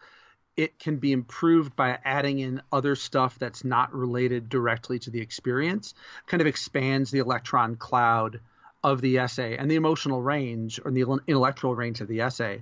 it 0.57 0.79
can 0.79 0.97
be 0.97 1.11
improved 1.11 1.75
by 1.75 1.99
adding 2.05 2.39
in 2.39 2.61
other 2.71 2.95
stuff 2.95 3.37
that's 3.37 3.63
not 3.63 3.93
related 3.93 4.49
directly 4.49 4.99
to 4.99 5.09
the 5.09 5.19
experience. 5.19 5.93
Kind 6.27 6.41
of 6.41 6.47
expands 6.47 7.11
the 7.11 7.19
electron 7.19 7.75
cloud 7.75 8.39
of 8.83 9.01
the 9.01 9.17
essay 9.17 9.57
and 9.57 9.69
the 9.69 9.75
emotional 9.75 10.21
range 10.21 10.79
or 10.85 10.91
the 10.91 11.01
intellectual 11.27 11.75
range 11.75 12.01
of 12.01 12.07
the 12.07 12.21
essay. 12.21 12.61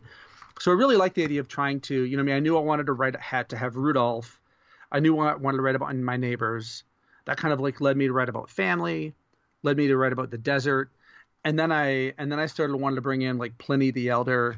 So 0.59 0.71
I 0.71 0.75
really 0.75 0.95
like 0.95 1.13
the 1.13 1.23
idea 1.23 1.39
of 1.39 1.47
trying 1.47 1.81
to, 1.81 2.03
you 2.03 2.15
know, 2.15 2.23
I 2.23 2.25
mean, 2.25 2.35
I 2.35 2.39
knew 2.39 2.57
I 2.57 2.61
wanted 2.61 2.85
to 2.87 2.93
write, 2.93 3.15
had 3.15 3.49
to 3.49 3.57
have 3.57 3.75
Rudolph. 3.75 4.39
I 4.91 4.99
knew 4.99 5.19
I 5.19 5.35
wanted 5.35 5.57
to 5.57 5.63
write 5.63 5.75
about 5.75 5.95
my 5.95 6.17
neighbors. 6.17 6.83
That 7.25 7.37
kind 7.37 7.53
of 7.53 7.59
like 7.59 7.81
led 7.81 7.97
me 7.97 8.07
to 8.07 8.13
write 8.13 8.29
about 8.29 8.49
family, 8.49 9.13
led 9.63 9.77
me 9.77 9.87
to 9.87 9.97
write 9.97 10.13
about 10.13 10.29
the 10.29 10.37
desert, 10.37 10.89
and 11.43 11.57
then 11.57 11.71
I 11.71 12.13
and 12.17 12.31
then 12.31 12.39
I 12.39 12.45
started 12.45 12.75
wanting 12.77 12.95
to 12.95 13.01
bring 13.01 13.21
in 13.21 13.37
like 13.37 13.57
Pliny 13.57 13.91
the 13.91 14.09
Elder, 14.09 14.57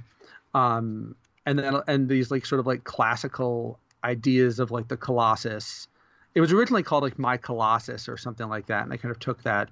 um, 0.54 1.16
and 1.46 1.60
then 1.60 1.82
and 1.88 2.10
these 2.10 2.32
like 2.32 2.46
sort 2.46 2.60
of 2.60 2.68
like 2.68 2.84
classical 2.84 3.80
ideas 4.04 4.60
of 4.60 4.72
like 4.72 4.88
the 4.88 4.98
Colossus. 4.98 5.88
It 6.34 6.42
was 6.42 6.52
originally 6.52 6.84
called 6.84 7.04
like 7.04 7.18
My 7.18 7.38
Colossus 7.38 8.10
or 8.10 8.18
something 8.18 8.48
like 8.48 8.68
that, 8.68 8.84
and 8.84 8.92
I 8.92 8.98
kind 8.98 9.12
of 9.12 9.20
took 9.20 9.44
that 9.44 9.70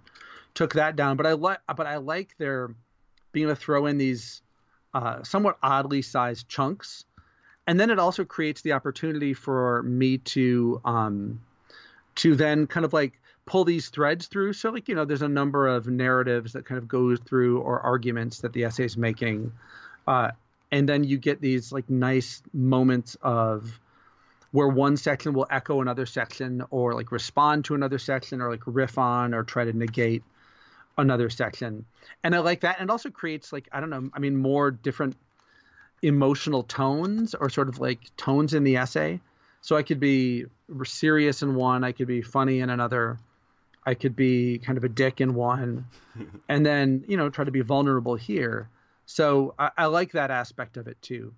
took 0.54 0.74
that 0.74 0.96
down. 0.96 1.18
But 1.18 1.26
I 1.26 1.34
like 1.34 1.60
but 1.76 1.88
I 1.88 1.98
like 1.98 2.36
their 2.38 2.74
being 3.32 3.48
able 3.48 3.56
to 3.56 3.62
throw 3.62 3.86
in 3.86 3.98
these 3.98 4.42
uh, 4.94 5.24
somewhat 5.24 5.58
oddly 5.62 6.02
sized 6.02 6.48
chunks. 6.48 7.06
And 7.66 7.80
then 7.80 7.90
it 7.90 8.00
also 8.00 8.26
creates 8.26 8.62
the 8.62 8.74
opportunity 8.74 9.34
for 9.34 9.84
me 9.84 10.18
to 10.20 10.82
um, 10.86 11.42
to 12.16 12.36
then 12.36 12.68
kind 12.68 12.86
of 12.86 12.94
like 12.94 13.20
pull 13.46 13.66
these 13.66 13.90
threads 13.90 14.28
through. 14.28 14.54
So 14.54 14.70
like 14.70 14.88
you 14.88 14.96
know, 14.96 15.06
there's 15.06 15.22
a 15.22 15.30
number 15.30 15.68
of 15.68 15.88
narratives 15.88 16.54
that 16.54 16.66
kind 16.66 16.78
of 16.78 16.88
goes 16.88 17.20
through 17.20 17.62
or 17.62 17.80
arguments 17.80 18.40
that 18.42 18.54
the 18.54 18.66
essay 18.66 18.86
is 18.86 18.98
making, 18.98 19.52
uh, 20.08 20.32
and 20.74 20.90
then 20.90 21.04
you 21.04 21.20
get 21.20 21.40
these 21.40 21.72
like 21.72 21.88
nice 21.88 22.42
moments 22.52 23.16
of 23.22 23.80
where 24.50 24.68
one 24.68 24.98
section 24.98 25.34
will 25.34 25.46
echo 25.52 25.82
another 25.82 26.08
section 26.08 26.64
or 26.72 26.96
like 26.96 27.12
respond 27.12 27.64
to 27.66 27.76
another 27.76 28.00
section 28.00 28.42
or 28.42 28.50
like 28.50 28.64
riff 28.66 28.98
on 28.98 29.36
or 29.36 29.44
try 29.44 29.66
to 29.66 29.72
negate 29.72 30.24
another 30.98 31.30
section. 31.30 31.86
And 32.24 32.34
I 32.34 32.40
like 32.40 32.62
that. 32.62 32.80
And 32.80 32.90
it 32.90 32.92
also 32.92 33.12
creates 33.12 33.54
like, 33.54 33.70
I 33.72 33.80
don't 33.82 33.92
know, 33.92 34.10
I 34.16 34.20
mean, 34.20 34.36
more 34.36 34.72
different 34.72 35.16
emotional 36.02 36.64
tones 36.64 37.36
or 37.36 37.52
sort 37.52 37.70
of 37.70 37.80
like 37.80 38.00
tones 38.18 38.56
in 38.56 38.64
the 38.64 38.78
essay. 38.78 39.22
So 39.62 39.76
I 39.76 39.84
could 39.84 40.00
be 40.00 40.46
serious 40.86 41.44
in 41.44 41.54
one, 41.54 41.84
I 41.84 41.92
could 41.92 42.08
be 42.08 42.24
funny 42.24 42.62
in 42.62 42.72
another, 42.72 43.20
I 43.86 43.94
could 43.94 44.16
be 44.16 44.58
kind 44.58 44.80
of 44.80 44.84
a 44.84 44.90
dick 44.90 45.22
in 45.22 45.36
one, 45.36 45.86
and 46.50 46.66
then, 46.66 47.06
you 47.08 47.16
know, 47.16 47.30
try 47.30 47.46
to 47.46 47.52
be 47.52 47.62
vulnerable 47.62 48.16
here. 48.16 48.70
So 49.06 49.56
I, 49.60 49.72
I 49.78 49.86
like 49.88 50.12
that 50.14 50.32
aspect 50.32 50.78
of 50.78 50.88
it 50.88 51.02
too. 51.02 51.34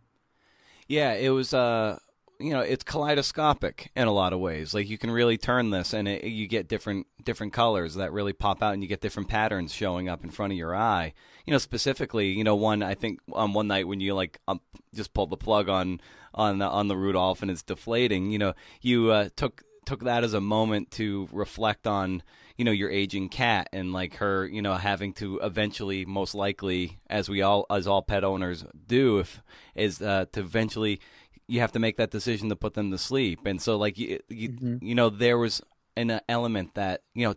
Yeah, 0.87 1.13
it 1.13 1.29
was 1.29 1.53
uh 1.53 1.99
you 2.39 2.51
know 2.51 2.59
it's 2.59 2.83
kaleidoscopic 2.83 3.91
in 3.95 4.07
a 4.07 4.11
lot 4.11 4.33
of 4.33 4.39
ways 4.39 4.73
like 4.73 4.89
you 4.89 4.97
can 4.97 5.09
really 5.09 5.37
turn 5.37 5.69
this 5.69 5.93
and 5.93 6.07
it, 6.07 6.23
you 6.25 6.47
get 6.47 6.67
different 6.67 7.07
different 7.23 7.53
colors 7.53 7.95
that 7.95 8.11
really 8.11 8.33
pop 8.33 8.61
out 8.61 8.73
and 8.73 8.83
you 8.83 8.89
get 8.89 9.01
different 9.01 9.29
patterns 9.29 9.73
showing 9.73 10.09
up 10.09 10.23
in 10.23 10.29
front 10.29 10.51
of 10.51 10.57
your 10.57 10.75
eye 10.75 11.13
you 11.45 11.51
know 11.51 11.57
specifically 11.57 12.31
you 12.31 12.43
know 12.43 12.55
one 12.55 12.83
i 12.83 12.93
think 12.93 13.19
on 13.31 13.53
one 13.53 13.67
night 13.67 13.87
when 13.87 13.99
you 13.99 14.13
like 14.13 14.39
um, 14.47 14.59
just 14.93 15.13
pulled 15.13 15.29
the 15.29 15.37
plug 15.37 15.69
on 15.69 16.01
on 16.33 16.57
the, 16.57 16.65
on 16.65 16.87
the 16.89 16.97
rudolph 16.97 17.41
and 17.41 17.49
it's 17.49 17.63
deflating 17.63 18.31
you 18.31 18.37
know 18.37 18.53
you 18.81 19.11
uh, 19.11 19.29
took 19.35 19.63
took 19.85 20.03
that 20.03 20.23
as 20.23 20.33
a 20.33 20.41
moment 20.41 20.91
to 20.91 21.29
reflect 21.31 21.87
on 21.87 22.21
you 22.57 22.63
know 22.65 22.71
your 22.71 22.89
aging 22.89 23.27
cat 23.29 23.67
and 23.73 23.91
like 23.91 24.15
her 24.15 24.45
you 24.45 24.61
know 24.61 24.75
having 24.75 25.11
to 25.13 25.39
eventually 25.39 26.05
most 26.05 26.33
likely 26.33 26.99
as 27.09 27.27
we 27.27 27.41
all 27.41 27.65
as 27.69 27.85
all 27.85 28.01
pet 28.01 28.23
owners 28.23 28.63
do 28.87 29.19
if 29.19 29.41
is 29.75 30.01
uh, 30.01 30.25
to 30.31 30.39
eventually 30.39 30.99
you 31.47 31.59
have 31.59 31.71
to 31.73 31.79
make 31.79 31.97
that 31.97 32.11
decision 32.11 32.49
to 32.49 32.55
put 32.55 32.73
them 32.73 32.91
to 32.91 32.97
sleep. 32.97 33.45
And 33.45 33.61
so, 33.61 33.77
like 33.77 33.97
you, 33.97 34.19
you, 34.29 34.49
mm-hmm. 34.49 34.85
you 34.85 34.95
know, 34.95 35.09
there 35.09 35.37
was 35.37 35.61
an 35.95 36.19
element 36.27 36.75
that 36.75 37.01
you 37.13 37.27
know 37.27 37.35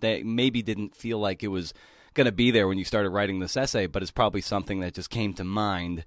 that 0.00 0.24
maybe 0.24 0.62
didn't 0.62 0.96
feel 0.96 1.18
like 1.18 1.42
it 1.42 1.48
was 1.48 1.72
going 2.14 2.26
to 2.26 2.32
be 2.32 2.50
there 2.50 2.68
when 2.68 2.78
you 2.78 2.84
started 2.84 3.10
writing 3.10 3.40
this 3.40 3.56
essay, 3.56 3.86
but 3.86 4.02
it's 4.02 4.10
probably 4.10 4.40
something 4.40 4.80
that 4.80 4.94
just 4.94 5.10
came 5.10 5.34
to 5.34 5.44
mind. 5.44 6.04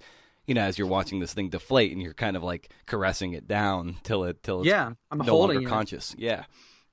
You 0.47 0.55
know, 0.55 0.61
as 0.61 0.79
you're 0.79 0.87
watching 0.87 1.19
this 1.19 1.33
thing 1.33 1.49
deflate, 1.49 1.91
and 1.91 2.01
you're 2.01 2.13
kind 2.13 2.35
of 2.35 2.43
like 2.43 2.71
caressing 2.87 3.33
it 3.33 3.47
down 3.47 3.97
till 4.03 4.23
it 4.23 4.41
till 4.43 4.59
it's 4.61 4.67
yeah, 4.67 4.91
I'm 5.11 5.19
no 5.19 5.25
holding 5.25 5.57
longer 5.57 5.69
it. 5.69 5.71
conscious. 5.71 6.15
Yeah, 6.17 6.45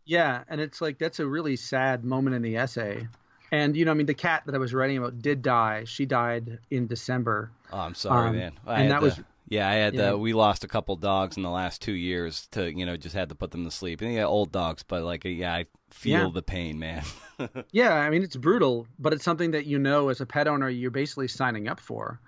yeah, 0.07 0.45
and 0.49 0.61
it's 0.61 0.81
like 0.81 0.99
that's 0.99 1.19
a 1.21 1.27
really 1.27 1.57
sad 1.57 2.05
moment 2.05 2.37
in 2.37 2.42
the 2.42 2.57
essay. 2.57 3.07
And 3.53 3.77
you 3.77 3.85
know, 3.85 3.90
I 3.90 3.95
mean, 3.95 4.07
the 4.07 4.14
cat 4.14 4.45
that 4.47 4.55
I 4.55 4.59
was 4.59 4.73
writing 4.73 4.97
about 4.97 5.21
did 5.21 5.42
die. 5.42 5.85
She 5.85 6.07
died 6.07 6.59
in 6.71 6.87
December. 6.87 7.51
Oh, 7.73 7.79
I'm 7.79 7.95
sorry, 7.95 8.29
um, 8.29 8.37
man. 8.37 8.53
I 8.66 8.83
and 8.83 8.90
that 8.90 9.03
was 9.03 9.21
yeah, 9.49 9.69
I 9.69 9.75
had 9.75 9.95
yeah. 9.95 10.14
we 10.14 10.33
lost 10.33 10.64
a 10.64 10.69
couple 10.69 10.97
dogs 10.97 11.37
in 11.37 11.42
the 11.42 11.51
last 11.51 11.81
two 11.81 11.92
years 11.92 12.49
to 12.53 12.73
you 12.73 12.85
know 12.87 12.97
just 12.97 13.14
had 13.14 13.29
to 13.29 13.35
put 13.35 13.51
them 13.51 13.64
to 13.64 13.71
sleep. 13.71 14.01
And 14.01 14.12
yeah, 14.12 14.25
old 14.25 14.51
dogs, 14.51 14.83
but 14.83 15.03
like 15.03 15.25
yeah, 15.25 15.55
I 15.55 15.66
feel 15.90 16.25
yeah. 16.25 16.31
the 16.33 16.42
pain, 16.42 16.79
man. 16.79 17.05
yeah, 17.71 17.95
I 17.95 18.11
mean 18.11 18.23
it's 18.23 18.37
brutal, 18.37 18.87
but 18.99 19.12
it's 19.12 19.25
something 19.25 19.53
that 19.53 19.66
you 19.66 19.79
know 19.79 20.09
as 20.09 20.21
a 20.21 20.27
pet 20.27 20.48
owner 20.48 20.69
you're 20.69 20.90
basically 20.90 21.29
signing 21.29 21.69
up 21.69 21.79
for. 21.79 22.21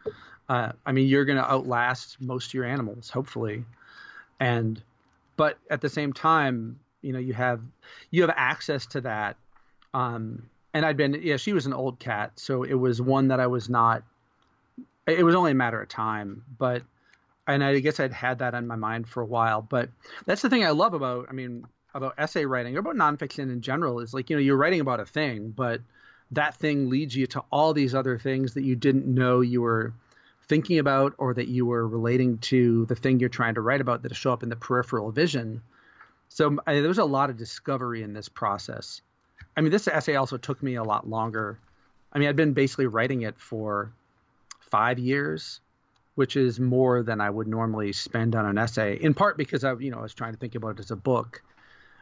Uh, 0.49 0.73
I 0.87 0.93
mean 0.93 1.09
you're 1.09 1.25
going 1.25 1.39
to 1.39 1.51
outlast 1.51 2.21
most 2.21 2.49
of 2.49 2.55
your 2.55 2.65
animals, 2.65 3.11
hopefully, 3.11 3.65
and 4.39 4.81
but 5.37 5.59
at 5.71 5.81
the 5.81 5.89
same 5.89 6.13
time, 6.13 6.79
you 7.03 7.13
know 7.13 7.19
you 7.19 7.33
have 7.35 7.61
you 8.11 8.23
have 8.23 8.35
access 8.37 8.87
to 8.87 9.01
that. 9.03 9.37
Um, 9.95 10.49
and 10.75 10.85
I'd 10.85 10.97
been 10.97 11.21
yeah, 11.23 11.37
she 11.37 11.53
was 11.53 11.67
an 11.67 11.73
old 11.73 11.99
cat, 11.99 12.33
so 12.37 12.63
it 12.63 12.75
was 12.75 13.01
one 13.01 13.29
that 13.29 13.41
I 13.41 13.47
was 13.47 13.69
not. 13.69 14.03
It 15.07 15.25
was 15.25 15.35
only 15.35 15.53
a 15.53 15.55
matter 15.55 15.81
of 15.81 15.89
time, 15.89 16.45
but 16.59 16.83
and 17.49 17.65
I 17.65 17.79
guess 17.81 17.99
I'd 17.99 18.13
had 18.13 18.41
that 18.41 18.55
on 18.55 18.67
my 18.67 18.77
mind 18.77 19.09
for 19.09 19.23
a 19.23 19.27
while. 19.27 19.63
But 19.63 19.89
that's 20.27 20.43
the 20.43 20.51
thing 20.51 20.65
I 20.65 20.71
love 20.71 20.93
about, 20.93 21.27
I 21.31 21.33
mean, 21.33 21.65
about 21.95 22.15
essay 22.19 22.45
writing 22.45 22.77
or 22.77 22.81
about 22.81 22.95
nonfiction 22.95 23.51
in 23.51 23.63
general 23.63 24.01
is 24.01 24.13
like, 24.13 24.29
you 24.29 24.37
know, 24.37 24.43
you're 24.43 24.57
writing 24.57 24.81
about 24.81 25.01
a 25.01 25.07
thing, 25.07 25.51
but 25.57 25.81
that 26.33 26.57
thing 26.57 26.91
leads 26.91 27.17
you 27.17 27.27
to 27.29 27.43
all 27.51 27.73
these 27.73 27.95
other 27.95 28.19
things 28.19 28.55
that 28.55 28.65
you 28.65 28.77
didn't 28.77 29.07
know 29.07 29.41
you 29.41 29.63
were 29.63 29.95
thinking 30.47 30.79
about 30.79 31.15
or 31.17 31.33
that 31.35 31.49
you 31.49 31.65
were 31.65 31.87
relating 31.87 32.39
to 32.39 32.85
the 32.87 32.95
thing 32.95 33.19
you're 33.19 33.31
trying 33.31 33.55
to 33.55 33.63
write 33.63 33.81
about 33.81 34.03
that 34.03 34.15
show 34.15 34.33
up 34.33 34.43
in 34.43 34.51
the 34.51 34.57
peripheral 34.57 35.11
vision. 35.11 35.63
So 36.29 36.59
I, 36.67 36.75
there 36.75 36.89
was 36.89 36.99
a 36.99 37.05
lot 37.05 37.31
of 37.31 37.37
discovery 37.37 38.03
in 38.03 38.13
this 38.13 38.29
process. 38.29 39.01
I 39.57 39.61
mean, 39.61 39.73
this 39.73 39.89
essay 39.89 40.15
also 40.15 40.37
took 40.37 40.63
me 40.63 40.77
a 40.77 40.85
lot 40.85 41.09
longer. 41.09 41.59
I 42.13 42.19
mean, 42.19 42.29
I'd 42.29 42.37
been 42.37 42.53
basically 42.53 42.87
writing 42.87 43.23
it 43.23 43.39
for 43.39 43.93
five 44.61 44.99
years, 44.99 45.61
which 46.15 46.37
is 46.37 46.61
more 46.61 47.03
than 47.03 47.21
I 47.21 47.31
would 47.31 47.49
normally 47.49 47.93
spend 47.93 48.35
on 48.35 48.47
an 48.47 48.59
essay. 48.59 48.97
In 49.01 49.15
part 49.15 49.37
because 49.37 49.65
I, 49.65 49.75
you 49.75 49.91
know, 49.91 49.99
I 49.99 50.03
was 50.03 50.15
trying 50.15 50.33
to 50.33 50.39
think 50.39 50.55
about 50.55 50.79
it 50.79 50.81
as 50.81 50.91
a 50.91 50.97
book, 50.97 51.43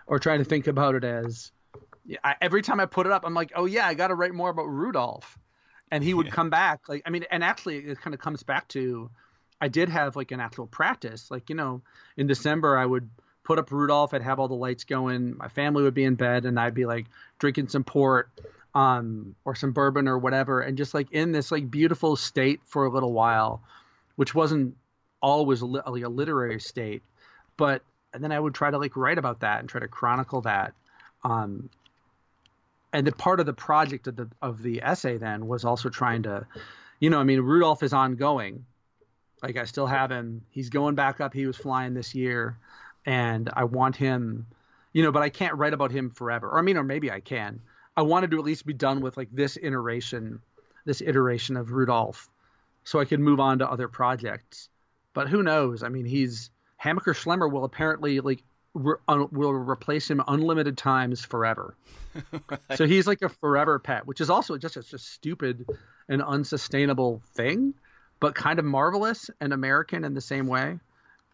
or 0.07 0.19
trying 0.19 0.39
to 0.39 0.45
think 0.45 0.67
about 0.67 0.95
it 0.95 1.05
as 1.05 1.51
I, 2.23 2.37
every 2.41 2.63
time 2.63 2.79
I 2.79 2.87
put 2.87 3.07
it 3.07 3.13
up, 3.13 3.25
I'm 3.25 3.35
like, 3.35 3.53
oh 3.57 3.65
yeah, 3.65 3.87
I 3.87 3.95
got 3.95 4.09
to 4.09 4.15
write 4.15 4.33
more 4.33 4.51
about 4.51 4.67
Rudolph, 4.67 5.39
and 5.91 6.05
he 6.05 6.15
would 6.15 6.27
yeah. 6.27 6.33
come 6.33 6.51
back. 6.51 6.89
Like, 6.89 7.03
I 7.07 7.11
mean, 7.11 7.25
and 7.31 7.43
actually, 7.43 7.79
it 7.79 8.01
kind 8.01 8.15
of 8.15 8.21
comes 8.21 8.43
back 8.43 8.69
to, 8.69 9.11
I 9.61 9.69
did 9.69 9.89
have 9.89 10.15
like 10.15 10.31
an 10.31 10.41
actual 10.41 10.67
practice. 10.67 11.31
Like, 11.31 11.49
you 11.49 11.57
know, 11.57 11.83
in 12.17 12.27
December, 12.27 12.79
I 12.79 12.87
would 12.87 13.09
put 13.47 13.59
up 13.59 13.71
Rudolph. 13.71 14.13
I'd 14.13 14.23
have 14.23 14.41
all 14.41 14.49
the 14.49 14.55
lights 14.55 14.85
going. 14.85 15.37
My 15.37 15.49
family 15.49 15.85
would 15.85 15.95
be 15.95 16.05
in 16.05 16.17
bed, 16.17 16.45
and 16.45 16.59
I'd 16.59 16.75
be 16.75 16.85
like 16.85 17.07
drinking 17.39 17.69
some 17.69 17.85
port, 17.85 18.29
um, 18.75 19.35
or 19.45 19.55
some 19.55 19.73
bourbon 19.73 20.09
or 20.09 20.19
whatever, 20.19 20.61
and 20.61 20.77
just 20.77 20.93
like 20.93 21.11
in 21.13 21.33
this 21.33 21.51
like 21.53 21.71
beautiful 21.71 22.17
state 22.17 22.61
for 22.65 22.85
a 22.85 22.91
little 22.91 23.13
while, 23.13 23.63
which 24.17 24.35
wasn't 24.35 24.77
always 25.23 25.63
li- 25.63 25.81
like 25.87 26.03
a 26.03 26.09
literary 26.09 26.61
state, 26.61 27.03
but 27.57 27.83
and 28.13 28.23
then 28.23 28.33
I 28.33 28.41
would 28.41 28.55
try 28.55 28.71
to 28.71 28.79
like 28.79 28.97
write 28.97 29.19
about 29.19 29.41
that 29.41 29.61
and 29.61 29.69
try 29.69 29.81
to 29.81 29.89
chronicle 29.89 30.43
that. 30.43 30.75
Um, 31.25 31.71
and 32.93 33.07
the 33.07 33.13
part 33.13 33.41
of 33.41 33.47
the 33.47 33.53
project 33.53 34.09
of 34.09 34.17
the 34.17 34.29
of 34.43 34.63
the 34.63 34.83
essay 34.83 35.19
then 35.19 35.47
was 35.47 35.65
also 35.65 35.89
trying 35.89 36.25
to, 36.25 36.47
you 36.99 37.11
know, 37.11 37.21
I 37.21 37.25
mean, 37.25 37.41
Rudolph 37.41 37.83
is 37.83 37.93
ongoing. 37.93 38.65
Like 39.43 39.57
I 39.57 39.65
still 39.65 39.87
have 39.87 40.11
him. 40.11 40.43
He's 40.51 40.71
going 40.71 40.97
back 40.97 41.21
up. 41.21 41.33
He 41.33 41.47
was 41.47 41.57
flying 41.57 41.95
this 41.95 42.15
year, 42.15 42.59
and 43.07 43.49
I 43.55 43.65
want 43.65 43.97
him, 43.97 44.47
you 44.93 45.03
know, 45.03 45.13
but 45.13 45.23
I 45.23 45.29
can't 45.29 45.55
write 45.55 45.73
about 45.73 45.93
him 45.93 46.11
forever. 46.11 46.49
Or 46.49 46.59
I 46.59 46.63
mean, 46.63 46.77
or 46.77 46.83
maybe 46.83 47.11
I 47.11 47.21
can. 47.21 47.61
I 47.97 48.03
wanted 48.03 48.33
to 48.33 48.39
at 48.39 48.45
least 48.45 48.67
be 48.67 48.75
done 48.75 49.01
with 49.01 49.17
like 49.17 49.29
this 49.33 49.57
iteration, 49.61 50.41
this 50.85 51.01
iteration 51.01 51.57
of 51.57 51.71
Rudolph, 51.71 52.29
so 52.85 53.01
I 53.01 53.05
could 53.05 53.21
move 53.21 53.41
on 53.41 53.61
to 53.61 53.71
other 53.71 53.89
projects. 53.89 54.69
But 55.15 55.29
who 55.29 55.43
knows? 55.43 55.83
I 55.83 55.89
mean, 55.89 56.05
he's 56.05 56.51
Hammacher 56.83 57.15
Schlemmer 57.15 57.51
will 57.51 57.65
apparently 57.65 58.21
like 58.21 58.43
re- 58.75 58.97
un- 59.09 59.29
will 59.33 59.53
replace 59.53 60.11
him 60.11 60.23
unlimited 60.29 60.77
times 60.77 61.25
forever. 61.25 61.75
right. 62.51 62.61
So 62.77 62.87
he's 62.87 63.07
like 63.07 63.23
a 63.23 63.29
forever 63.29 63.79
pet, 63.79 64.07
which 64.07 64.21
is 64.21 64.31
also 64.31 64.59
just 64.59 64.77
a, 64.77 64.81
a 64.81 64.99
stupid 64.99 65.67
and 66.09 66.23
unsustainable 66.23 67.23
thing, 67.35 67.75
but 68.21 68.35
kind 68.35 68.59
of 68.59 68.65
marvelous 68.65 69.31
and 69.41 69.53
American 69.53 70.05
in 70.05 70.15
the 70.15 70.21
same 70.21 70.47
way. 70.47 70.79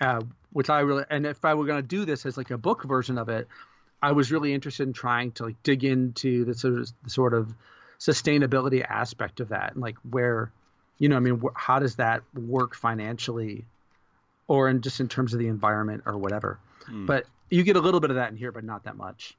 Uh, 0.02 0.20
which 0.52 0.68
I 0.68 0.80
really 0.80 1.04
and 1.08 1.24
if 1.26 1.44
I 1.44 1.54
were 1.54 1.64
going 1.64 1.80
to 1.80 1.86
do 1.86 2.04
this 2.04 2.26
as 2.26 2.36
like 2.36 2.50
a 2.50 2.58
book 2.58 2.82
version 2.82 3.18
of 3.18 3.28
it, 3.28 3.46
I 4.02 4.12
was 4.12 4.32
really 4.32 4.52
interested 4.52 4.86
in 4.86 4.92
trying 4.92 5.30
to 5.32 5.44
like 5.44 5.62
dig 5.62 5.84
into 5.84 6.44
the 6.44 6.54
sort 6.54 6.74
of 6.74 6.92
the 7.04 7.10
sort 7.10 7.34
of 7.34 7.54
sustainability 8.00 8.84
aspect 8.84 9.38
of 9.38 9.50
that 9.50 9.74
and 9.74 9.80
like 9.80 9.96
where 10.10 10.50
you 10.98 11.08
know 11.08 11.16
I 11.16 11.20
mean 11.20 11.40
wh- 11.40 11.54
how 11.54 11.78
does 11.78 11.96
that 11.96 12.22
work 12.34 12.74
financially 12.74 13.64
or 14.48 14.68
in 14.68 14.80
just 14.80 14.98
in 14.98 15.08
terms 15.08 15.34
of 15.34 15.38
the 15.38 15.46
environment 15.46 16.02
or 16.04 16.18
whatever. 16.18 16.58
Hmm. 16.86 17.06
But 17.06 17.26
you 17.48 17.62
get 17.62 17.76
a 17.76 17.80
little 17.80 18.00
bit 18.00 18.10
of 18.10 18.16
that 18.16 18.30
in 18.30 18.36
here, 18.36 18.50
but 18.50 18.64
not 18.64 18.84
that 18.84 18.96
much. 18.96 19.36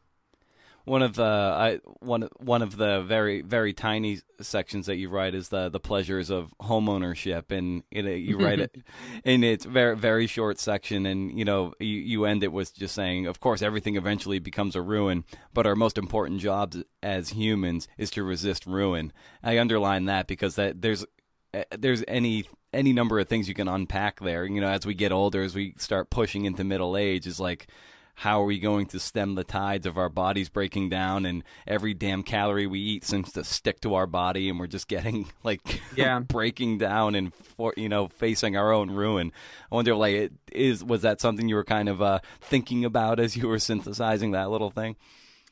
One 0.86 1.02
of 1.02 1.16
the 1.16 1.24
I 1.24 1.80
one 2.00 2.28
one 2.38 2.62
of 2.62 2.76
the 2.76 3.02
very 3.04 3.42
very 3.42 3.72
tiny 3.72 4.20
sections 4.42 4.88
that 4.88 4.98
you 4.98 5.08
write 5.08 5.34
is 5.34 5.48
the 5.48 5.70
the 5.70 5.80
pleasures 5.80 6.30
of 6.30 6.54
homeownership, 6.62 7.52
and 7.52 7.84
you, 7.90 8.04
you 8.10 8.38
write 8.38 8.60
it 8.60 8.76
in 9.24 9.46
its 9.46 9.64
very 9.64 9.96
very 9.96 10.28
short 10.28 10.60
section, 10.60 11.06
and 11.06 11.38
you 11.38 11.46
know 11.46 11.74
you, 11.80 11.88
you 11.88 12.26
end 12.26 12.44
it 12.44 12.52
with 12.52 12.76
just 12.76 12.96
saying, 12.96 13.28
of 13.28 13.40
course, 13.40 13.62
everything 13.62 13.96
eventually 13.96 14.40
becomes 14.40 14.76
a 14.76 14.82
ruin, 14.82 15.24
but 15.54 15.66
our 15.66 15.76
most 15.76 15.98
important 15.98 16.42
jobs 16.42 16.84
as 17.02 17.30
humans 17.30 17.88
is 17.98 18.12
to 18.12 18.24
resist 18.24 18.66
ruin. 18.66 19.14
I 19.42 19.60
underline 19.60 20.06
that 20.06 20.28
because 20.28 20.56
that 20.56 20.82
there's 20.82 21.06
eh, 21.54 21.64
there's 21.78 22.04
any 22.10 22.44
any 22.74 22.92
number 22.92 23.20
of 23.20 23.30
things 23.30 23.48
you 23.48 23.54
can 23.54 23.68
unpack 23.68 24.20
there. 24.20 24.46
You 24.46 24.60
know, 24.60 24.70
as 24.70 24.86
we 24.86 24.96
get 24.96 25.12
older, 25.12 25.44
as 25.44 25.56
we 25.56 25.76
start 25.78 26.10
pushing 26.10 26.46
into 26.46 26.64
middle 26.64 26.98
age, 26.98 27.28
is 27.28 27.40
like, 27.40 27.68
how 28.16 28.42
are 28.42 28.46
we 28.46 28.60
going 28.60 28.86
to 28.86 29.00
stem 29.00 29.36
the 29.36 29.44
tides 29.44 29.86
of 29.86 29.98
our 29.98 30.10
bodies 30.10 30.50
breaking 30.50 30.90
down 30.90 31.26
and 31.26 31.44
every 31.68 31.94
damn 31.94 32.24
calorie 32.24 32.68
we 32.68 32.80
eat 32.80 33.04
seems 33.04 33.32
to 33.32 33.44
stick 33.44 33.80
to 33.82 33.96
our 33.96 34.06
body 34.06 34.50
and 34.50 34.60
we're 34.60 34.68
just 34.68 34.88
getting 34.88 35.28
like 35.44 35.82
yeah. 35.96 36.20
breaking 36.28 36.78
down 36.78 37.16
and 37.16 37.34
for, 37.34 37.74
you 37.76 37.90
know 37.90 38.08
facing 38.08 38.56
our 38.56 38.72
own 38.72 38.92
ruin 38.92 39.32
i 39.72 39.76
wonder 39.76 39.96
like 39.96 40.14
it 40.14 40.34
is 40.52 40.84
was 40.84 41.02
that 41.02 41.20
something 41.20 41.50
you 41.50 41.56
were 41.56 41.64
kind 41.64 41.90
of 41.90 42.02
uh, 42.02 42.20
thinking 42.40 42.86
about 42.86 43.20
as 43.20 43.36
you 43.36 43.48
were 43.48 43.60
synthesizing 43.60 44.32
that 44.32 44.50
little 44.50 44.70
thing 44.70 44.96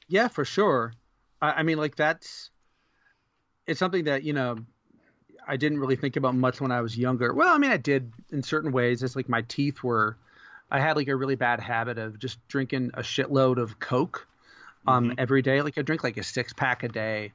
yeah 0.07 0.27
for 0.27 0.45
sure 0.45 0.93
I, 1.41 1.51
I 1.51 1.63
mean 1.63 1.77
like 1.77 1.95
that's 1.95 2.51
it's 3.67 3.79
something 3.79 4.05
that 4.05 4.23
you 4.23 4.33
know 4.33 4.57
I 5.47 5.57
didn't 5.57 5.79
really 5.79 5.95
think 5.95 6.15
about 6.15 6.35
much 6.35 6.61
when 6.61 6.71
I 6.71 6.81
was 6.81 6.97
younger. 6.97 7.33
Well, 7.33 7.53
I 7.53 7.57
mean, 7.57 7.71
I 7.71 7.77
did 7.77 8.13
in 8.31 8.43
certain 8.43 8.71
ways. 8.71 9.03
It's 9.03 9.15
like 9.15 9.29
my 9.29 9.41
teeth 9.41 9.83
were. 9.83 10.17
I 10.71 10.79
had 10.79 10.95
like 10.95 11.09
a 11.09 11.15
really 11.15 11.35
bad 11.35 11.59
habit 11.59 11.97
of 11.97 12.17
just 12.17 12.45
drinking 12.47 12.91
a 12.93 13.01
shitload 13.01 13.57
of 13.57 13.79
Coke 13.79 14.25
um, 14.87 15.09
mm-hmm. 15.09 15.13
every 15.17 15.41
day. 15.41 15.61
Like 15.61 15.77
I 15.77 15.81
drink 15.81 16.03
like 16.03 16.17
a 16.17 16.23
six 16.23 16.53
pack 16.53 16.83
a 16.83 16.87
day, 16.87 17.33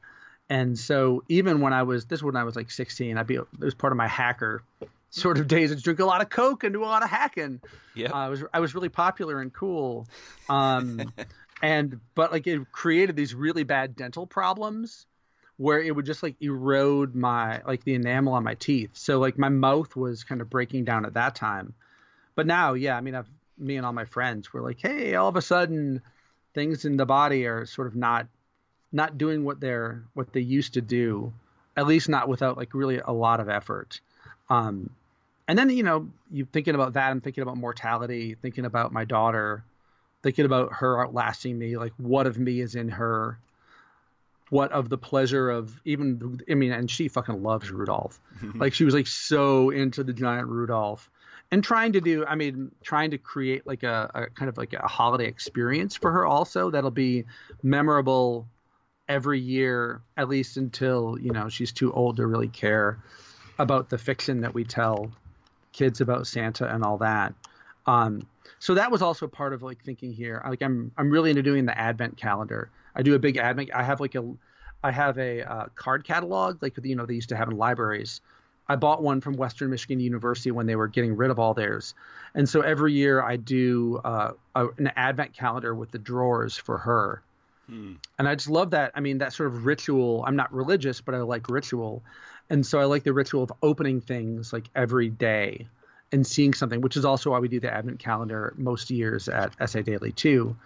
and 0.49 0.79
so 0.79 1.23
even 1.29 1.61
when 1.61 1.73
I 1.73 1.83
was 1.83 2.07
this 2.07 2.23
when 2.23 2.37
I 2.37 2.45
was 2.45 2.57
like 2.57 2.71
16, 2.71 3.19
I'd 3.19 3.27
be 3.27 3.35
it 3.35 3.47
was 3.59 3.75
part 3.75 3.93
of 3.93 3.97
my 3.99 4.09
hacker 4.09 4.63
sort 5.11 5.39
of 5.39 5.47
days. 5.47 5.71
I'd 5.71 5.83
drink 5.83 6.01
a 6.01 6.05
lot 6.05 6.23
of 6.23 6.31
Coke 6.31 6.65
and 6.65 6.73
do 6.73 6.83
a 6.83 6.87
lot 6.87 7.03
of 7.03 7.11
hacking. 7.11 7.61
Yeah, 7.95 8.11
uh, 8.11 8.17
I 8.17 8.29
was 8.29 8.45
I 8.55 8.61
was 8.61 8.75
really 8.75 8.89
popular 8.89 9.41
and 9.41 9.53
cool, 9.53 10.07
um, 10.49 11.13
and 11.63 12.01
but 12.15 12.33
like 12.33 12.47
it 12.47 12.73
created 12.73 13.17
these 13.17 13.35
really 13.35 13.65
bad 13.65 13.97
dental 13.97 14.27
problems 14.27 15.07
where 15.59 15.81
it 15.81 15.95
would 15.95 16.05
just 16.05 16.23
like 16.23 16.37
erode 16.43 17.15
my 17.15 17.63
like 17.67 17.85
the 17.85 17.95
enamel 17.95 18.35
on 18.35 18.45
my 18.45 18.55
teeth. 18.55 18.91
So 18.95 19.19
like 19.19 19.39
my 19.39 19.49
mouth 19.49 19.97
was 19.97 20.25
kind 20.25 20.41
of 20.41 20.51
breaking 20.51 20.85
down 20.85 21.05
at 21.05 21.15
that 21.15 21.35
time. 21.35 21.75
But 22.37 22.47
now, 22.47 22.75
yeah, 22.75 22.97
I 22.97 23.01
mean, 23.01 23.17
I've 23.17 23.29
me 23.59 23.77
and 23.77 23.87
all 23.87 23.93
my 23.93 24.05
friends 24.05 24.53
were 24.53 24.61
like, 24.61 24.79
hey, 24.81 25.15
all 25.15 25.29
of 25.29 25.37
a 25.37 25.43
sudden, 25.43 26.03
things 26.55 26.85
in 26.85 26.97
the 26.97 27.07
body 27.07 27.47
are 27.47 27.67
sort 27.67 27.87
of 27.87 27.97
not 27.97 28.27
not 28.93 29.19
doing 29.19 29.45
what 29.45 29.61
they're 29.61 30.05
what 30.15 30.33
they 30.33 30.41
used 30.41 30.75
to 30.75 30.81
do, 30.81 31.33
at 31.77 31.87
least 31.87 32.09
not 32.09 32.29
without 32.29 32.57
like 32.57 32.75
really 32.75 32.99
a 32.99 33.13
lot 33.13 33.41
of 33.41 33.49
effort. 33.49 34.01
Um, 34.49 34.91
and 35.49 35.59
then 35.59 35.71
you 35.71 35.83
know, 35.83 36.09
you 36.31 36.45
thinking 36.45 36.75
about 36.75 36.95
that, 36.95 37.11
I'm 37.11 37.21
thinking 37.21 37.43
about 37.43 37.57
mortality, 37.57 38.35
thinking 38.35 38.65
about 38.65 38.93
my 38.93 39.05
daughter, 39.05 39.65
thinking 40.23 40.45
about 40.45 40.75
her 40.75 41.03
outlasting 41.03 41.59
me, 41.59 41.77
like 41.77 41.93
what 41.97 42.27
of 42.27 42.39
me 42.39 42.61
is 42.61 42.75
in 42.75 42.91
her 42.91 43.39
what 44.51 44.71
of 44.71 44.89
the 44.89 44.99
pleasure 44.99 45.51
of 45.51 45.81
even 45.85 46.41
I 46.49 46.55
mean, 46.55 46.73
and 46.73 46.91
she 46.91 47.09
fucking 47.09 47.43
loves 47.43 47.71
Rudolph. 47.71 48.21
like 48.55 48.75
she 48.75 48.85
was 48.85 48.95
like 48.95 49.07
so 49.07 49.71
into 49.71 50.05
the 50.05 50.13
giant 50.13 50.49
Rudolph, 50.49 51.11
and 51.51 51.63
trying 51.63 51.93
to 51.93 52.01
do 52.01 52.25
I 52.27 52.35
mean, 52.35 52.73
trying 52.83 53.11
to 53.13 53.19
create 53.19 53.67
like 53.67 53.83
a, 53.83 54.11
a 54.15 54.27
kind 54.31 54.49
of 54.49 54.57
like 54.57 54.73
a 54.73 54.87
holiday 54.87 55.27
experience 55.27 55.97
for 55.97 56.13
her 56.13 56.27
also 56.27 56.71
that'll 56.71 56.91
be 56.91 57.25
memorable 57.63 58.49
every 59.09 59.41
year 59.41 60.03
at 60.17 60.29
least 60.29 60.57
until 60.57 61.17
you 61.21 61.33
know 61.33 61.49
she's 61.49 61.73
too 61.73 61.93
old 61.93 62.17
to 62.17 62.27
really 62.27 62.49
care 62.49 62.99
about 63.59 63.89
the 63.89 63.99
fiction 63.99 64.41
that 64.41 64.53
we 64.53 64.65
tell 64.65 65.11
kids 65.73 66.01
about 66.01 66.27
Santa 66.27 66.67
and 66.73 66.85
all 66.85 66.99
that. 66.99 67.35
Um, 67.87 68.27
so 68.59 68.75
that 68.75 68.91
was 68.91 69.03
also 69.03 69.29
part 69.29 69.53
of 69.53 69.63
like 69.63 69.83
thinking 69.85 70.13
here. 70.13 70.43
Like 70.49 70.63
I'm 70.63 70.93
I'm 70.97 71.11
really 71.11 71.31
into 71.31 71.43
doing 71.43 71.67
the 71.67 71.79
Advent 71.79 72.17
calendar 72.17 72.71
I 72.97 73.03
do 73.03 73.15
a 73.15 73.19
big 73.19 73.37
admin. 73.37 73.71
I 73.73 73.83
have 73.83 74.01
like 74.01 74.15
a, 74.15 74.25
I 74.83 74.91
have 74.91 75.19
a 75.19 75.43
uh, 75.43 75.67
card 75.75 76.05
catalog 76.05 76.63
like 76.63 76.77
you 76.83 76.97
know 76.97 77.07
they 77.07 77.15
used 77.15 77.29
to 77.29 77.37
have 77.37 77.49
in 77.49 77.57
libraries. 77.57 78.23
I 78.69 78.77
bought 78.77 79.03
one 79.03 79.21
from 79.21 79.35
Western 79.35 79.71
Michigan 79.71 80.01
University 80.01 80.51
when 80.51 80.67
they 80.67 80.77
were 80.77 80.89
getting 80.89 81.17
rid 81.17 81.31
of 81.31 81.39
all 81.39 81.55
theirs, 81.55 81.95
and 82.35 82.49
so 82.49 82.61
every 82.61 82.93
year 82.93 83.23
I 83.23 83.37
do 83.37 84.01
uh, 84.05 84.33
a, 84.55 84.69
an 84.79 84.91
advent 84.97 85.35
calendar 85.35 85.75
with 85.75 85.91
the 85.91 85.99
drawers 85.99 86.57
for 86.57 86.79
her. 86.79 87.23
Hmm. 87.69 87.95
And 88.19 88.29
I 88.29 88.35
just 88.35 88.49
love 88.49 88.71
that. 88.71 88.93
I 88.95 89.01
mean, 89.01 89.19
that 89.19 89.33
sort 89.33 89.49
of 89.49 89.67
ritual. 89.67 90.25
I'm 90.27 90.37
not 90.37 90.53
religious, 90.53 91.01
but 91.01 91.15
I 91.15 91.19
like 91.19 91.49
ritual, 91.49 92.03
and 92.51 92.65
so 92.67 92.79
I 92.79 92.85
like 92.85 93.05
the 93.05 93.13
ritual 93.13 93.43
of 93.43 93.53
opening 93.63 94.01
things 94.01 94.53
like 94.53 94.69
every 94.75 95.11
day 95.11 95.69
and 96.13 96.27
seeing 96.27 96.55
something, 96.55 96.81
which 96.81 96.97
is 96.97 97.05
also 97.05 97.31
why 97.31 97.39
we 97.39 97.49
do 97.49 97.61
the 97.61 97.73
advent 97.73 97.99
calendar 97.99 98.55
most 98.57 98.91
years 98.91 99.29
at 99.29 99.53
Essay 99.61 99.83
Daily 99.83 100.13
too. 100.13 100.57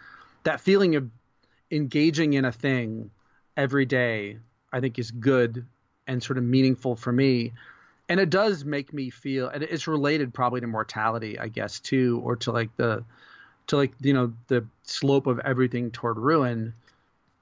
That 0.44 0.60
feeling 0.60 0.96
of 0.96 1.10
engaging 1.70 2.34
in 2.34 2.44
a 2.44 2.52
thing 2.52 3.10
every 3.56 3.86
day, 3.86 4.38
I 4.72 4.80
think 4.80 4.98
is 4.98 5.10
good 5.10 5.66
and 6.06 6.22
sort 6.22 6.38
of 6.38 6.44
meaningful 6.44 6.96
for 6.96 7.12
me. 7.12 7.52
And 8.10 8.18
it 8.18 8.28
does 8.28 8.64
make 8.64 8.92
me 8.92 9.08
feel, 9.08 9.48
and 9.48 9.62
it's 9.62 9.86
related 9.86 10.34
probably 10.34 10.60
to 10.60 10.66
mortality, 10.66 11.38
I 11.38 11.46
guess, 11.46 11.78
too, 11.78 12.20
or 12.24 12.34
to 12.36 12.50
like 12.50 12.76
the, 12.76 13.04
to 13.68 13.76
like, 13.76 13.92
you 14.00 14.12
know, 14.12 14.32
the 14.48 14.66
slope 14.82 15.28
of 15.28 15.38
everything 15.38 15.92
toward 15.92 16.18
ruin. 16.18 16.74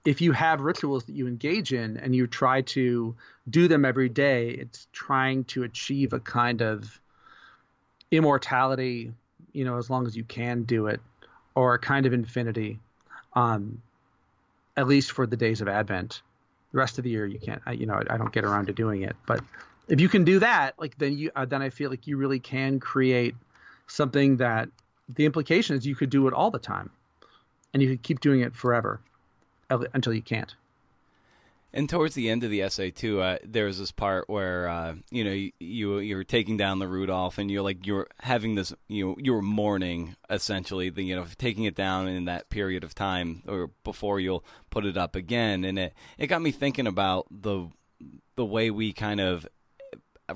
If 0.04 0.20
you 0.20 0.32
have 0.32 0.60
rituals 0.60 1.04
that 1.04 1.14
you 1.14 1.26
engage 1.26 1.72
in 1.72 1.96
and 1.96 2.14
you 2.14 2.26
try 2.26 2.60
to 2.62 3.16
do 3.48 3.66
them 3.66 3.86
every 3.86 4.10
day, 4.10 4.50
it's 4.50 4.86
trying 4.92 5.44
to 5.44 5.62
achieve 5.62 6.12
a 6.12 6.20
kind 6.20 6.60
of 6.60 7.00
immortality, 8.10 9.10
you 9.54 9.64
know, 9.64 9.78
as 9.78 9.88
long 9.88 10.06
as 10.06 10.14
you 10.14 10.24
can 10.24 10.64
do 10.64 10.86
it, 10.86 11.00
or 11.54 11.72
a 11.72 11.78
kind 11.78 12.04
of 12.04 12.12
infinity. 12.12 12.78
Um, 13.32 13.80
at 14.76 14.86
least 14.86 15.12
for 15.12 15.26
the 15.26 15.36
days 15.36 15.62
of 15.62 15.68
Advent. 15.68 16.20
The 16.72 16.78
rest 16.78 16.98
of 16.98 17.04
the 17.04 17.10
year, 17.10 17.26
you 17.26 17.38
can't. 17.38 17.62
I, 17.64 17.72
you 17.72 17.86
know, 17.86 18.02
I 18.10 18.18
don't 18.18 18.32
get 18.32 18.44
around 18.44 18.66
to 18.66 18.74
doing 18.74 19.00
it, 19.00 19.16
but 19.26 19.40
if 19.88 20.00
you 20.00 20.08
can 20.08 20.24
do 20.24 20.38
that, 20.38 20.74
like 20.78 20.98
then 20.98 21.16
you 21.16 21.30
uh, 21.34 21.44
then 21.44 21.62
I 21.62 21.70
feel 21.70 21.90
like 21.90 22.06
you 22.06 22.16
really 22.16 22.38
can 22.38 22.78
create 22.80 23.34
something 23.86 24.36
that 24.36 24.68
the 25.08 25.24
implication 25.24 25.76
is 25.76 25.86
you 25.86 25.96
could 25.96 26.10
do 26.10 26.26
it 26.28 26.34
all 26.34 26.50
the 26.50 26.58
time, 26.58 26.90
and 27.72 27.82
you 27.82 27.88
could 27.88 28.02
keep 28.02 28.20
doing 28.20 28.40
it 28.40 28.54
forever 28.54 29.00
until 29.70 30.12
you 30.12 30.22
can't. 30.22 30.54
And 31.70 31.86
towards 31.86 32.14
the 32.14 32.30
end 32.30 32.44
of 32.44 32.50
the 32.50 32.62
essay 32.62 32.90
too, 32.90 33.20
uh, 33.20 33.36
was 33.54 33.78
this 33.78 33.92
part 33.92 34.28
where 34.28 34.68
uh, 34.68 34.94
you 35.10 35.24
know 35.24 35.32
you, 35.32 35.52
you 35.58 35.98
you're 35.98 36.24
taking 36.24 36.56
down 36.56 36.78
the 36.78 36.88
Rudolph, 36.88 37.36
and 37.38 37.50
you're 37.50 37.62
like 37.62 37.86
you're 37.86 38.08
having 38.20 38.54
this 38.54 38.72
you 38.88 39.06
know 39.06 39.16
you 39.18 39.34
are 39.34 39.42
mourning 39.42 40.16
essentially 40.30 40.88
the 40.88 41.02
you 41.02 41.14
know 41.14 41.26
taking 41.36 41.64
it 41.64 41.74
down 41.74 42.08
in 42.08 42.24
that 42.24 42.48
period 42.48 42.84
of 42.84 42.94
time 42.94 43.42
or 43.46 43.70
before 43.84 44.18
you'll 44.18 44.44
put 44.70 44.86
it 44.86 44.96
up 44.96 45.14
again, 45.14 45.64
and 45.64 45.78
it 45.78 45.94
it 46.16 46.28
got 46.28 46.40
me 46.40 46.50
thinking 46.50 46.86
about 46.86 47.26
the 47.30 47.68
the 48.36 48.46
way 48.46 48.70
we 48.70 48.92
kind 48.92 49.20
of 49.20 49.46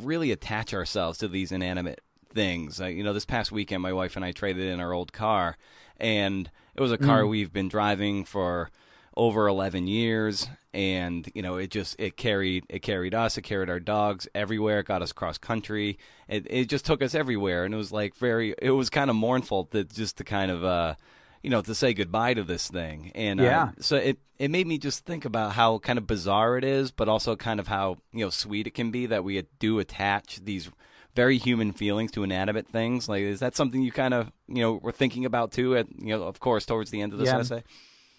really 0.01 0.31
attach 0.31 0.75
ourselves 0.75 1.19
to 1.19 1.29
these 1.29 1.53
inanimate 1.53 2.01
things. 2.33 2.81
Uh, 2.81 2.87
you 2.87 3.03
know, 3.03 3.13
this 3.13 3.25
past 3.25 3.53
weekend, 3.53 3.83
my 3.83 3.93
wife 3.93 4.17
and 4.17 4.25
I 4.25 4.33
traded 4.33 4.67
in 4.67 4.81
our 4.81 4.93
old 4.93 5.13
car, 5.13 5.57
and 5.99 6.51
it 6.75 6.81
was 6.81 6.93
a 6.93 6.99
car 6.99 7.23
mm. 7.23 7.29
we've 7.29 7.53
been 7.53 7.69
driving 7.69 8.25
for 8.25 8.71
over 9.17 9.47
11 9.47 9.87
years 9.87 10.49
and 10.73 11.31
you 11.35 11.43
know 11.43 11.57
it 11.57 11.71
just 11.71 11.95
it 11.99 12.17
carried 12.17 12.65
it 12.71 12.79
carried 12.79 13.15
us 13.15 13.37
it 13.37 13.43
carried 13.43 13.69
our 13.69 13.79
dogs 13.79 14.27
everywhere 14.35 14.81
it 14.81 14.87
got 14.87 15.03
us 15.03 15.13
cross 15.13 15.37
country 15.37 15.99
it 16.29 16.47
it 16.49 16.65
just 16.65 16.87
took 16.87 17.03
us 17.03 17.15
everywhere 17.15 17.67
and 17.67 17.75
it 17.75 17.77
was 17.77 17.93
like 17.93 18.15
very 18.15 18.55
it 18.63 18.71
was 18.71 18.89
kind 18.89 19.11
of 19.11 19.17
mournful 19.17 19.69
that 19.73 19.93
just 19.93 20.17
to 20.17 20.25
kind 20.25 20.51
of 20.51 20.65
uh 20.65 20.95
you 21.43 21.51
know 21.51 21.63
to 21.63 21.75
say 21.75 21.95
goodbye 21.95 22.35
to 22.35 22.43
this 22.43 22.69
thing 22.69 23.13
and 23.15 23.41
uh, 23.41 23.45
yeah. 23.45 23.71
So 23.81 23.97
it 23.97 24.19
it 24.39 24.51
made 24.51 24.67
me 24.67 24.79
just 24.79 25.05
think 25.05 25.25
about 25.25 25.53
how 25.53 25.79
kind 25.79 25.99
of 25.99 26.07
bizarre 26.07 26.57
it 26.57 26.65
is 26.65 26.91
but 26.91 27.09
also 27.09 27.37
kind 27.37 27.61
of 27.61 27.69
how 27.69 27.97
you 28.13 28.25
know 28.25 28.31
sweet 28.31 28.67
it 28.67 28.75
can 28.75 28.91
be 28.91 29.07
that 29.07 29.25
we 29.25 29.43
do 29.59 29.79
attach 29.79 30.41
these 30.45 30.71
very 31.15 31.37
human 31.37 31.73
feelings 31.73 32.11
to 32.13 32.23
inanimate 32.23 32.67
things 32.69 33.09
like 33.09 33.23
is 33.23 33.41
that 33.41 33.55
something 33.55 33.83
you 33.83 33.93
kind 33.93 34.15
of 34.15 34.33
you 34.49 34.63
know 34.63 34.75
were 34.75 34.93
thinking 34.93 35.25
about 35.25 35.53
too 35.53 35.77
at 35.77 35.87
you 35.99 36.09
know 36.17 36.23
of 36.23 36.41
course 36.41 36.65
towards 36.65 36.91
the 36.91 37.01
end 37.01 37.13
of 37.13 37.19
this 37.19 37.29
yeah. 37.29 37.39
essay 37.39 37.63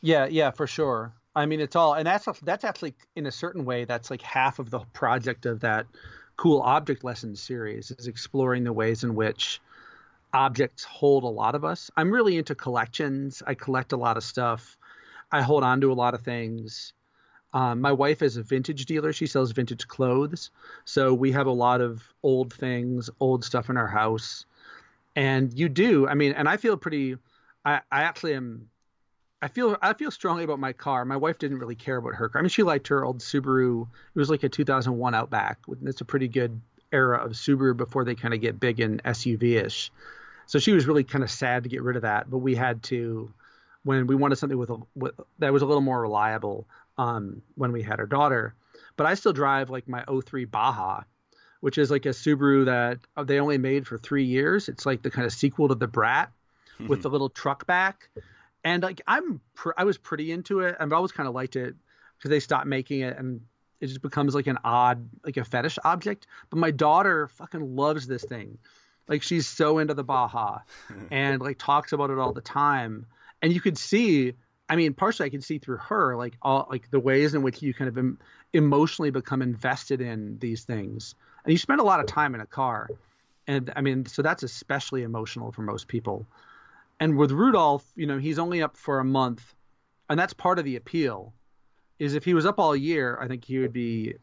yeah, 0.03 0.25
yeah, 0.25 0.51
for 0.51 0.67
sure. 0.67 1.13
I 1.33 1.45
mean, 1.45 1.61
it's 1.61 1.77
all, 1.77 1.93
and 1.93 2.05
that's 2.05 2.27
that's 2.41 2.65
actually 2.65 2.93
in 3.15 3.25
a 3.25 3.31
certain 3.31 3.63
way 3.63 3.85
that's 3.85 4.11
like 4.11 4.21
half 4.21 4.59
of 4.59 4.69
the 4.69 4.79
project 4.91 5.45
of 5.45 5.61
that 5.61 5.87
cool 6.35 6.59
object 6.61 7.05
lesson 7.05 7.37
series 7.37 7.89
is 7.91 8.05
exploring 8.05 8.65
the 8.65 8.73
ways 8.73 9.03
in 9.05 9.15
which 9.15 9.61
objects 10.33 10.83
hold 10.83 11.23
a 11.23 11.27
lot 11.27 11.55
of 11.55 11.63
us. 11.63 11.91
I'm 11.95 12.11
really 12.11 12.37
into 12.37 12.55
collections. 12.55 13.43
I 13.45 13.53
collect 13.53 13.93
a 13.93 13.97
lot 13.97 14.17
of 14.17 14.23
stuff. 14.23 14.77
I 15.31 15.41
hold 15.41 15.63
on 15.63 15.81
to 15.81 15.91
a 15.91 15.93
lot 15.93 16.13
of 16.13 16.21
things. 16.21 16.93
Um, 17.53 17.81
my 17.81 17.91
wife 17.91 18.21
is 18.21 18.37
a 18.37 18.43
vintage 18.43 18.85
dealer. 18.85 19.13
She 19.13 19.27
sells 19.27 19.51
vintage 19.51 19.87
clothes. 19.87 20.49
So 20.85 21.13
we 21.13 21.31
have 21.33 21.45
a 21.45 21.51
lot 21.51 21.81
of 21.81 22.03
old 22.23 22.51
things, 22.51 23.09
old 23.19 23.45
stuff 23.45 23.69
in 23.69 23.77
our 23.77 23.87
house. 23.87 24.45
And 25.15 25.53
you 25.53 25.69
do, 25.69 26.07
I 26.07 26.15
mean, 26.15 26.33
and 26.33 26.49
I 26.49 26.57
feel 26.57 26.77
pretty, 26.77 27.17
I, 27.63 27.81
I 27.91 28.03
actually 28.03 28.33
am 28.33 28.69
I 29.43 29.49
feel 29.49 29.75
I 29.81 29.91
feel 29.91 30.09
strongly 30.09 30.45
about 30.45 30.59
my 30.59 30.71
car. 30.71 31.03
My 31.03 31.17
wife 31.17 31.37
didn't 31.37 31.59
really 31.59 31.75
care 31.75 31.97
about 31.97 32.15
her 32.15 32.29
car. 32.29 32.39
I 32.39 32.43
mean, 32.43 32.49
she 32.49 32.63
liked 32.63 32.87
her 32.87 33.03
old 33.03 33.19
Subaru. 33.19 33.81
It 33.81 34.17
was 34.17 34.29
like 34.29 34.43
a 34.43 34.49
2001 34.49 35.13
Outback. 35.13 35.59
It's 35.83 35.99
a 35.99 36.05
pretty 36.05 36.29
good 36.29 36.61
era 36.93 37.17
of 37.17 37.33
Subaru 37.33 37.75
before 37.75 38.05
they 38.05 38.15
kind 38.15 38.33
of 38.33 38.39
get 38.39 38.57
big 38.57 38.79
and 38.79 39.03
SUV-ish. 39.03 39.91
So 40.45 40.59
she 40.59 40.71
was 40.71 40.85
really 40.85 41.03
kind 41.03 41.23
of 41.23 41.31
sad 41.31 41.63
to 41.63 41.69
get 41.69 41.81
rid 41.83 41.95
of 41.95 42.01
that. 42.03 42.29
But 42.29 42.39
we 42.39 42.55
had 42.55 42.83
to, 42.83 43.33
when 43.83 44.07
we 44.07 44.15
wanted 44.15 44.37
something 44.37 44.57
with, 44.57 44.69
a, 44.69 44.77
with 44.95 45.13
that 45.39 45.53
was 45.53 45.61
a 45.61 45.65
little 45.65 45.81
more 45.81 46.01
reliable. 46.01 46.67
Um, 46.95 47.41
when 47.55 47.71
we 47.71 47.81
had 47.81 47.99
our 47.99 48.05
daughter, 48.05 48.53
but 48.97 49.07
I 49.07 49.15
still 49.15 49.33
drive 49.33 49.71
like 49.71 49.87
my 49.87 50.03
03 50.07 50.45
Baja, 50.45 51.01
which 51.59 51.79
is 51.79 51.89
like 51.89 52.05
a 52.05 52.09
Subaru 52.09 52.65
that 52.65 52.99
uh, 53.17 53.23
they 53.23 53.39
only 53.39 53.57
made 53.57 53.87
for 53.87 53.97
three 53.97 54.25
years. 54.25 54.69
It's 54.69 54.85
like 54.85 55.01
the 55.01 55.09
kind 55.09 55.25
of 55.25 55.33
sequel 55.33 55.69
to 55.69 55.75
the 55.75 55.87
Brat 55.87 56.31
with 56.87 57.01
the 57.01 57.09
little 57.09 57.29
truck 57.29 57.65
back 57.65 58.09
and 58.63 58.83
like 58.83 59.01
I'm 59.07 59.41
pr- 59.55 59.71
I 59.77 59.83
was 59.83 59.97
pretty 59.97 60.31
into 60.31 60.61
it. 60.61 60.75
I've 60.79 60.93
always 60.93 61.11
kind 61.11 61.27
of 61.27 61.35
liked 61.35 61.55
it 61.55 61.75
because 62.17 62.29
they 62.29 62.39
stopped 62.39 62.67
making 62.67 63.01
it 63.01 63.17
and 63.17 63.41
it 63.81 63.87
just 63.87 64.01
becomes 64.01 64.33
like 64.35 64.47
an 64.47 64.57
odd 64.63 65.07
like 65.25 65.37
a 65.37 65.43
fetish 65.43 65.77
object. 65.83 66.27
But 66.49 66.57
my 66.57 66.71
daughter 66.71 67.27
fucking 67.27 67.75
loves 67.75 68.07
this 68.07 68.23
thing. 68.23 68.57
Like 69.07 69.23
she's 69.23 69.47
so 69.47 69.79
into 69.79 69.93
the 69.93 70.03
Baja 70.03 70.59
and 71.11 71.41
like 71.41 71.57
talks 71.57 71.91
about 71.93 72.09
it 72.09 72.19
all 72.19 72.33
the 72.33 72.41
time. 72.41 73.05
And 73.41 73.51
you 73.51 73.59
could 73.59 73.77
see, 73.77 74.33
I 74.69 74.75
mean, 74.75 74.93
partially 74.93 75.25
I 75.25 75.29
can 75.29 75.41
see 75.41 75.57
through 75.59 75.77
her 75.77 76.15
like 76.15 76.37
all 76.41 76.67
like 76.69 76.89
the 76.89 76.99
ways 76.99 77.33
in 77.33 77.43
which 77.43 77.61
you 77.61 77.73
kind 77.73 77.89
of 77.89 77.97
em- 77.97 78.19
emotionally 78.53 79.11
become 79.11 79.41
invested 79.41 79.99
in 79.99 80.39
these 80.39 80.63
things. 80.63 81.15
And 81.43 81.51
you 81.51 81.57
spend 81.57 81.81
a 81.81 81.83
lot 81.83 81.99
of 81.99 82.05
time 82.05 82.33
in 82.35 82.41
a 82.41 82.45
car. 82.45 82.89
And 83.47 83.73
I 83.75 83.81
mean, 83.81 84.05
so 84.05 84.21
that's 84.21 84.43
especially 84.43 85.03
emotional 85.03 85.51
for 85.51 85.61
most 85.61 85.87
people. 85.87 86.25
And 86.99 87.17
with 87.17 87.31
Rudolph, 87.31 87.85
you 87.95 88.05
know, 88.05 88.17
he's 88.17 88.39
only 88.39 88.61
up 88.61 88.77
for 88.77 88.99
a 88.99 89.03
month, 89.03 89.53
and 90.09 90.17
that's 90.17 90.33
part 90.33 90.59
of 90.59 90.65
the 90.65 90.77
appeal. 90.77 91.33
Is 91.99 92.15
if 92.15 92.23
he 92.23 92.33
was 92.33 92.45
up 92.45 92.59
all 92.59 92.75
year, 92.75 93.17
I 93.21 93.27
think 93.27 93.43
he 93.45 93.59
would 93.59 93.73
be, 93.73 94.15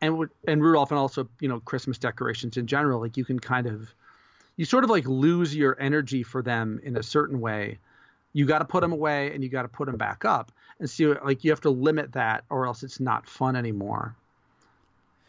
and 0.00 0.28
and 0.46 0.62
Rudolph, 0.62 0.90
and 0.90 0.98
also 0.98 1.28
you 1.40 1.48
know 1.48 1.60
Christmas 1.60 1.98
decorations 1.98 2.56
in 2.56 2.66
general. 2.66 3.00
Like 3.00 3.16
you 3.16 3.24
can 3.24 3.38
kind 3.38 3.66
of, 3.66 3.92
you 4.56 4.64
sort 4.64 4.84
of 4.84 4.90
like 4.90 5.06
lose 5.06 5.54
your 5.54 5.76
energy 5.80 6.22
for 6.22 6.42
them 6.42 6.80
in 6.82 6.96
a 6.96 7.02
certain 7.02 7.40
way. 7.40 7.78
You 8.32 8.46
got 8.46 8.58
to 8.58 8.64
put 8.64 8.80
them 8.82 8.92
away, 8.92 9.32
and 9.34 9.42
you 9.42 9.48
got 9.48 9.62
to 9.62 9.68
put 9.68 9.86
them 9.86 9.96
back 9.96 10.24
up, 10.24 10.52
and 10.78 10.88
so 10.88 11.18
like 11.24 11.44
you 11.44 11.50
have 11.50 11.60
to 11.62 11.70
limit 11.70 12.12
that, 12.12 12.44
or 12.50 12.66
else 12.66 12.82
it's 12.82 13.00
not 13.00 13.28
fun 13.28 13.56
anymore. 13.56 14.14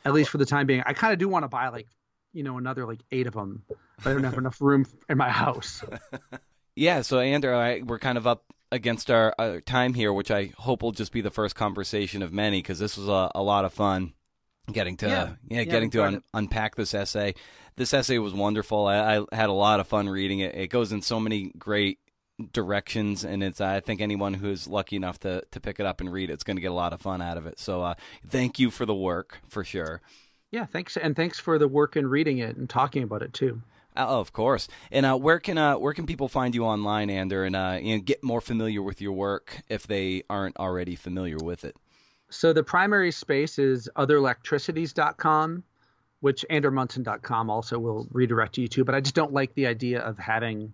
At 0.06 0.14
least 0.14 0.30
for 0.30 0.38
the 0.38 0.46
time 0.46 0.68
being, 0.68 0.84
I 0.86 0.94
kind 0.94 1.14
of 1.14 1.20
do 1.20 1.28
want 1.28 1.44
to 1.44 1.50
buy 1.50 1.70
like 1.70 1.88
you 2.34 2.44
know 2.44 2.58
another 2.58 2.86
like 2.86 3.00
eight 3.12 3.28
of 3.28 3.34
them. 3.34 3.64
but 3.68 4.12
I 4.12 4.14
don't 4.14 4.24
have 4.24 4.38
enough 4.38 4.62
room 4.62 4.86
in 5.10 5.18
my 5.18 5.30
house. 5.30 5.84
yeah, 6.76 7.02
so 7.02 7.20
Ander, 7.20 7.54
I, 7.54 7.82
we're 7.82 8.00
kind 8.00 8.18
of 8.18 8.28
up 8.28 8.44
against 8.72 9.10
our, 9.10 9.34
our, 9.40 9.62
time 9.62 9.96
here, 9.96 10.14
which 10.14 10.30
I 10.30 10.54
hope 10.58 10.84
will 10.84 10.92
just 10.92 11.12
be 11.12 11.22
the 11.22 11.32
first 11.32 11.56
conversation 11.56 12.22
of 12.22 12.32
many 12.32 12.60
because 12.60 12.78
this 12.78 12.98
was 12.98 13.08
a, 13.08 13.32
a, 13.34 13.42
lot 13.42 13.66
of 13.66 13.74
fun 13.74 14.14
getting 14.72 14.98
to 14.98 15.08
yeah, 15.08 15.30
yeah 15.48 15.64
getting 15.64 15.90
to 15.92 16.04
un, 16.04 16.24
unpack 16.34 16.76
this 16.76 16.94
essay. 16.94 17.36
This 17.76 17.94
essay 17.94 18.18
was 18.18 18.34
wonderful. 18.34 18.88
I, 18.88 19.18
I, 19.18 19.36
had 19.36 19.50
a 19.50 19.54
lot 19.54 19.80
of 19.80 19.88
fun 19.88 20.10
reading 20.10 20.40
it. 20.40 20.56
It 20.56 20.68
goes 20.68 20.92
in 20.92 21.02
so 21.02 21.20
many 21.20 21.52
great 21.58 22.00
directions 22.54 23.26
and 23.26 23.44
it's 23.44 23.60
I 23.60 23.82
think 23.82 24.00
anyone 24.00 24.34
who's 24.34 24.66
lucky 24.66 24.96
enough 24.96 25.20
to 25.20 25.44
to 25.52 25.60
pick 25.60 25.80
it 25.80 25.86
up 25.86 26.00
and 26.00 26.12
read 26.12 26.30
it's 26.30 26.46
going 26.46 26.56
to 26.56 26.62
get 26.62 26.72
a 26.72 26.74
lot 26.74 26.94
of 26.94 27.02
fun 27.02 27.22
out 27.22 27.38
of 27.38 27.46
it. 27.46 27.60
So 27.60 27.82
uh, 27.84 27.96
thank 28.28 28.60
you 28.60 28.72
for 28.72 28.86
the 28.86 28.96
work 28.96 29.40
for 29.48 29.64
sure. 29.64 30.02
Yeah, 30.52 30.66
thanks, 30.66 30.98
and 30.98 31.16
thanks 31.16 31.40
for 31.40 31.60
the 31.60 31.68
work 31.68 31.96
in 31.96 32.08
reading 32.08 32.40
it 32.40 32.58
and 32.58 32.70
talking 32.70 33.04
about 33.04 33.22
it 33.22 33.34
too. 33.34 33.62
Oh, 33.96 34.20
of 34.20 34.34
course. 34.34 34.68
And 34.92 35.06
uh, 35.06 35.18
where 35.18 35.40
can 35.40 35.58
uh, 35.58 35.78
where 35.78 35.94
can 35.94 36.06
people 36.06 36.28
find 36.28 36.56
you 36.56 36.66
online, 36.66 37.10
Ander, 37.10 37.44
and 37.44 37.56
uh, 37.56 37.78
you 37.82 37.98
know, 37.98 38.04
get 38.04 38.24
more 38.24 38.42
familiar 38.42 38.82
with 38.82 39.02
your 39.02 39.12
work 39.12 39.62
if 39.68 39.86
they 39.86 40.24
aren't 40.30 40.58
already 40.58 40.96
familiar 40.96 41.38
with 41.38 41.64
it? 41.66 41.76
So 42.30 42.54
the 42.54 42.64
primary 42.64 43.12
space 43.12 43.58
is 43.58 43.90
otherelectricities.com, 43.96 45.64
which 46.20 46.46
andermonson.com 46.50 47.50
also 47.50 47.80
will 47.80 48.08
redirect 48.12 48.58
you 48.58 48.68
to. 48.70 48.84
But 48.84 48.96
I 48.96 49.02
just 49.02 49.16
don't 49.16 49.34
like 49.34 49.54
the 49.56 49.68
idea 49.68 50.02
of 50.02 50.18
having 50.18 50.74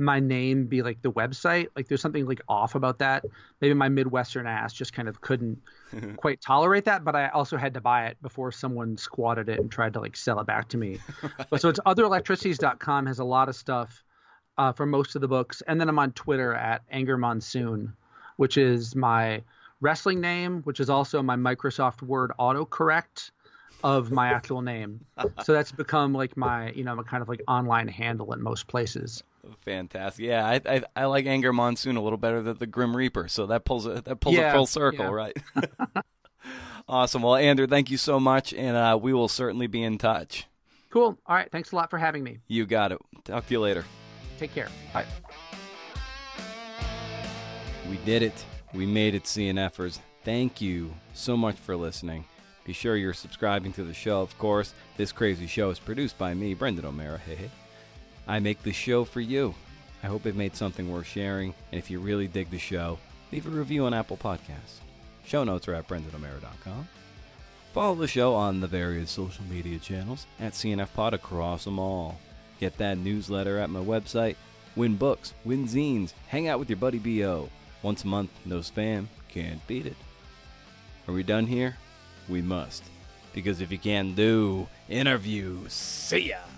my 0.00 0.18
name 0.18 0.66
be 0.66 0.82
like 0.82 1.02
the 1.02 1.12
website. 1.12 1.68
Like 1.76 1.86
there's 1.86 2.00
something 2.00 2.26
like 2.26 2.40
off 2.48 2.74
about 2.74 2.98
that. 2.98 3.24
Maybe 3.60 3.74
my 3.74 3.88
Midwestern 3.88 4.46
ass 4.46 4.72
just 4.72 4.92
kind 4.92 5.08
of 5.08 5.20
couldn't 5.20 5.60
quite 6.16 6.40
tolerate 6.40 6.86
that, 6.86 7.04
but 7.04 7.14
I 7.14 7.28
also 7.28 7.56
had 7.56 7.74
to 7.74 7.80
buy 7.80 8.06
it 8.06 8.16
before 8.22 8.50
someone 8.50 8.96
squatted 8.96 9.48
it 9.48 9.60
and 9.60 9.70
tried 9.70 9.92
to 9.92 10.00
like 10.00 10.16
sell 10.16 10.40
it 10.40 10.46
back 10.46 10.68
to 10.70 10.78
me. 10.78 10.98
but 11.50 11.60
so 11.60 11.68
it's 11.68 11.80
otherelectricities.com 11.80 13.06
has 13.06 13.18
a 13.18 13.24
lot 13.24 13.48
of 13.48 13.56
stuff 13.56 14.02
uh, 14.58 14.72
for 14.72 14.86
most 14.86 15.14
of 15.14 15.20
the 15.20 15.28
books. 15.28 15.62
And 15.66 15.80
then 15.80 15.88
I'm 15.88 15.98
on 15.98 16.12
Twitter 16.12 16.54
at 16.54 16.82
Anger 16.90 17.16
Monsoon, 17.16 17.94
which 18.36 18.56
is 18.56 18.96
my 18.96 19.42
wrestling 19.80 20.20
name, 20.20 20.62
which 20.62 20.80
is 20.80 20.90
also 20.90 21.22
my 21.22 21.36
Microsoft 21.36 22.02
Word 22.02 22.32
autocorrect 22.38 23.30
of 23.82 24.10
my 24.10 24.28
actual 24.28 24.62
name. 24.62 25.04
so 25.44 25.52
that's 25.52 25.72
become 25.72 26.12
like 26.12 26.36
my, 26.36 26.70
you 26.72 26.84
know, 26.84 26.94
my 26.94 27.02
kind 27.02 27.22
of 27.22 27.28
like 27.28 27.42
online 27.48 27.88
handle 27.88 28.32
in 28.32 28.42
most 28.42 28.66
places. 28.66 29.22
Fantastic. 29.64 30.26
Yeah, 30.26 30.46
I, 30.46 30.60
I, 30.66 30.82
I 30.94 31.04
like 31.06 31.26
Anger 31.26 31.52
Monsoon 31.52 31.96
a 31.96 32.02
little 32.02 32.18
better 32.18 32.42
than 32.42 32.58
the 32.58 32.66
Grim 32.66 32.96
Reaper. 32.96 33.28
So 33.28 33.46
that 33.46 33.64
pulls 33.64 33.86
a 33.86 34.02
that 34.02 34.20
pulls 34.20 34.36
yeah, 34.36 34.50
a 34.50 34.54
full 34.54 34.66
circle, 34.66 35.06
yeah. 35.06 35.10
right? 35.10 35.36
awesome. 36.88 37.22
Well, 37.22 37.36
Ander, 37.36 37.66
thank 37.66 37.90
you 37.90 37.96
so 37.96 38.20
much, 38.20 38.52
and 38.52 38.76
uh, 38.76 38.98
we 39.00 39.12
will 39.12 39.28
certainly 39.28 39.66
be 39.66 39.82
in 39.82 39.98
touch. 39.98 40.46
Cool. 40.90 41.18
All 41.26 41.36
right. 41.36 41.50
Thanks 41.50 41.72
a 41.72 41.76
lot 41.76 41.88
for 41.88 41.98
having 41.98 42.24
me. 42.24 42.38
You 42.48 42.66
got 42.66 42.92
it. 42.92 42.98
Talk 43.24 43.46
to 43.46 43.52
you 43.52 43.60
later. 43.60 43.84
Take 44.38 44.52
care. 44.52 44.68
Bye. 44.92 45.06
We 47.88 47.96
did 47.98 48.22
it. 48.22 48.44
We 48.72 48.86
made 48.86 49.14
it, 49.14 49.24
CNFers. 49.24 49.98
Thank 50.24 50.60
you 50.60 50.92
so 51.14 51.36
much 51.36 51.56
for 51.56 51.76
listening. 51.76 52.24
Be 52.64 52.72
sure 52.72 52.94
you're 52.96 53.14
subscribing 53.14 53.72
to 53.72 53.84
the 53.84 53.94
show, 53.94 54.20
of 54.20 54.36
course. 54.38 54.74
This 54.96 55.12
crazy 55.12 55.46
show 55.46 55.70
is 55.70 55.78
produced 55.78 56.18
by 56.18 56.34
me, 56.34 56.54
Brendan 56.54 56.84
O'Meara. 56.84 57.18
Hey. 57.18 57.50
I 58.28 58.38
make 58.38 58.62
the 58.62 58.72
show 58.72 59.04
for 59.04 59.20
you. 59.20 59.54
I 60.02 60.06
hope 60.06 60.26
it 60.26 60.36
made 60.36 60.54
something 60.54 60.90
worth 60.90 61.06
sharing. 61.06 61.54
And 61.72 61.78
if 61.78 61.90
you 61.90 61.98
really 62.00 62.28
dig 62.28 62.50
the 62.50 62.58
show, 62.58 62.98
leave 63.32 63.46
a 63.46 63.50
review 63.50 63.86
on 63.86 63.94
Apple 63.94 64.16
Podcasts. 64.16 64.78
Show 65.24 65.42
notes 65.44 65.66
are 65.68 65.74
at 65.74 65.88
brendano'meara.com. 65.88 66.88
Follow 67.72 67.94
the 67.94 68.08
show 68.08 68.34
on 68.34 68.60
the 68.60 68.66
various 68.66 69.10
social 69.10 69.44
media 69.44 69.78
channels 69.78 70.26
at 70.38 70.52
CNF 70.52 70.92
Pod 70.94 71.14
across 71.14 71.64
them 71.64 71.78
all. 71.78 72.18
Get 72.58 72.76
that 72.78 72.98
newsletter 72.98 73.58
at 73.58 73.70
my 73.70 73.80
website. 73.80 74.36
Win 74.76 74.96
books, 74.96 75.34
win 75.44 75.66
zines, 75.66 76.12
hang 76.28 76.46
out 76.46 76.58
with 76.58 76.68
your 76.68 76.76
buddy 76.76 76.98
BO. 76.98 77.48
Once 77.82 78.04
a 78.04 78.06
month, 78.06 78.30
no 78.44 78.58
spam, 78.58 79.06
can't 79.28 79.66
beat 79.66 79.86
it. 79.86 79.96
Are 81.08 81.14
we 81.14 81.22
done 81.22 81.46
here? 81.46 81.76
We 82.28 82.42
must. 82.42 82.84
Because 83.32 83.60
if 83.60 83.72
you 83.72 83.78
can 83.78 84.14
do 84.14 84.68
interviews, 84.88 85.72
see 85.72 86.28
ya! 86.30 86.49